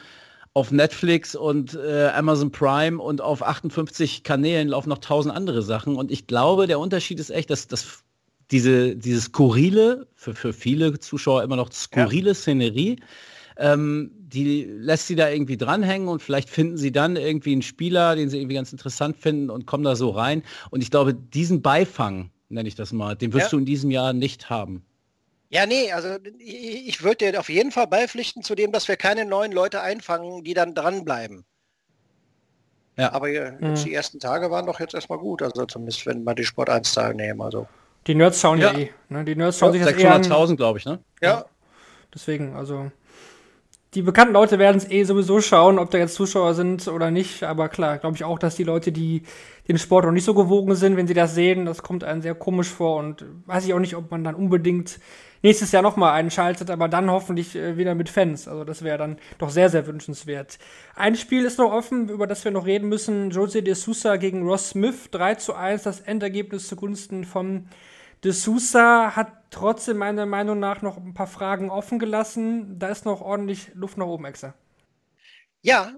auf 0.54 0.70
Netflix 0.70 1.34
und 1.34 1.74
äh, 1.74 2.06
Amazon 2.14 2.52
Prime 2.52 3.02
und 3.02 3.20
auf 3.20 3.42
58 3.42 4.22
Kanälen 4.22 4.68
laufen 4.68 4.88
noch 4.90 4.98
tausend 4.98 5.34
andere 5.34 5.62
Sachen. 5.62 5.96
Und 5.96 6.12
ich 6.12 6.28
glaube, 6.28 6.68
der 6.68 6.78
Unterschied 6.78 7.18
ist 7.18 7.30
echt, 7.30 7.50
dass, 7.50 7.66
dass 7.66 8.03
diese, 8.50 8.96
diese 8.96 9.20
skurrile, 9.20 10.06
für, 10.14 10.34
für 10.34 10.52
viele 10.52 10.98
Zuschauer 10.98 11.42
immer 11.42 11.56
noch 11.56 11.72
skurrile 11.72 12.30
ja. 12.30 12.34
Szenerie, 12.34 12.96
ähm, 13.56 14.10
die 14.16 14.64
lässt 14.64 15.06
sie 15.06 15.16
da 15.16 15.30
irgendwie 15.30 15.56
dranhängen 15.56 16.08
und 16.08 16.20
vielleicht 16.20 16.50
finden 16.50 16.76
sie 16.76 16.92
dann 16.92 17.16
irgendwie 17.16 17.52
einen 17.52 17.62
Spieler, 17.62 18.16
den 18.16 18.28
sie 18.28 18.38
irgendwie 18.38 18.56
ganz 18.56 18.72
interessant 18.72 19.16
finden 19.16 19.50
und 19.50 19.66
kommen 19.66 19.84
da 19.84 19.94
so 19.96 20.10
rein. 20.10 20.42
Und 20.70 20.82
ich 20.82 20.90
glaube, 20.90 21.14
diesen 21.14 21.62
Beifang, 21.62 22.30
nenne 22.48 22.68
ich 22.68 22.74
das 22.74 22.92
mal, 22.92 23.14
den 23.14 23.32
wirst 23.32 23.46
ja. 23.46 23.50
du 23.50 23.58
in 23.58 23.64
diesem 23.64 23.90
Jahr 23.90 24.12
nicht 24.12 24.50
haben. 24.50 24.84
Ja, 25.50 25.66
nee, 25.66 25.92
also 25.92 26.16
ich, 26.38 26.88
ich 26.88 27.02
würde 27.04 27.30
dir 27.30 27.38
auf 27.38 27.48
jeden 27.48 27.70
Fall 27.70 27.86
beipflichten 27.86 28.42
zu 28.42 28.56
dem, 28.56 28.72
dass 28.72 28.88
wir 28.88 28.96
keine 28.96 29.24
neuen 29.24 29.52
Leute 29.52 29.82
einfangen, 29.82 30.42
die 30.42 30.54
dann 30.54 30.74
dranbleiben. 30.74 31.44
Ja. 32.96 33.12
Aber 33.12 33.28
mhm. 33.28 33.74
die 33.76 33.94
ersten 33.94 34.18
Tage 34.18 34.50
waren 34.50 34.66
doch 34.66 34.80
jetzt 34.80 34.94
erstmal 34.94 35.18
gut, 35.18 35.42
also 35.42 35.64
zumindest 35.66 36.06
wenn 36.06 36.24
man 36.24 36.36
die 36.36 36.44
Sport 36.44 36.70
1 36.70 36.92
teilnehmen. 36.92 37.40
Also. 37.40 37.68
Die 38.06 38.14
Nerds 38.14 38.40
schauen 38.40 38.58
ja, 38.58 38.72
ja 38.72 38.78
eh. 38.78 38.90
Ne? 39.08 39.24
Die 39.24 39.36
Nerds 39.36 39.58
schauen 39.58 39.72
sich 39.72 39.82
das 39.82 39.94
600.000, 39.94 40.56
glaube 40.56 40.78
ich, 40.78 40.84
ne? 40.84 40.98
Ja. 41.22 41.28
ja. 41.28 41.44
Deswegen, 42.14 42.54
also 42.54 42.90
die 43.94 44.02
bekannten 44.02 44.34
Leute 44.34 44.58
werden 44.58 44.76
es 44.76 44.90
eh 44.90 45.04
sowieso 45.04 45.40
schauen, 45.40 45.78
ob 45.78 45.90
da 45.90 45.98
jetzt 45.98 46.14
Zuschauer 46.14 46.54
sind 46.54 46.88
oder 46.88 47.12
nicht. 47.12 47.44
Aber 47.44 47.68
klar, 47.68 47.98
glaube 47.98 48.16
ich 48.16 48.24
auch, 48.24 48.38
dass 48.40 48.56
die 48.56 48.64
Leute, 48.64 48.90
die 48.90 49.22
den 49.68 49.78
Sport 49.78 50.04
noch 50.04 50.12
nicht 50.12 50.24
so 50.24 50.34
gewogen 50.34 50.74
sind, 50.74 50.96
wenn 50.96 51.06
sie 51.06 51.14
das 51.14 51.34
sehen, 51.34 51.64
das 51.64 51.82
kommt 51.82 52.02
einem 52.02 52.20
sehr 52.20 52.34
komisch 52.34 52.68
vor. 52.68 52.96
Und 52.98 53.24
weiß 53.46 53.64
ich 53.66 53.72
auch 53.72 53.78
nicht, 53.78 53.94
ob 53.94 54.10
man 54.10 54.24
dann 54.24 54.34
unbedingt 54.34 54.98
nächstes 55.42 55.70
Jahr 55.70 55.82
nochmal 55.82 56.14
einschaltet, 56.14 56.70
aber 56.70 56.88
dann 56.88 57.10
hoffentlich 57.10 57.54
äh, 57.54 57.76
wieder 57.76 57.94
mit 57.94 58.08
Fans. 58.08 58.48
Also 58.48 58.64
das 58.64 58.82
wäre 58.82 58.98
dann 58.98 59.18
doch 59.38 59.50
sehr, 59.50 59.68
sehr 59.68 59.86
wünschenswert. 59.86 60.58
Ein 60.96 61.14
Spiel 61.14 61.44
ist 61.44 61.58
noch 61.58 61.70
offen, 61.70 62.08
über 62.08 62.26
das 62.26 62.44
wir 62.44 62.50
noch 62.50 62.66
reden 62.66 62.88
müssen. 62.88 63.30
Jose 63.30 63.62
de 63.62 63.74
Sousa 63.74 64.16
gegen 64.16 64.42
Ross 64.42 64.70
Smith. 64.70 65.10
3 65.12 65.36
zu 65.36 65.54
1 65.54 65.84
das 65.84 66.00
Endergebnis 66.00 66.66
zugunsten 66.66 67.24
von 67.24 67.68
De 68.24 68.32
Sousa 68.32 69.14
hat 69.14 69.28
trotzdem 69.50 69.98
meiner 69.98 70.24
Meinung 70.24 70.58
nach 70.58 70.80
noch 70.80 70.96
ein 70.96 71.12
paar 71.12 71.26
Fragen 71.26 71.70
offen 71.70 71.98
gelassen. 71.98 72.78
Da 72.78 72.88
ist 72.88 73.04
noch 73.04 73.20
ordentlich 73.20 73.70
Luft 73.74 73.98
nach 73.98 74.06
oben, 74.06 74.24
Exe. 74.24 74.54
Ja, 75.60 75.92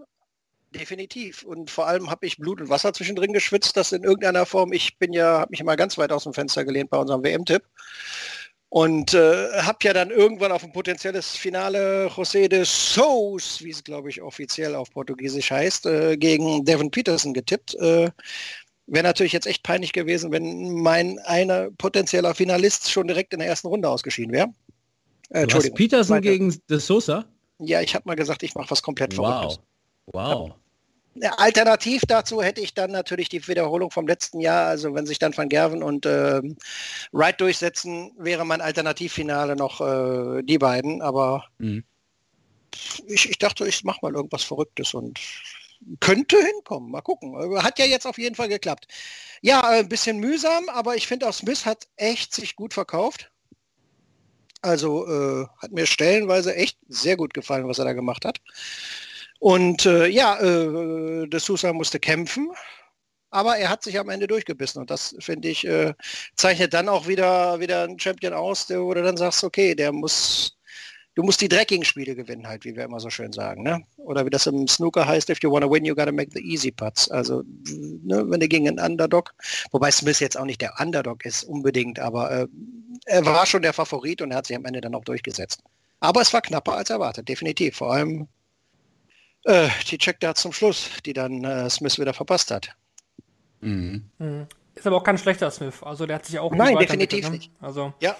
definitiv. 0.75 1.45
Und 1.45 1.71
vor 1.71 1.87
allem 1.87 2.11
habe 2.11 2.27
ich 2.27 2.37
Blut 2.37 2.61
und 2.61 2.69
Wasser 2.69 2.93
zwischendrin 2.93 3.33
geschwitzt, 3.33 3.77
das 3.77 3.93
in 3.93 4.03
irgendeiner 4.03 4.45
Form, 4.45 4.73
ich 4.73 4.99
bin 4.99 5.13
ja, 5.13 5.41
habe 5.41 5.51
mich 5.51 5.61
immer 5.61 5.77
ganz 5.77 5.99
weit 5.99 6.11
aus 6.11 6.25
dem 6.25 6.35
Fenster 6.35 6.65
gelehnt 6.65 6.91
bei 6.91 6.99
unserem 6.99 7.23
WM-Tipp. 7.23 7.63
Und 8.69 9.15
äh, 9.15 9.63
habe 9.63 9.79
ja 9.83 9.93
dann 9.93 10.11
irgendwann 10.11 10.51
auf 10.51 10.65
ein 10.65 10.73
potenzielles 10.73 11.37
Finale 11.37 12.09
José 12.09 12.49
de 12.49 12.65
Sous, 12.65 13.63
wie 13.63 13.71
es 13.71 13.85
glaube 13.85 14.11
ich 14.11 14.21
offiziell 14.21 14.75
auf 14.75 14.91
Portugiesisch 14.91 15.53
heißt, 15.53 15.87
äh, 15.87 16.17
gegen 16.17 16.65
Devin 16.65 16.91
Peterson 16.91 17.33
getippt. 17.33 17.77
Äh, 17.77 18.11
Wäre 18.87 19.03
natürlich 19.03 19.33
jetzt 19.33 19.47
echt 19.47 19.63
peinlich 19.63 19.93
gewesen, 19.93 20.31
wenn 20.31 20.81
mein 20.81 21.19
einer 21.21 21.71
potenzieller 21.73 22.35
Finalist 22.35 22.91
schon 22.91 23.09
direkt 23.09 23.33
in 23.33 23.41
der 23.41 23.49
ersten 23.49 23.67
Runde 23.67 23.89
ausgeschieden 23.89 24.33
wäre. 24.33 24.49
Äh, 25.31 25.43
Entschuldigung. 25.43 25.77
Peterson 25.77 26.21
gegen 26.21 26.57
De 26.71 26.79
Sosa? 26.79 27.25
Ja, 27.59 27.81
ich 27.81 27.95
habe 27.95 28.05
mal 28.07 28.15
gesagt, 28.15 28.43
ich 28.43 28.55
mache 28.55 28.71
was 28.71 28.83
komplett 28.83 29.17
wow. 29.17 29.27
Verrücktes. 29.27 29.61
Wow. 30.07 30.53
Ja, 31.19 31.33
alternativ 31.39 32.03
dazu 32.07 32.43
hätte 32.43 32.61
ich 32.61 32.75
dann 32.75 32.91
natürlich 32.91 33.29
die 33.29 33.49
Wiederholung 33.49 33.91
vom 33.91 34.07
letzten 34.07 34.39
Jahr, 34.41 34.67
also 34.67 34.95
wenn 34.95 35.07
sich 35.07 35.19
dann 35.19 35.37
Van 35.37 35.49
Gerven 35.49 35.83
und 35.83 36.05
äh, 36.05 36.43
Wright 37.13 37.41
durchsetzen, 37.41 38.13
wäre 38.19 38.45
mein 38.45 38.61
Alternativfinale 38.61 39.57
noch 39.57 39.81
äh, 39.81 40.43
die 40.43 40.59
beiden, 40.59 41.01
aber 41.01 41.47
mhm. 41.59 41.85
ich, 43.07 43.31
ich 43.31 43.39
dachte, 43.39 43.67
ich 43.67 43.83
mache 43.83 44.01
mal 44.03 44.15
irgendwas 44.15 44.45
Verrücktes 44.45 44.93
und 44.93 45.19
könnte 46.01 46.37
hinkommen. 46.37 46.91
Mal 46.91 47.03
gucken. 47.03 47.35
Hat 47.63 47.79
ja 47.79 47.85
jetzt 47.85 48.07
auf 48.07 48.19
jeden 48.19 48.35
Fall 48.35 48.49
geklappt. 48.49 48.87
Ja, 49.43 49.75
äh, 49.75 49.81
ein 49.81 49.89
bisschen 49.89 50.19
mühsam, 50.19 50.69
aber 50.69 50.97
ich 50.97 51.07
finde 51.07 51.29
auch 51.29 51.35
Smith 51.35 51.67
hat 51.67 51.89
echt 51.97 52.35
sich 52.35 52.57
gut 52.57 52.75
verkauft. 52.75 53.31
Also 54.63 55.07
äh, 55.07 55.47
hat 55.59 55.73
mir 55.73 55.87
stellenweise 55.87 56.55
echt 56.55 56.79
sehr 56.89 57.17
gut 57.17 57.35
gefallen, 57.35 57.69
was 57.69 57.79
er 57.79 57.85
da 57.85 57.93
gemacht 57.93 58.25
hat. 58.25 58.41
Und 59.39 59.87
äh, 59.87 60.07
ja, 60.07 60.39
äh, 60.41 61.29
De 61.29 61.39
Sousa 61.41 61.73
musste 61.73 62.01
kämpfen, 62.01 62.51
aber 63.31 63.59
er 63.59 63.69
hat 63.69 63.83
sich 63.83 63.99
am 63.99 64.09
Ende 64.09 64.27
durchgebissen 64.27 64.81
und 64.81 64.91
das 64.91 65.15
finde 65.21 65.49
ich 65.49 65.67
äh, 65.67 65.95
zeichnet 66.37 66.73
dann 66.75 66.89
auch 66.89 67.07
wieder 67.07 67.61
wieder 67.61 67.85
ein 67.85 67.99
Champion 67.99 68.33
aus, 68.33 68.67
der, 68.67 68.81
wo 68.83 68.95
du 68.95 69.03
dann 69.03 69.17
sagst, 69.17 69.45
okay, 69.45 69.75
der 69.75 69.93
muss 69.93 70.56
du 71.17 71.23
musst 71.23 71.41
die 71.41 71.49
dreckigen 71.49 71.85
Spiele 71.85 72.15
gewinnen 72.15 72.47
halt, 72.47 72.65
wie 72.65 72.77
wir 72.77 72.85
immer 72.85 73.01
so 73.01 73.11
schön 73.11 73.33
sagen. 73.33 73.63
Ne? 73.63 73.83
Oder 73.97 74.25
wie 74.25 74.31
das 74.31 74.47
im 74.47 74.69
Snooker 74.69 75.07
heißt, 75.07 75.29
if 75.31 75.43
you 75.43 75.51
want 75.51 75.65
to 75.65 75.71
win, 75.71 75.85
you 75.85 75.95
gotta 75.95 76.13
make 76.13 76.31
the 76.33 76.41
easy 76.41 76.71
putts. 76.71 77.11
Also 77.11 77.43
ne, 77.43 78.25
wenn 78.29 78.39
du 78.39 78.47
gegen 78.47 78.69
einen 78.69 78.79
Underdog, 78.79 79.35
wobei 79.73 79.91
Smith 79.91 80.21
jetzt 80.21 80.39
auch 80.39 80.45
nicht 80.45 80.61
der 80.61 80.75
Underdog 80.79 81.25
ist 81.25 81.43
unbedingt, 81.45 81.99
aber 81.99 82.31
äh, 82.31 82.47
er 83.07 83.25
war 83.25 83.47
schon 83.47 83.63
der 83.63 83.73
Favorit 83.73 84.23
und 84.23 84.31
er 84.31 84.37
hat 84.37 84.47
sich 84.47 84.57
am 84.57 84.65
Ende 84.65 84.81
dann 84.81 84.95
auch 84.95 85.05
durchgesetzt. 85.05 85.63
Aber 86.01 86.21
es 86.21 86.33
war 86.33 86.43
knapper 86.43 86.77
als 86.77 86.91
erwartet, 86.91 87.29
definitiv. 87.29 87.77
Vor 87.77 87.93
allem 87.93 88.29
äh, 89.45 89.69
die 89.91 89.99
Check 89.99 90.21
da 90.21 90.35
zum 90.35 90.53
Schluss, 90.53 90.91
die 91.07 91.15
dann 91.15 91.43
äh, 91.45 91.71
Smith 91.71 91.99
wieder 91.99 92.13
verpasst 92.13 92.51
hat. 92.51 92.69
Mhm. 93.63 94.11
Mhm. 94.19 94.47
Ist 94.75 94.87
aber 94.87 94.97
auch 94.97 95.05
kein 95.05 95.17
schlechter 95.17 95.51
Smith. 95.51 95.83
Also 95.83 96.05
der 96.05 96.17
hat 96.17 96.27
sich 96.27 96.39
auch 96.39 96.55
Nein, 96.55 96.77
definitiv 96.77 97.25
ne? 97.25 97.37
nicht. 97.37 97.51
Also 97.61 97.95
ja. 98.01 98.15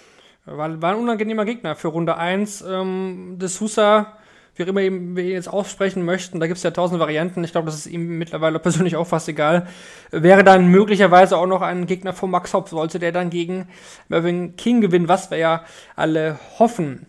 War, 0.47 0.81
war 0.81 0.93
ein 0.93 0.99
unangenehmer 1.01 1.45
Gegner 1.45 1.75
für 1.75 1.89
Runde 1.89 2.17
1. 2.17 2.63
Ähm, 2.63 3.37
De 3.39 3.49
Sousa, 3.49 4.13
wie 4.55 4.63
immer 4.63 4.81
wir 4.81 4.89
ihn 4.89 5.31
jetzt 5.31 5.49
aussprechen 5.53 6.05
möchten, 6.05 6.39
da 6.39 6.47
gibt 6.47 6.59
es 6.59 6.63
ja 6.63 6.71
tausend 6.71 7.01
Varianten. 7.01 7.43
Ich 7.43 7.51
glaube, 7.51 7.67
das 7.67 7.75
ist 7.75 7.87
ihm 7.87 8.17
mittlerweile 8.17 8.59
persönlich 8.61 8.95
auch 8.95 9.09
fast 9.09 9.29
egal. 9.29 9.67
Wäre 10.13 10.45
dann 10.45 10.69
möglicherweise 10.69 11.37
auch 11.37 11.47
noch 11.47 11.63
ein 11.63 11.87
Gegner 11.87 12.13
von 12.13 12.31
Max 12.31 12.55
Hopf, 12.55 12.71
sollte 12.71 13.01
der 13.01 13.11
dann 13.11 13.29
gegen 13.29 13.69
Mervyn 14.09 14.55
King 14.57 14.81
gewinnen, 14.81 15.09
was 15.09 15.33
wir 15.33 15.39
ja 15.39 15.65
alle 15.97 16.39
hoffen. 16.61 17.07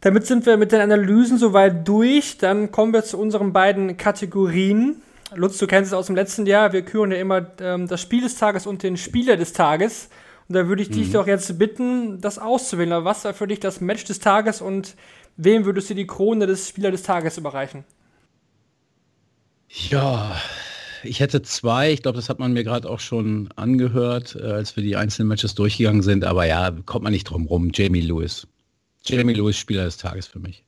Damit 0.00 0.26
sind 0.26 0.46
wir 0.46 0.56
mit 0.56 0.70
den 0.70 0.80
Analysen 0.80 1.38
soweit 1.38 1.88
durch. 1.88 2.38
Dann 2.38 2.70
kommen 2.70 2.92
wir 2.92 3.02
zu 3.02 3.18
unseren 3.18 3.52
beiden 3.52 3.96
Kategorien. 3.96 5.02
Lutz, 5.34 5.58
du 5.58 5.66
kennst 5.66 5.90
es 5.90 5.98
aus 5.98 6.06
dem 6.06 6.14
letzten 6.14 6.46
Jahr. 6.46 6.72
Wir 6.72 6.82
küren 6.82 7.10
ja 7.10 7.18
immer 7.18 7.46
ähm, 7.60 7.88
das 7.88 8.00
Spiel 8.00 8.22
des 8.22 8.36
Tages 8.36 8.66
und 8.66 8.84
den 8.84 8.96
Spieler 8.96 9.36
des 9.36 9.54
Tages. 9.54 10.08
Und 10.48 10.56
da 10.56 10.68
würde 10.68 10.82
ich 10.82 10.90
mhm. 10.90 10.94
dich 10.94 11.12
doch 11.12 11.26
jetzt 11.26 11.58
bitten, 11.58 12.20
das 12.20 12.38
auszuwählen. 12.38 13.04
Was 13.04 13.24
war 13.24 13.34
für 13.34 13.46
dich 13.46 13.60
das 13.60 13.80
Match 13.80 14.04
des 14.04 14.18
Tages 14.18 14.60
und 14.60 14.94
wem 15.36 15.64
würdest 15.64 15.90
du 15.90 15.94
die 15.94 16.06
Krone 16.06 16.46
des 16.46 16.68
Spieler 16.68 16.90
des 16.90 17.02
Tages 17.02 17.38
überreichen? 17.38 17.84
Ja, 19.68 20.40
ich 21.02 21.20
hätte 21.20 21.42
zwei. 21.42 21.92
Ich 21.92 22.02
glaube, 22.02 22.16
das 22.16 22.28
hat 22.28 22.38
man 22.38 22.52
mir 22.52 22.62
gerade 22.64 22.88
auch 22.88 23.00
schon 23.00 23.50
angehört, 23.56 24.36
äh, 24.36 24.42
als 24.42 24.76
wir 24.76 24.82
die 24.82 24.96
einzelnen 24.96 25.28
Matches 25.28 25.54
durchgegangen 25.54 26.02
sind. 26.02 26.24
Aber 26.24 26.46
ja, 26.46 26.70
kommt 26.84 27.04
man 27.04 27.12
nicht 27.12 27.24
drum 27.24 27.46
rum. 27.46 27.70
Jamie 27.72 28.00
Lewis. 28.00 28.46
Jamie 29.04 29.34
Lewis, 29.34 29.56
Spieler 29.56 29.84
des 29.84 29.96
Tages 29.96 30.26
für 30.26 30.38
mich. 30.38 30.64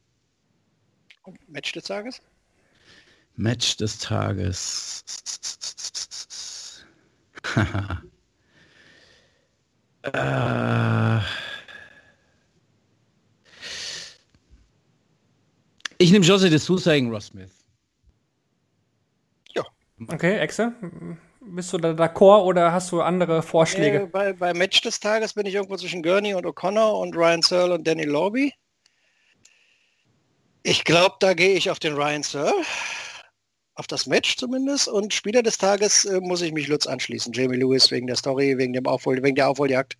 Match 1.49 1.73
des 1.73 1.85
Tages? 1.85 2.21
Match 3.37 3.77
des 3.77 3.99
Tages. 3.99 5.05
Äh, 10.13 11.21
ich 15.99 16.13
nehme 16.13 16.25
Jose 16.25 16.51
de 16.51 16.59
Sousa 16.59 16.93
gegen 16.93 17.11
Ross 17.11 17.27
Smith. 17.27 17.51
Ja. 19.55 19.65
Okay, 20.09 20.39
Exe. 20.39 20.73
Bist 21.41 21.73
du 21.73 21.79
da 21.79 21.91
d'accord 21.91 22.45
oder 22.45 22.73
hast 22.73 22.91
du 22.93 23.01
andere 23.01 23.43
Vorschläge? 23.43 24.03
Äh, 24.03 24.07
bei, 24.07 24.33
bei, 24.33 24.53
Match 24.53 24.81
des 24.81 24.99
Tages 24.99 25.35
bin 25.35 25.47
ich 25.47 25.55
irgendwo 25.55 25.77
zwischen 25.77 26.03
Gurney 26.03 26.35
und 26.35 26.45
O'Connor 26.45 27.01
und 27.01 27.17
Ryan 27.17 27.43
Searle 27.43 27.75
und 27.75 27.87
Danny 27.87 28.05
Lobby. 28.05 28.53
Ich 30.63 30.85
glaube, 30.85 31.15
da 31.21 31.35
gehe 31.35 31.55
ich 31.55 31.71
auf 31.71 31.79
den 31.79 31.95
Ryan 31.95 32.23
Searle 32.23 32.65
auf 33.77 33.87
das 33.87 34.07
Match 34.07 34.37
zumindest. 34.37 34.89
Und 34.89 35.15
Spieler 35.15 35.43
des 35.43 35.59
Tages 35.59 36.05
äh, 36.05 36.21
muss 36.21 36.43
ich 36.43 36.53
mich 36.53 36.67
Lutz 36.69 36.87
anschließen. 36.87 37.33
Jamie 37.33 37.57
Lewis 37.57 37.91
wegen 37.91 38.07
der 38.07 38.17
Story, 38.17 38.59
wegen 38.59 38.73
dem 38.73 38.87
Aufhol, 38.87 39.23
wegen 39.23 39.37
der 39.37 39.49
Aufholjagd. 39.49 39.97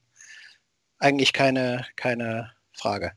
Eigentlich 0.99 1.33
keine, 1.33 1.87
keine 1.97 2.53
Frage. 2.73 3.13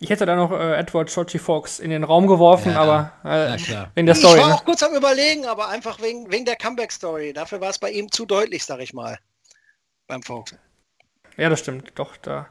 Ich 0.00 0.10
hätte 0.10 0.26
da 0.26 0.36
noch 0.36 0.52
äh, 0.52 0.76
Edward 0.76 1.10
Shochi 1.10 1.40
Fox 1.40 1.80
in 1.80 1.90
den 1.90 2.04
Raum 2.04 2.28
geworfen, 2.28 2.70
ja, 2.72 2.80
aber 2.80 3.12
äh, 3.24 3.58
wegen 3.94 4.06
der 4.06 4.14
Story. 4.14 4.36
Ich 4.36 4.42
war 4.42 4.48
ne? 4.48 4.54
auch 4.54 4.64
kurz 4.64 4.80
am 4.84 4.94
überlegen, 4.94 5.44
aber 5.44 5.68
einfach 5.68 6.00
wegen, 6.00 6.30
wegen 6.30 6.44
der 6.44 6.54
Comeback-Story. 6.54 7.32
Dafür 7.32 7.60
war 7.60 7.70
es 7.70 7.78
bei 7.78 7.90
ihm 7.90 8.10
zu 8.12 8.24
deutlich, 8.24 8.64
sag 8.64 8.78
ich 8.78 8.94
mal. 8.94 9.18
Beim 10.06 10.22
Fox. 10.22 10.54
Ja, 11.36 11.48
das 11.48 11.58
stimmt. 11.58 11.92
Doch, 11.96 12.16
da 12.16 12.48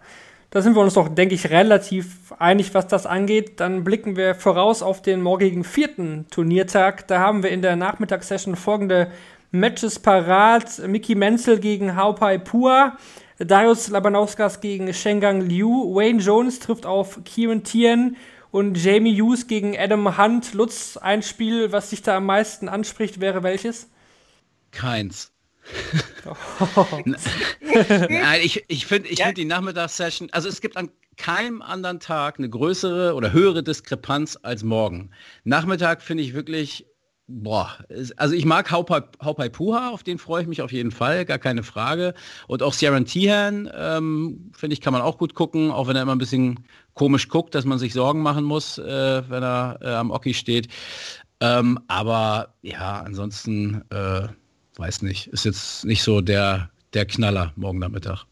da 0.50 0.62
sind 0.62 0.76
wir 0.76 0.82
uns 0.82 0.94
doch, 0.94 1.10
denke 1.10 1.36
ich, 1.36 1.50
relativ 1.50 2.34
einig, 2.40 2.74
was 2.74 2.88
das 2.88 3.06
angeht. 3.06 3.60
Dann 3.60 3.84
blicken 3.84 4.16
wir 4.16 4.34
voraus 4.34 4.82
auf 4.82 5.02
den 5.02 5.22
morgigen 5.22 5.64
vierten 5.64 6.26
Turniertag. 6.32 7.08
Da 7.08 7.20
haben 7.20 7.44
wir 7.44 7.50
in 7.50 7.62
der 7.62 7.76
Nachmittagssession 7.76 8.56
folgende 8.56 9.12
Matches 9.52 10.00
parat. 10.00 10.80
Mickey 10.88 11.16
Menzel 11.16 11.60
gegen 11.60 11.98
Haupai 11.98 12.38
Pua. 12.38 12.98
Darius 13.40 13.90
Labanauskas 13.90 14.62
gegen 14.62 14.94
Shengang 14.94 15.42
Liu. 15.42 15.94
Wayne 15.94 16.20
Jones 16.20 16.60
trifft 16.60 16.86
auf 16.86 17.20
Kieran 17.26 17.64
Tien. 17.64 18.16
und 18.50 18.82
Jamie 18.82 19.22
Hughes 19.22 19.48
gegen 19.48 19.78
Adam 19.78 20.18
Hunt. 20.18 20.54
Lutz, 20.54 20.98
ein 20.98 21.22
Spiel, 21.22 21.72
was 21.72 21.90
dich 21.90 22.02
da 22.02 22.18
am 22.18 22.26
meisten 22.26 22.70
anspricht, 22.70 23.20
wäre 23.20 23.44
welches? 23.44 23.90
Keins. 24.72 25.37
Nein, 28.10 28.42
ich, 28.44 28.64
ich 28.68 28.86
finde 28.86 29.10
ich 29.10 29.20
Ja. 29.20 29.26
find 29.28 29.38
die 29.38 29.46
Nachmittagssession, 29.46 30.30
also 30.32 30.50
es 30.50 30.62
gibt 30.62 30.78
an 30.78 30.90
keinem 31.18 31.62
anderen 31.62 32.00
Tag 32.00 32.38
eine 32.38 32.50
größere 32.50 33.16
oder 33.16 33.32
höhere 33.34 33.64
Diskrepanz 33.64 34.38
als 34.42 34.64
morgen. 34.64 35.10
Nachmittag 35.44 36.02
finde 36.02 36.24
ich 36.24 36.34
wirklich, 36.34 36.86
boah, 37.28 37.78
also 38.18 38.36
ich 38.36 38.46
mag 38.46 38.72
Haupai 38.72 39.02
Haupai 39.24 39.50
Puha, 39.50 39.90
auf 39.90 40.04
den 40.04 40.20
freue 40.20 40.44
ich 40.44 40.48
mich 40.48 40.62
auf 40.62 40.72
jeden 40.72 40.92
Fall, 40.92 41.26
gar 41.26 41.40
keine 41.40 41.64
Frage. 41.64 42.14
Und 42.48 42.62
auch 42.62 42.74
Sierra 42.74 43.00
Tihan, 43.02 43.70
ähm, 43.76 44.52
finde 44.56 44.74
ich, 44.76 44.82
kann 44.82 44.94
man 44.94 45.02
auch 45.02 45.18
gut 45.18 45.34
gucken, 45.34 45.72
auch 45.72 45.88
wenn 45.88 45.96
er 45.96 46.04
immer 46.04 46.16
ein 46.16 46.20
bisschen 46.20 46.66
komisch 46.94 47.30
guckt, 47.30 47.56
dass 47.56 47.66
man 47.66 47.80
sich 47.80 47.94
Sorgen 47.94 48.22
machen 48.22 48.44
muss, 48.44 48.78
äh, 48.78 49.24
wenn 49.30 49.44
er 49.44 49.80
äh, 49.82 49.94
am 49.94 50.12
Oki 50.12 50.34
steht. 50.34 50.68
Ähm, 51.40 51.80
aber 51.88 52.56
ja, 52.62 53.02
ansonsten, 53.02 53.84
äh, 53.92 54.28
weiß 54.78 55.02
nicht, 55.02 55.28
ist 55.28 55.46
jetzt 55.46 55.86
nicht 55.86 56.04
so 56.04 56.22
der, 56.22 56.70
der 56.94 57.06
Knaller 57.06 57.54
morgen 57.56 57.80
Nachmittag. 57.80 58.26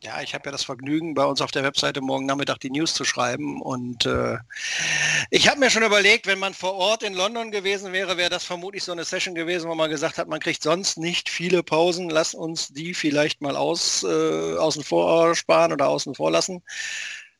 Ja, 0.00 0.22
ich 0.22 0.32
habe 0.32 0.44
ja 0.46 0.52
das 0.52 0.62
Vergnügen, 0.62 1.14
bei 1.14 1.24
uns 1.24 1.40
auf 1.40 1.50
der 1.50 1.64
Webseite 1.64 2.00
morgen 2.00 2.24
Nachmittag 2.24 2.60
die 2.60 2.70
News 2.70 2.94
zu 2.94 3.04
schreiben. 3.04 3.60
Und 3.60 4.06
äh, 4.06 4.38
ich 5.30 5.48
habe 5.48 5.58
mir 5.58 5.70
schon 5.70 5.82
überlegt, 5.82 6.28
wenn 6.28 6.38
man 6.38 6.54
vor 6.54 6.74
Ort 6.74 7.02
in 7.02 7.14
London 7.14 7.50
gewesen 7.50 7.92
wäre, 7.92 8.16
wäre 8.16 8.30
das 8.30 8.44
vermutlich 8.44 8.84
so 8.84 8.92
eine 8.92 9.04
Session 9.04 9.34
gewesen, 9.34 9.68
wo 9.68 9.74
man 9.74 9.90
gesagt 9.90 10.16
hat, 10.16 10.28
man 10.28 10.38
kriegt 10.38 10.62
sonst 10.62 10.98
nicht 10.98 11.28
viele 11.28 11.64
Pausen. 11.64 12.10
Lass 12.10 12.32
uns 12.32 12.68
die 12.68 12.94
vielleicht 12.94 13.40
mal 13.40 13.56
aus, 13.56 14.04
äh, 14.04 14.56
außen 14.56 14.84
vor 14.84 15.34
sparen 15.34 15.72
oder 15.72 15.88
außen 15.88 16.14
vor 16.14 16.30
lassen. 16.30 16.62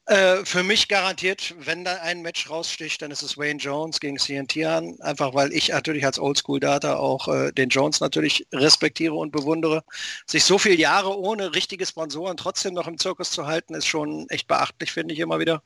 Äh, 0.09 0.43
für 0.47 0.63
mich 0.63 0.89
garantiert, 0.89 1.55
wenn 1.59 1.85
da 1.85 1.97
ein 1.97 2.23
Match 2.23 2.49
raussticht, 2.49 3.03
dann 3.03 3.11
ist 3.11 3.21
es 3.21 3.37
Wayne 3.37 3.61
Jones 3.61 4.01
gegen 4.01 4.17
CNT 4.17 4.65
an. 4.65 4.99
Einfach 5.01 5.35
weil 5.35 5.53
ich 5.53 5.69
natürlich 5.69 6.07
als 6.07 6.19
Oldschool-Data 6.19 6.97
auch 6.97 7.29
äh, 7.29 7.53
den 7.53 7.69
Jones 7.69 8.01
natürlich 8.01 8.47
respektiere 8.55 9.13
und 9.13 9.33
bewundere. 9.33 9.85
Sich 10.25 10.45
so 10.45 10.57
viele 10.57 10.77
Jahre 10.77 11.19
ohne 11.19 11.55
richtige 11.55 11.85
Sponsoren 11.85 12.39
trotzdem 12.39 12.73
noch 12.73 12.89
im 12.89 12.97
Zirkus 12.97 13.31
zu 13.31 13.47
halten, 13.47 13.75
ist 13.75 13.87
schon 13.87 14.27
echt 14.31 14.49
beachtlich, 14.49 14.93
finde 14.93 15.13
ich 15.13 15.21
immer 15.21 15.41
wieder. 15.41 15.63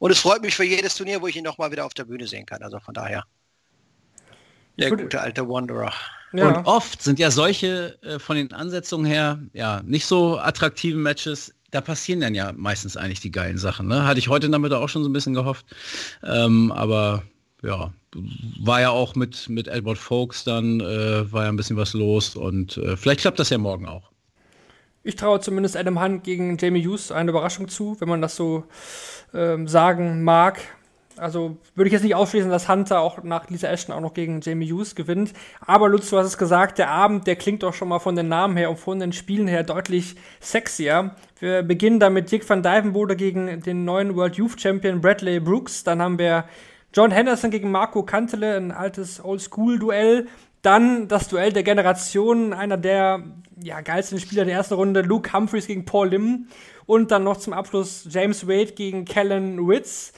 Und 0.00 0.10
es 0.10 0.18
freut 0.18 0.42
mich 0.42 0.56
für 0.56 0.64
jedes 0.64 0.96
Turnier, 0.96 1.22
wo 1.22 1.28
ich 1.28 1.36
ihn 1.36 1.44
noch 1.44 1.58
mal 1.58 1.70
wieder 1.70 1.86
auf 1.86 1.94
der 1.94 2.06
Bühne 2.06 2.26
sehen 2.26 2.46
kann. 2.46 2.64
Also 2.64 2.80
von 2.80 2.94
daher. 2.94 3.24
Der 4.76 4.90
gute 4.90 5.20
alte 5.20 5.48
Wanderer. 5.48 5.92
Ja. 6.32 6.48
Und 6.48 6.66
oft 6.66 7.00
sind 7.00 7.20
ja 7.20 7.30
solche 7.30 7.96
äh, 8.02 8.18
von 8.18 8.34
den 8.34 8.52
Ansetzungen 8.52 9.06
her, 9.06 9.38
ja, 9.52 9.82
nicht 9.84 10.04
so 10.04 10.36
attraktiven 10.36 11.00
Matches, 11.00 11.54
da 11.74 11.80
passieren 11.80 12.20
dann 12.20 12.34
ja 12.36 12.52
meistens 12.56 12.96
eigentlich 12.96 13.20
die 13.20 13.32
geilen 13.32 13.58
Sachen. 13.58 13.88
Ne? 13.88 14.06
Hatte 14.06 14.20
ich 14.20 14.28
heute 14.28 14.48
Nachmittag 14.48 14.78
auch 14.78 14.88
schon 14.88 15.02
so 15.02 15.08
ein 15.08 15.12
bisschen 15.12 15.34
gehofft. 15.34 15.66
Ähm, 16.22 16.70
aber 16.70 17.24
ja, 17.62 17.92
war 18.60 18.80
ja 18.80 18.90
auch 18.90 19.16
mit, 19.16 19.48
mit 19.48 19.66
Edward 19.66 19.98
Folks 19.98 20.44
dann, 20.44 20.80
äh, 20.80 21.32
war 21.32 21.44
ja 21.44 21.48
ein 21.48 21.56
bisschen 21.56 21.76
was 21.76 21.92
los 21.92 22.36
und 22.36 22.76
äh, 22.76 22.96
vielleicht 22.96 23.20
klappt 23.20 23.40
das 23.40 23.50
ja 23.50 23.58
morgen 23.58 23.86
auch. 23.86 24.12
Ich 25.02 25.16
traue 25.16 25.40
zumindest 25.40 25.76
Adam 25.76 26.00
Hunt 26.00 26.22
gegen 26.22 26.56
Jamie 26.58 26.86
Hughes 26.86 27.10
eine 27.10 27.30
Überraschung 27.30 27.68
zu, 27.68 28.00
wenn 28.00 28.08
man 28.08 28.22
das 28.22 28.36
so 28.36 28.64
ähm, 29.34 29.66
sagen 29.66 30.22
mag. 30.22 30.60
Also 31.16 31.56
würde 31.74 31.88
ich 31.88 31.92
jetzt 31.92 32.02
nicht 32.02 32.14
ausschließen, 32.14 32.50
dass 32.50 32.68
Hunter 32.68 33.00
auch 33.00 33.22
nach 33.22 33.48
Lisa 33.48 33.68
Ashton 33.68 33.94
auch 33.94 34.00
noch 34.00 34.14
gegen 34.14 34.40
Jamie 34.40 34.70
Hughes 34.70 34.94
gewinnt. 34.94 35.32
Aber 35.60 35.88
Lutz, 35.88 36.10
du 36.10 36.18
hast 36.18 36.26
es 36.26 36.38
gesagt, 36.38 36.78
der 36.78 36.90
Abend, 36.90 37.26
der 37.26 37.36
klingt 37.36 37.62
doch 37.62 37.74
schon 37.74 37.88
mal 37.88 38.00
von 38.00 38.16
den 38.16 38.28
Namen 38.28 38.56
her 38.56 38.70
und 38.70 38.78
von 38.78 38.98
den 38.98 39.12
Spielen 39.12 39.46
her 39.46 39.62
deutlich 39.62 40.16
sexier. 40.40 41.14
Wir 41.38 41.62
beginnen 41.62 42.00
da 42.00 42.10
mit 42.10 42.32
Dick 42.32 42.48
van 42.48 42.62
Dijvenbode 42.62 43.16
gegen 43.16 43.60
den 43.60 43.84
neuen 43.84 44.16
World 44.16 44.36
Youth 44.36 44.60
Champion 44.60 45.00
Bradley 45.00 45.40
Brooks. 45.40 45.84
Dann 45.84 46.02
haben 46.02 46.18
wir 46.18 46.44
John 46.92 47.10
Henderson 47.10 47.50
gegen 47.50 47.70
Marco 47.70 48.02
Kantele, 48.02 48.56
ein 48.56 48.72
altes 48.72 49.24
Oldschool-Duell. 49.24 50.26
Dann 50.62 51.08
das 51.08 51.28
Duell 51.28 51.52
der 51.52 51.62
Generationen, 51.62 52.52
einer 52.52 52.76
der 52.76 53.22
ja, 53.62 53.80
geilsten 53.82 54.18
Spieler 54.18 54.44
der 54.44 54.54
ersten 54.54 54.74
Runde, 54.74 55.02
Luke 55.02 55.32
Humphreys 55.32 55.66
gegen 55.66 55.84
Paul 55.84 56.08
Lim. 56.08 56.46
Und 56.86 57.10
dann 57.10 57.24
noch 57.24 57.36
zum 57.36 57.52
Abschluss 57.52 58.06
James 58.10 58.46
Wade 58.46 58.72
gegen 58.72 59.04
Kellen 59.04 59.68
Witz. 59.68 60.12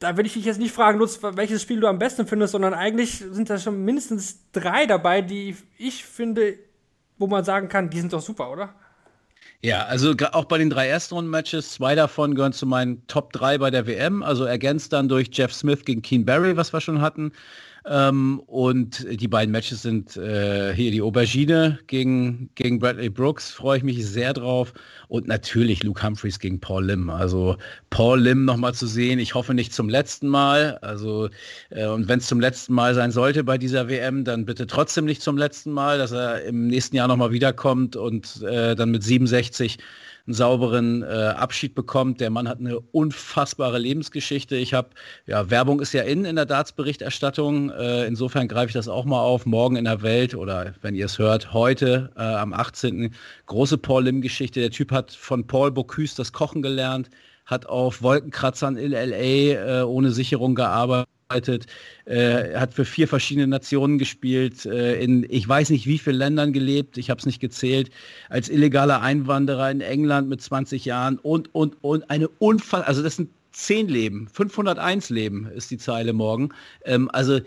Da 0.00 0.16
will 0.16 0.26
ich 0.26 0.32
dich 0.34 0.44
jetzt 0.44 0.58
nicht 0.58 0.74
fragen, 0.74 0.98
Lutz, 0.98 1.20
welches 1.22 1.62
Spiel 1.62 1.80
du 1.80 1.86
am 1.86 1.98
besten 1.98 2.26
findest, 2.26 2.52
sondern 2.52 2.74
eigentlich 2.74 3.18
sind 3.18 3.50
da 3.50 3.58
schon 3.58 3.84
mindestens 3.84 4.38
drei 4.52 4.86
dabei, 4.86 5.22
die 5.22 5.56
ich 5.78 6.04
finde, 6.04 6.58
wo 7.18 7.26
man 7.26 7.44
sagen 7.44 7.68
kann, 7.68 7.90
die 7.90 8.00
sind 8.00 8.12
doch 8.12 8.22
super, 8.22 8.50
oder? 8.50 8.74
Ja, 9.60 9.84
also 9.86 10.14
auch 10.32 10.44
bei 10.44 10.58
den 10.58 10.68
drei 10.68 10.88
Erstrunden-Matches, 10.88 11.72
zwei 11.72 11.94
davon 11.94 12.34
gehören 12.34 12.52
zu 12.52 12.66
meinen 12.66 13.06
Top 13.06 13.32
3 13.32 13.58
bei 13.58 13.70
der 13.70 13.86
WM, 13.86 14.22
also 14.22 14.44
ergänzt 14.44 14.92
dann 14.92 15.08
durch 15.08 15.30
Jeff 15.32 15.54
Smith 15.54 15.84
gegen 15.84 16.02
Keen 16.02 16.26
Barry, 16.26 16.56
was 16.56 16.72
wir 16.72 16.82
schon 16.82 17.00
hatten. 17.00 17.32
Ähm, 17.86 18.40
und 18.46 19.06
die 19.20 19.28
beiden 19.28 19.52
Matches 19.52 19.82
sind 19.82 20.16
äh, 20.16 20.74
hier 20.74 20.90
die 20.90 21.02
Aubergine 21.02 21.78
gegen, 21.86 22.48
gegen 22.54 22.78
Bradley 22.78 23.10
Brooks, 23.10 23.50
freue 23.50 23.78
ich 23.78 23.84
mich 23.84 24.06
sehr 24.06 24.32
drauf. 24.32 24.72
Und 25.08 25.28
natürlich 25.28 25.82
Luke 25.82 26.02
Humphreys 26.02 26.38
gegen 26.38 26.60
Paul 26.60 26.86
Lim. 26.86 27.10
Also 27.10 27.56
Paul 27.90 28.20
Lim 28.20 28.46
nochmal 28.46 28.72
zu 28.72 28.86
sehen, 28.86 29.18
ich 29.18 29.34
hoffe 29.34 29.52
nicht 29.52 29.74
zum 29.74 29.90
letzten 29.90 30.28
Mal. 30.28 30.78
Also 30.78 31.28
äh, 31.70 31.86
und 31.86 32.08
wenn 32.08 32.20
es 32.20 32.26
zum 32.26 32.40
letzten 32.40 32.72
Mal 32.72 32.94
sein 32.94 33.10
sollte 33.10 33.44
bei 33.44 33.58
dieser 33.58 33.88
WM, 33.88 34.24
dann 34.24 34.46
bitte 34.46 34.66
trotzdem 34.66 35.04
nicht 35.04 35.20
zum 35.20 35.36
letzten 35.36 35.70
Mal, 35.70 35.98
dass 35.98 36.12
er 36.12 36.42
im 36.44 36.68
nächsten 36.68 36.96
Jahr 36.96 37.08
nochmal 37.08 37.32
wiederkommt 37.32 37.96
und 37.96 38.42
äh, 38.42 38.74
dann 38.74 38.90
mit 38.92 39.02
67 39.02 39.78
einen 40.26 40.34
sauberen 40.34 41.02
äh, 41.02 41.06
Abschied 41.06 41.74
bekommt. 41.74 42.20
Der 42.20 42.30
Mann 42.30 42.48
hat 42.48 42.58
eine 42.58 42.80
unfassbare 42.80 43.78
Lebensgeschichte. 43.78 44.56
Ich 44.56 44.72
habe, 44.72 44.88
ja, 45.26 45.50
Werbung 45.50 45.80
ist 45.80 45.92
ja 45.92 46.02
in 46.02 46.24
in 46.24 46.36
der 46.36 46.46
Darts-Berichterstattung. 46.46 47.70
Äh, 47.70 48.06
insofern 48.06 48.48
greife 48.48 48.68
ich 48.68 48.74
das 48.74 48.88
auch 48.88 49.04
mal 49.04 49.20
auf. 49.20 49.44
Morgen 49.44 49.76
in 49.76 49.84
der 49.84 50.02
Welt 50.02 50.34
oder 50.34 50.74
wenn 50.80 50.94
ihr 50.94 51.06
es 51.06 51.18
hört, 51.18 51.52
heute 51.52 52.10
äh, 52.16 52.22
am 52.22 52.54
18. 52.54 53.14
große 53.46 53.78
Paul 53.78 54.04
Lim-Geschichte. 54.04 54.60
Der 54.60 54.70
Typ 54.70 54.92
hat 54.92 55.12
von 55.12 55.46
Paul 55.46 55.70
Bocuse 55.70 56.16
das 56.16 56.32
Kochen 56.32 56.62
gelernt, 56.62 57.10
hat 57.44 57.66
auf 57.66 58.02
Wolkenkratzern 58.02 58.76
in 58.76 58.92
LA 58.92 59.80
äh, 59.80 59.82
ohne 59.82 60.10
Sicherung 60.10 60.54
gearbeitet. 60.54 61.13
Äh, 61.34 62.54
hat 62.54 62.74
für 62.74 62.84
vier 62.84 63.08
verschiedene 63.08 63.46
Nationen 63.46 63.98
gespielt, 63.98 64.66
äh, 64.66 65.02
in 65.02 65.26
ich 65.28 65.48
weiß 65.48 65.70
nicht 65.70 65.86
wie 65.86 65.98
vielen 65.98 66.16
Ländern 66.16 66.52
gelebt, 66.52 66.96
ich 66.98 67.10
habe 67.10 67.18
es 67.18 67.26
nicht 67.26 67.40
gezählt, 67.40 67.90
als 68.28 68.48
illegaler 68.48 69.02
Einwanderer 69.02 69.70
in 69.70 69.80
England 69.80 70.28
mit 70.28 70.40
20 70.40 70.84
Jahren 70.84 71.18
und, 71.18 71.54
und, 71.54 71.76
und 71.82 72.08
eine 72.10 72.28
Unfall, 72.28 72.82
also 72.82 73.02
das 73.02 73.16
sind 73.16 73.30
zehn 73.52 73.88
Leben, 73.88 74.28
501 74.28 75.10
Leben 75.10 75.46
ist 75.46 75.70
die 75.70 75.78
Zeile 75.78 76.12
morgen. 76.12 76.50
Ähm, 76.84 77.10
also 77.12 77.40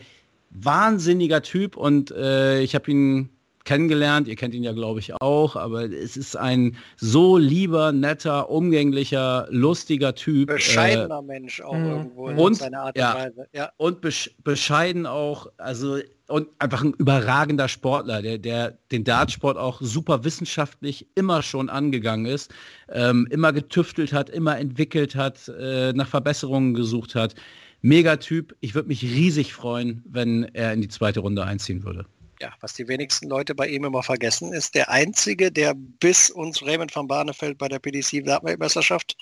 wahnsinniger 0.49 1.41
Typ 1.41 1.77
und 1.77 2.11
äh, 2.11 2.61
ich 2.61 2.75
habe 2.75 2.89
ihn 2.91 3.29
kennengelernt, 3.67 4.27
ihr 4.27 4.35
kennt 4.35 4.55
ihn 4.55 4.63
ja 4.63 4.71
glaube 4.71 4.99
ich 5.01 5.13
auch, 5.21 5.55
aber 5.55 5.83
es 5.91 6.15
ist 6.17 6.35
ein 6.35 6.75
so 6.95 7.37
lieber, 7.37 7.91
netter, 7.91 8.49
umgänglicher, 8.49 9.47
lustiger 9.51 10.15
Typ. 10.15 10.49
Äh, 10.49 10.53
Bescheidener 10.55 11.21
Mensch 11.21 11.61
auch 11.61 11.73
Mhm. 11.73 11.85
irgendwo 11.85 12.29
in 12.29 12.37
Und- 12.37 12.55
seiner 12.55 12.81
Art 12.81 12.97
ja. 12.97 13.11
und 13.11 13.19
Weise. 13.19 13.47
Ja. 13.53 13.71
und 13.77 14.01
besch 14.01 14.31
bescheiden 14.43 15.05
auch, 15.05 15.47
also 15.57 15.97
und 16.29 16.47
einfach 16.59 16.83
ein 16.83 16.93
überragender 16.97 17.67
Sportler, 17.69 18.21
der, 18.21 18.37
der 18.37 18.77
den 18.91 19.03
Dartsport 19.03 19.57
auch 19.57 19.79
super 19.81 20.23
wissenschaftlich 20.25 21.07
immer 21.15 21.41
schon 21.41 21.69
angegangen 21.69 22.25
ist, 22.25 22.53
ähm, 22.91 23.27
immer 23.31 23.53
getüftelt 23.53 24.11
hat, 24.11 24.29
immer 24.29 24.57
entwickelt 24.57 25.15
hat, 25.15 25.47
äh, 25.49 25.93
nach 25.93 26.07
Verbesserungen 26.07 26.73
gesucht 26.73 27.15
hat. 27.15 27.35
Megatyp. 27.81 28.55
Ich 28.59 28.75
würde 28.75 28.87
mich 28.89 29.03
riesig 29.03 29.53
freuen, 29.53 30.03
wenn 30.09 30.43
er 30.53 30.73
in 30.73 30.81
die 30.81 30.87
zweite 30.89 31.19
Runde 31.21 31.43
einziehen 31.45 31.83
würde. 31.85 32.05
Ja, 32.39 32.53
was 32.61 32.73
die 32.73 32.87
wenigsten 32.87 33.27
Leute 33.29 33.55
bei 33.55 33.67
ihm 33.67 33.85
immer 33.85 34.03
vergessen, 34.03 34.53
ist 34.53 34.75
der 34.75 34.89
einzige, 34.89 35.51
der 35.51 35.73
bis 35.75 36.29
uns 36.29 36.61
Raymond 36.63 36.95
van 36.95 37.07
Barneveld 37.07 37.57
bei 37.57 37.67
der 37.67 37.79
PDC 37.79 38.25
Weltmeisterschaft 38.25 39.15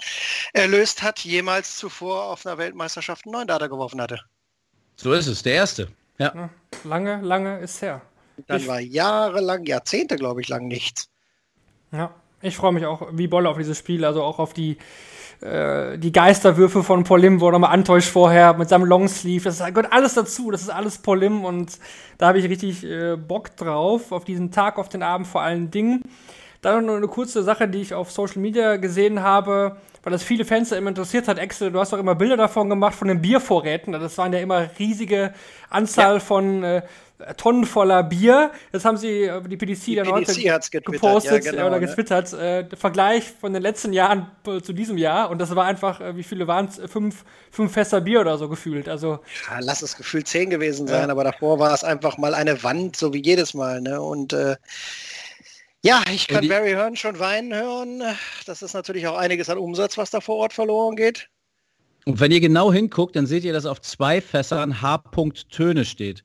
erlöst 0.53 1.01
hat, 1.03 1.19
jemals 1.19 1.77
zuvor 1.77 2.25
auf 2.25 2.45
einer 2.45 2.57
Weltmeisterschaft 2.57 3.25
einen 3.25 3.33
neuen 3.33 3.47
Data 3.47 3.67
geworfen 3.67 4.01
hatte. 4.01 4.19
So 4.97 5.13
ist 5.13 5.27
es, 5.27 5.43
der 5.43 5.53
erste. 5.55 5.89
Ja. 6.17 6.33
Ja, 6.33 6.49
lange, 6.83 7.21
lange 7.21 7.59
ist 7.59 7.81
her. 7.81 8.01
Dann 8.47 8.61
Ich- 8.61 8.67
war 8.67 8.79
jahrelang, 8.79 9.65
Jahrzehnte, 9.65 10.15
glaube 10.17 10.41
ich, 10.41 10.47
lang 10.47 10.67
nichts. 10.67 11.09
Ja, 11.91 12.13
ich 12.41 12.55
freue 12.55 12.71
mich 12.73 12.85
auch 12.85 13.07
wie 13.13 13.27
Bolle 13.27 13.49
auf 13.49 13.57
dieses 13.57 13.77
Spiel, 13.77 14.03
also 14.05 14.23
auch 14.23 14.39
auf 14.39 14.53
die, 14.53 14.77
äh, 15.41 15.97
die 15.97 16.11
Geisterwürfe 16.11 16.83
von 16.83 17.03
Paul 17.03 17.21
Lim, 17.21 17.41
wo 17.41 17.47
er 17.47 17.53
nochmal 17.53 17.71
antäuscht 17.71 18.09
vorher 18.09 18.53
mit 18.53 18.69
seinem 18.69 18.85
Longsleeve. 18.85 19.45
Das 19.45 19.59
gehört 19.59 19.91
alles 19.91 20.13
dazu, 20.13 20.51
das 20.51 20.61
ist 20.61 20.69
alles 20.69 20.97
Paul 20.97 21.19
Lim 21.19 21.45
und 21.45 21.77
da 22.17 22.27
habe 22.27 22.39
ich 22.39 22.49
richtig 22.49 22.83
äh, 22.83 23.15
Bock 23.15 23.55
drauf, 23.55 24.11
auf 24.11 24.25
diesen 24.25 24.51
Tag, 24.51 24.77
auf 24.77 24.89
den 24.89 25.03
Abend 25.03 25.27
vor 25.27 25.41
allen 25.41 25.71
Dingen. 25.71 26.01
Dann 26.65 26.87
noch 26.87 26.95
eine 26.95 27.07
kurze 27.07 27.43
Sache, 27.43 27.67
die 27.67 27.79
ich 27.79 27.93
auf 27.93 28.11
Social 28.11 28.41
Media 28.41 28.77
gesehen 28.77 29.21
habe, 29.21 29.75
weil 30.01 30.11
das 30.11 30.23
viele 30.23 30.45
Fans 30.45 30.71
immer 30.71 30.89
interessiert 30.89 31.27
hat. 31.27 31.37
Excel, 31.37 31.71
du 31.71 31.79
hast 31.79 31.93
doch 31.93 31.99
immer 31.99 32.15
Bilder 32.15 32.37
davon 32.37 32.71
gemacht, 32.71 32.95
von 32.95 33.07
den 33.07 33.21
Biervorräten. 33.21 33.93
Das 33.93 34.17
waren 34.17 34.33
ja 34.33 34.39
immer 34.39 34.67
riesige 34.79 35.31
Anzahl 35.69 36.15
ja. 36.15 36.19
von 36.19 36.63
äh, 36.63 36.81
Tonnen 37.37 37.65
voller 37.65 38.01
Bier. 38.01 38.49
Jetzt 38.73 38.83
haben 38.83 38.97
sie 38.97 39.25
äh, 39.25 39.43
die 39.47 39.57
PDC 39.57 39.85
die 39.85 39.95
dann 39.97 40.07
PDC 40.07 40.51
heute 40.51 40.81
gepostet 40.81 41.45
ja, 41.45 41.51
genau, 41.51 41.67
oder 41.67 41.79
ne? 41.79 41.85
getwittert. 41.85 42.33
Äh, 42.33 42.65
Vergleich 42.75 43.25
von 43.29 43.53
den 43.53 43.61
letzten 43.61 43.93
Jahren 43.93 44.31
zu 44.43 44.73
diesem 44.73 44.97
Jahr. 44.97 45.29
Und 45.29 45.37
das 45.37 45.55
war 45.55 45.65
einfach, 45.65 46.01
äh, 46.01 46.17
wie 46.17 46.23
viele 46.23 46.47
waren 46.47 46.65
es? 46.65 46.81
Fünf, 46.91 47.25
fünf 47.51 47.73
Fässer 47.73 48.01
Bier 48.01 48.21
oder 48.21 48.39
so 48.39 48.49
gefühlt. 48.49 48.89
Also, 48.89 49.19
ja, 49.51 49.59
lass 49.59 49.83
es 49.83 49.97
gefühlt 49.97 50.27
zehn 50.27 50.49
gewesen 50.49 50.87
sein, 50.87 51.11
aber 51.11 51.23
davor 51.23 51.59
war 51.59 51.75
es 51.75 51.83
einfach 51.83 52.17
mal 52.17 52.33
eine 52.33 52.63
Wand, 52.63 52.95
so 52.95 53.13
wie 53.13 53.21
jedes 53.21 53.53
Mal. 53.53 53.81
Ne? 53.81 54.01
Und 54.01 54.33
äh, 54.33 54.55
ja, 55.85 56.03
ich 56.11 56.27
kann 56.27 56.47
Barry 56.47 56.71
Hearn 56.71 56.95
schon 56.95 57.19
weinen 57.19 57.53
hören. 57.53 58.03
Das 58.45 58.61
ist 58.61 58.73
natürlich 58.73 59.07
auch 59.07 59.17
einiges 59.17 59.49
an 59.49 59.57
Umsatz, 59.57 59.97
was 59.97 60.09
da 60.09 60.19
vor 60.19 60.37
Ort 60.37 60.53
verloren 60.53 60.95
geht. 60.95 61.29
Und 62.05 62.19
wenn 62.19 62.31
ihr 62.31 62.39
genau 62.39 62.71
hinguckt, 62.71 63.15
dann 63.15 63.25
seht 63.25 63.43
ihr, 63.43 63.53
dass 63.53 63.65
auf 63.65 63.81
zwei 63.81 64.21
Fässern 64.21 64.81
H. 64.81 65.03
Töne 65.49 65.85
steht. 65.85 66.23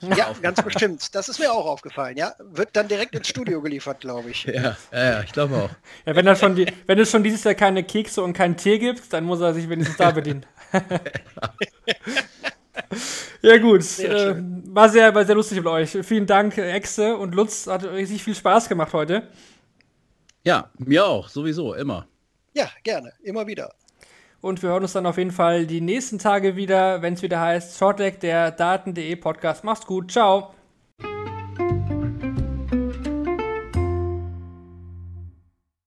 Ja, 0.00 0.34
ganz 0.42 0.62
bestimmt. 0.62 1.14
Das 1.14 1.28
ist 1.28 1.38
mir 1.38 1.50
auch 1.50 1.66
aufgefallen, 1.66 2.16
ja. 2.16 2.34
Wird 2.38 2.70
dann 2.74 2.86
direkt 2.86 3.14
ins 3.14 3.28
Studio 3.28 3.62
geliefert, 3.62 4.00
glaube 4.00 4.30
ich. 4.30 4.44
Ja, 4.44 4.76
ja, 4.92 5.22
ich 5.22 5.32
glaube 5.32 5.56
auch. 5.56 5.70
Ja, 6.04 6.14
wenn, 6.14 6.36
schon 6.36 6.54
die, 6.54 6.66
wenn 6.86 6.98
es 6.98 7.10
schon 7.10 7.22
dieses 7.22 7.44
Jahr 7.44 7.54
keine 7.54 7.82
Kekse 7.82 8.22
und 8.22 8.34
keinen 8.34 8.56
Tee 8.56 8.78
gibt, 8.78 9.12
dann 9.12 9.24
muss 9.24 9.40
er 9.40 9.54
sich 9.54 9.68
wenigstens 9.68 9.96
da 9.96 10.10
bedienen. 10.10 10.44
ja 13.42 13.58
gut, 13.58 13.82
sehr 13.82 14.36
äh, 14.36 14.42
war, 14.66 14.88
sehr, 14.88 15.14
war 15.14 15.24
sehr 15.24 15.34
lustig 15.34 15.58
mit 15.58 15.66
euch. 15.66 15.98
Vielen 16.02 16.26
Dank, 16.26 16.56
Exe 16.58 17.16
und 17.16 17.34
Lutz. 17.34 17.66
Hat 17.66 17.84
richtig 17.84 18.22
viel 18.22 18.34
Spaß 18.34 18.68
gemacht 18.68 18.92
heute. 18.92 19.28
Ja, 20.44 20.70
mir 20.78 21.06
auch, 21.06 21.28
sowieso, 21.28 21.74
immer. 21.74 22.06
Ja, 22.54 22.68
gerne, 22.82 23.12
immer 23.22 23.46
wieder. 23.46 23.74
Und 24.40 24.62
wir 24.62 24.70
hören 24.70 24.82
uns 24.82 24.92
dann 24.92 25.06
auf 25.06 25.18
jeden 25.18 25.32
Fall 25.32 25.66
die 25.66 25.80
nächsten 25.80 26.18
Tage 26.18 26.56
wieder, 26.56 27.02
wenn 27.02 27.14
es 27.14 27.22
wieder 27.22 27.40
heißt 27.40 27.78
Shortleg, 27.78 28.20
der 28.20 28.50
Daten.de 28.52 29.16
Podcast. 29.16 29.64
Macht's 29.64 29.86
gut, 29.86 30.12
ciao. 30.12 30.54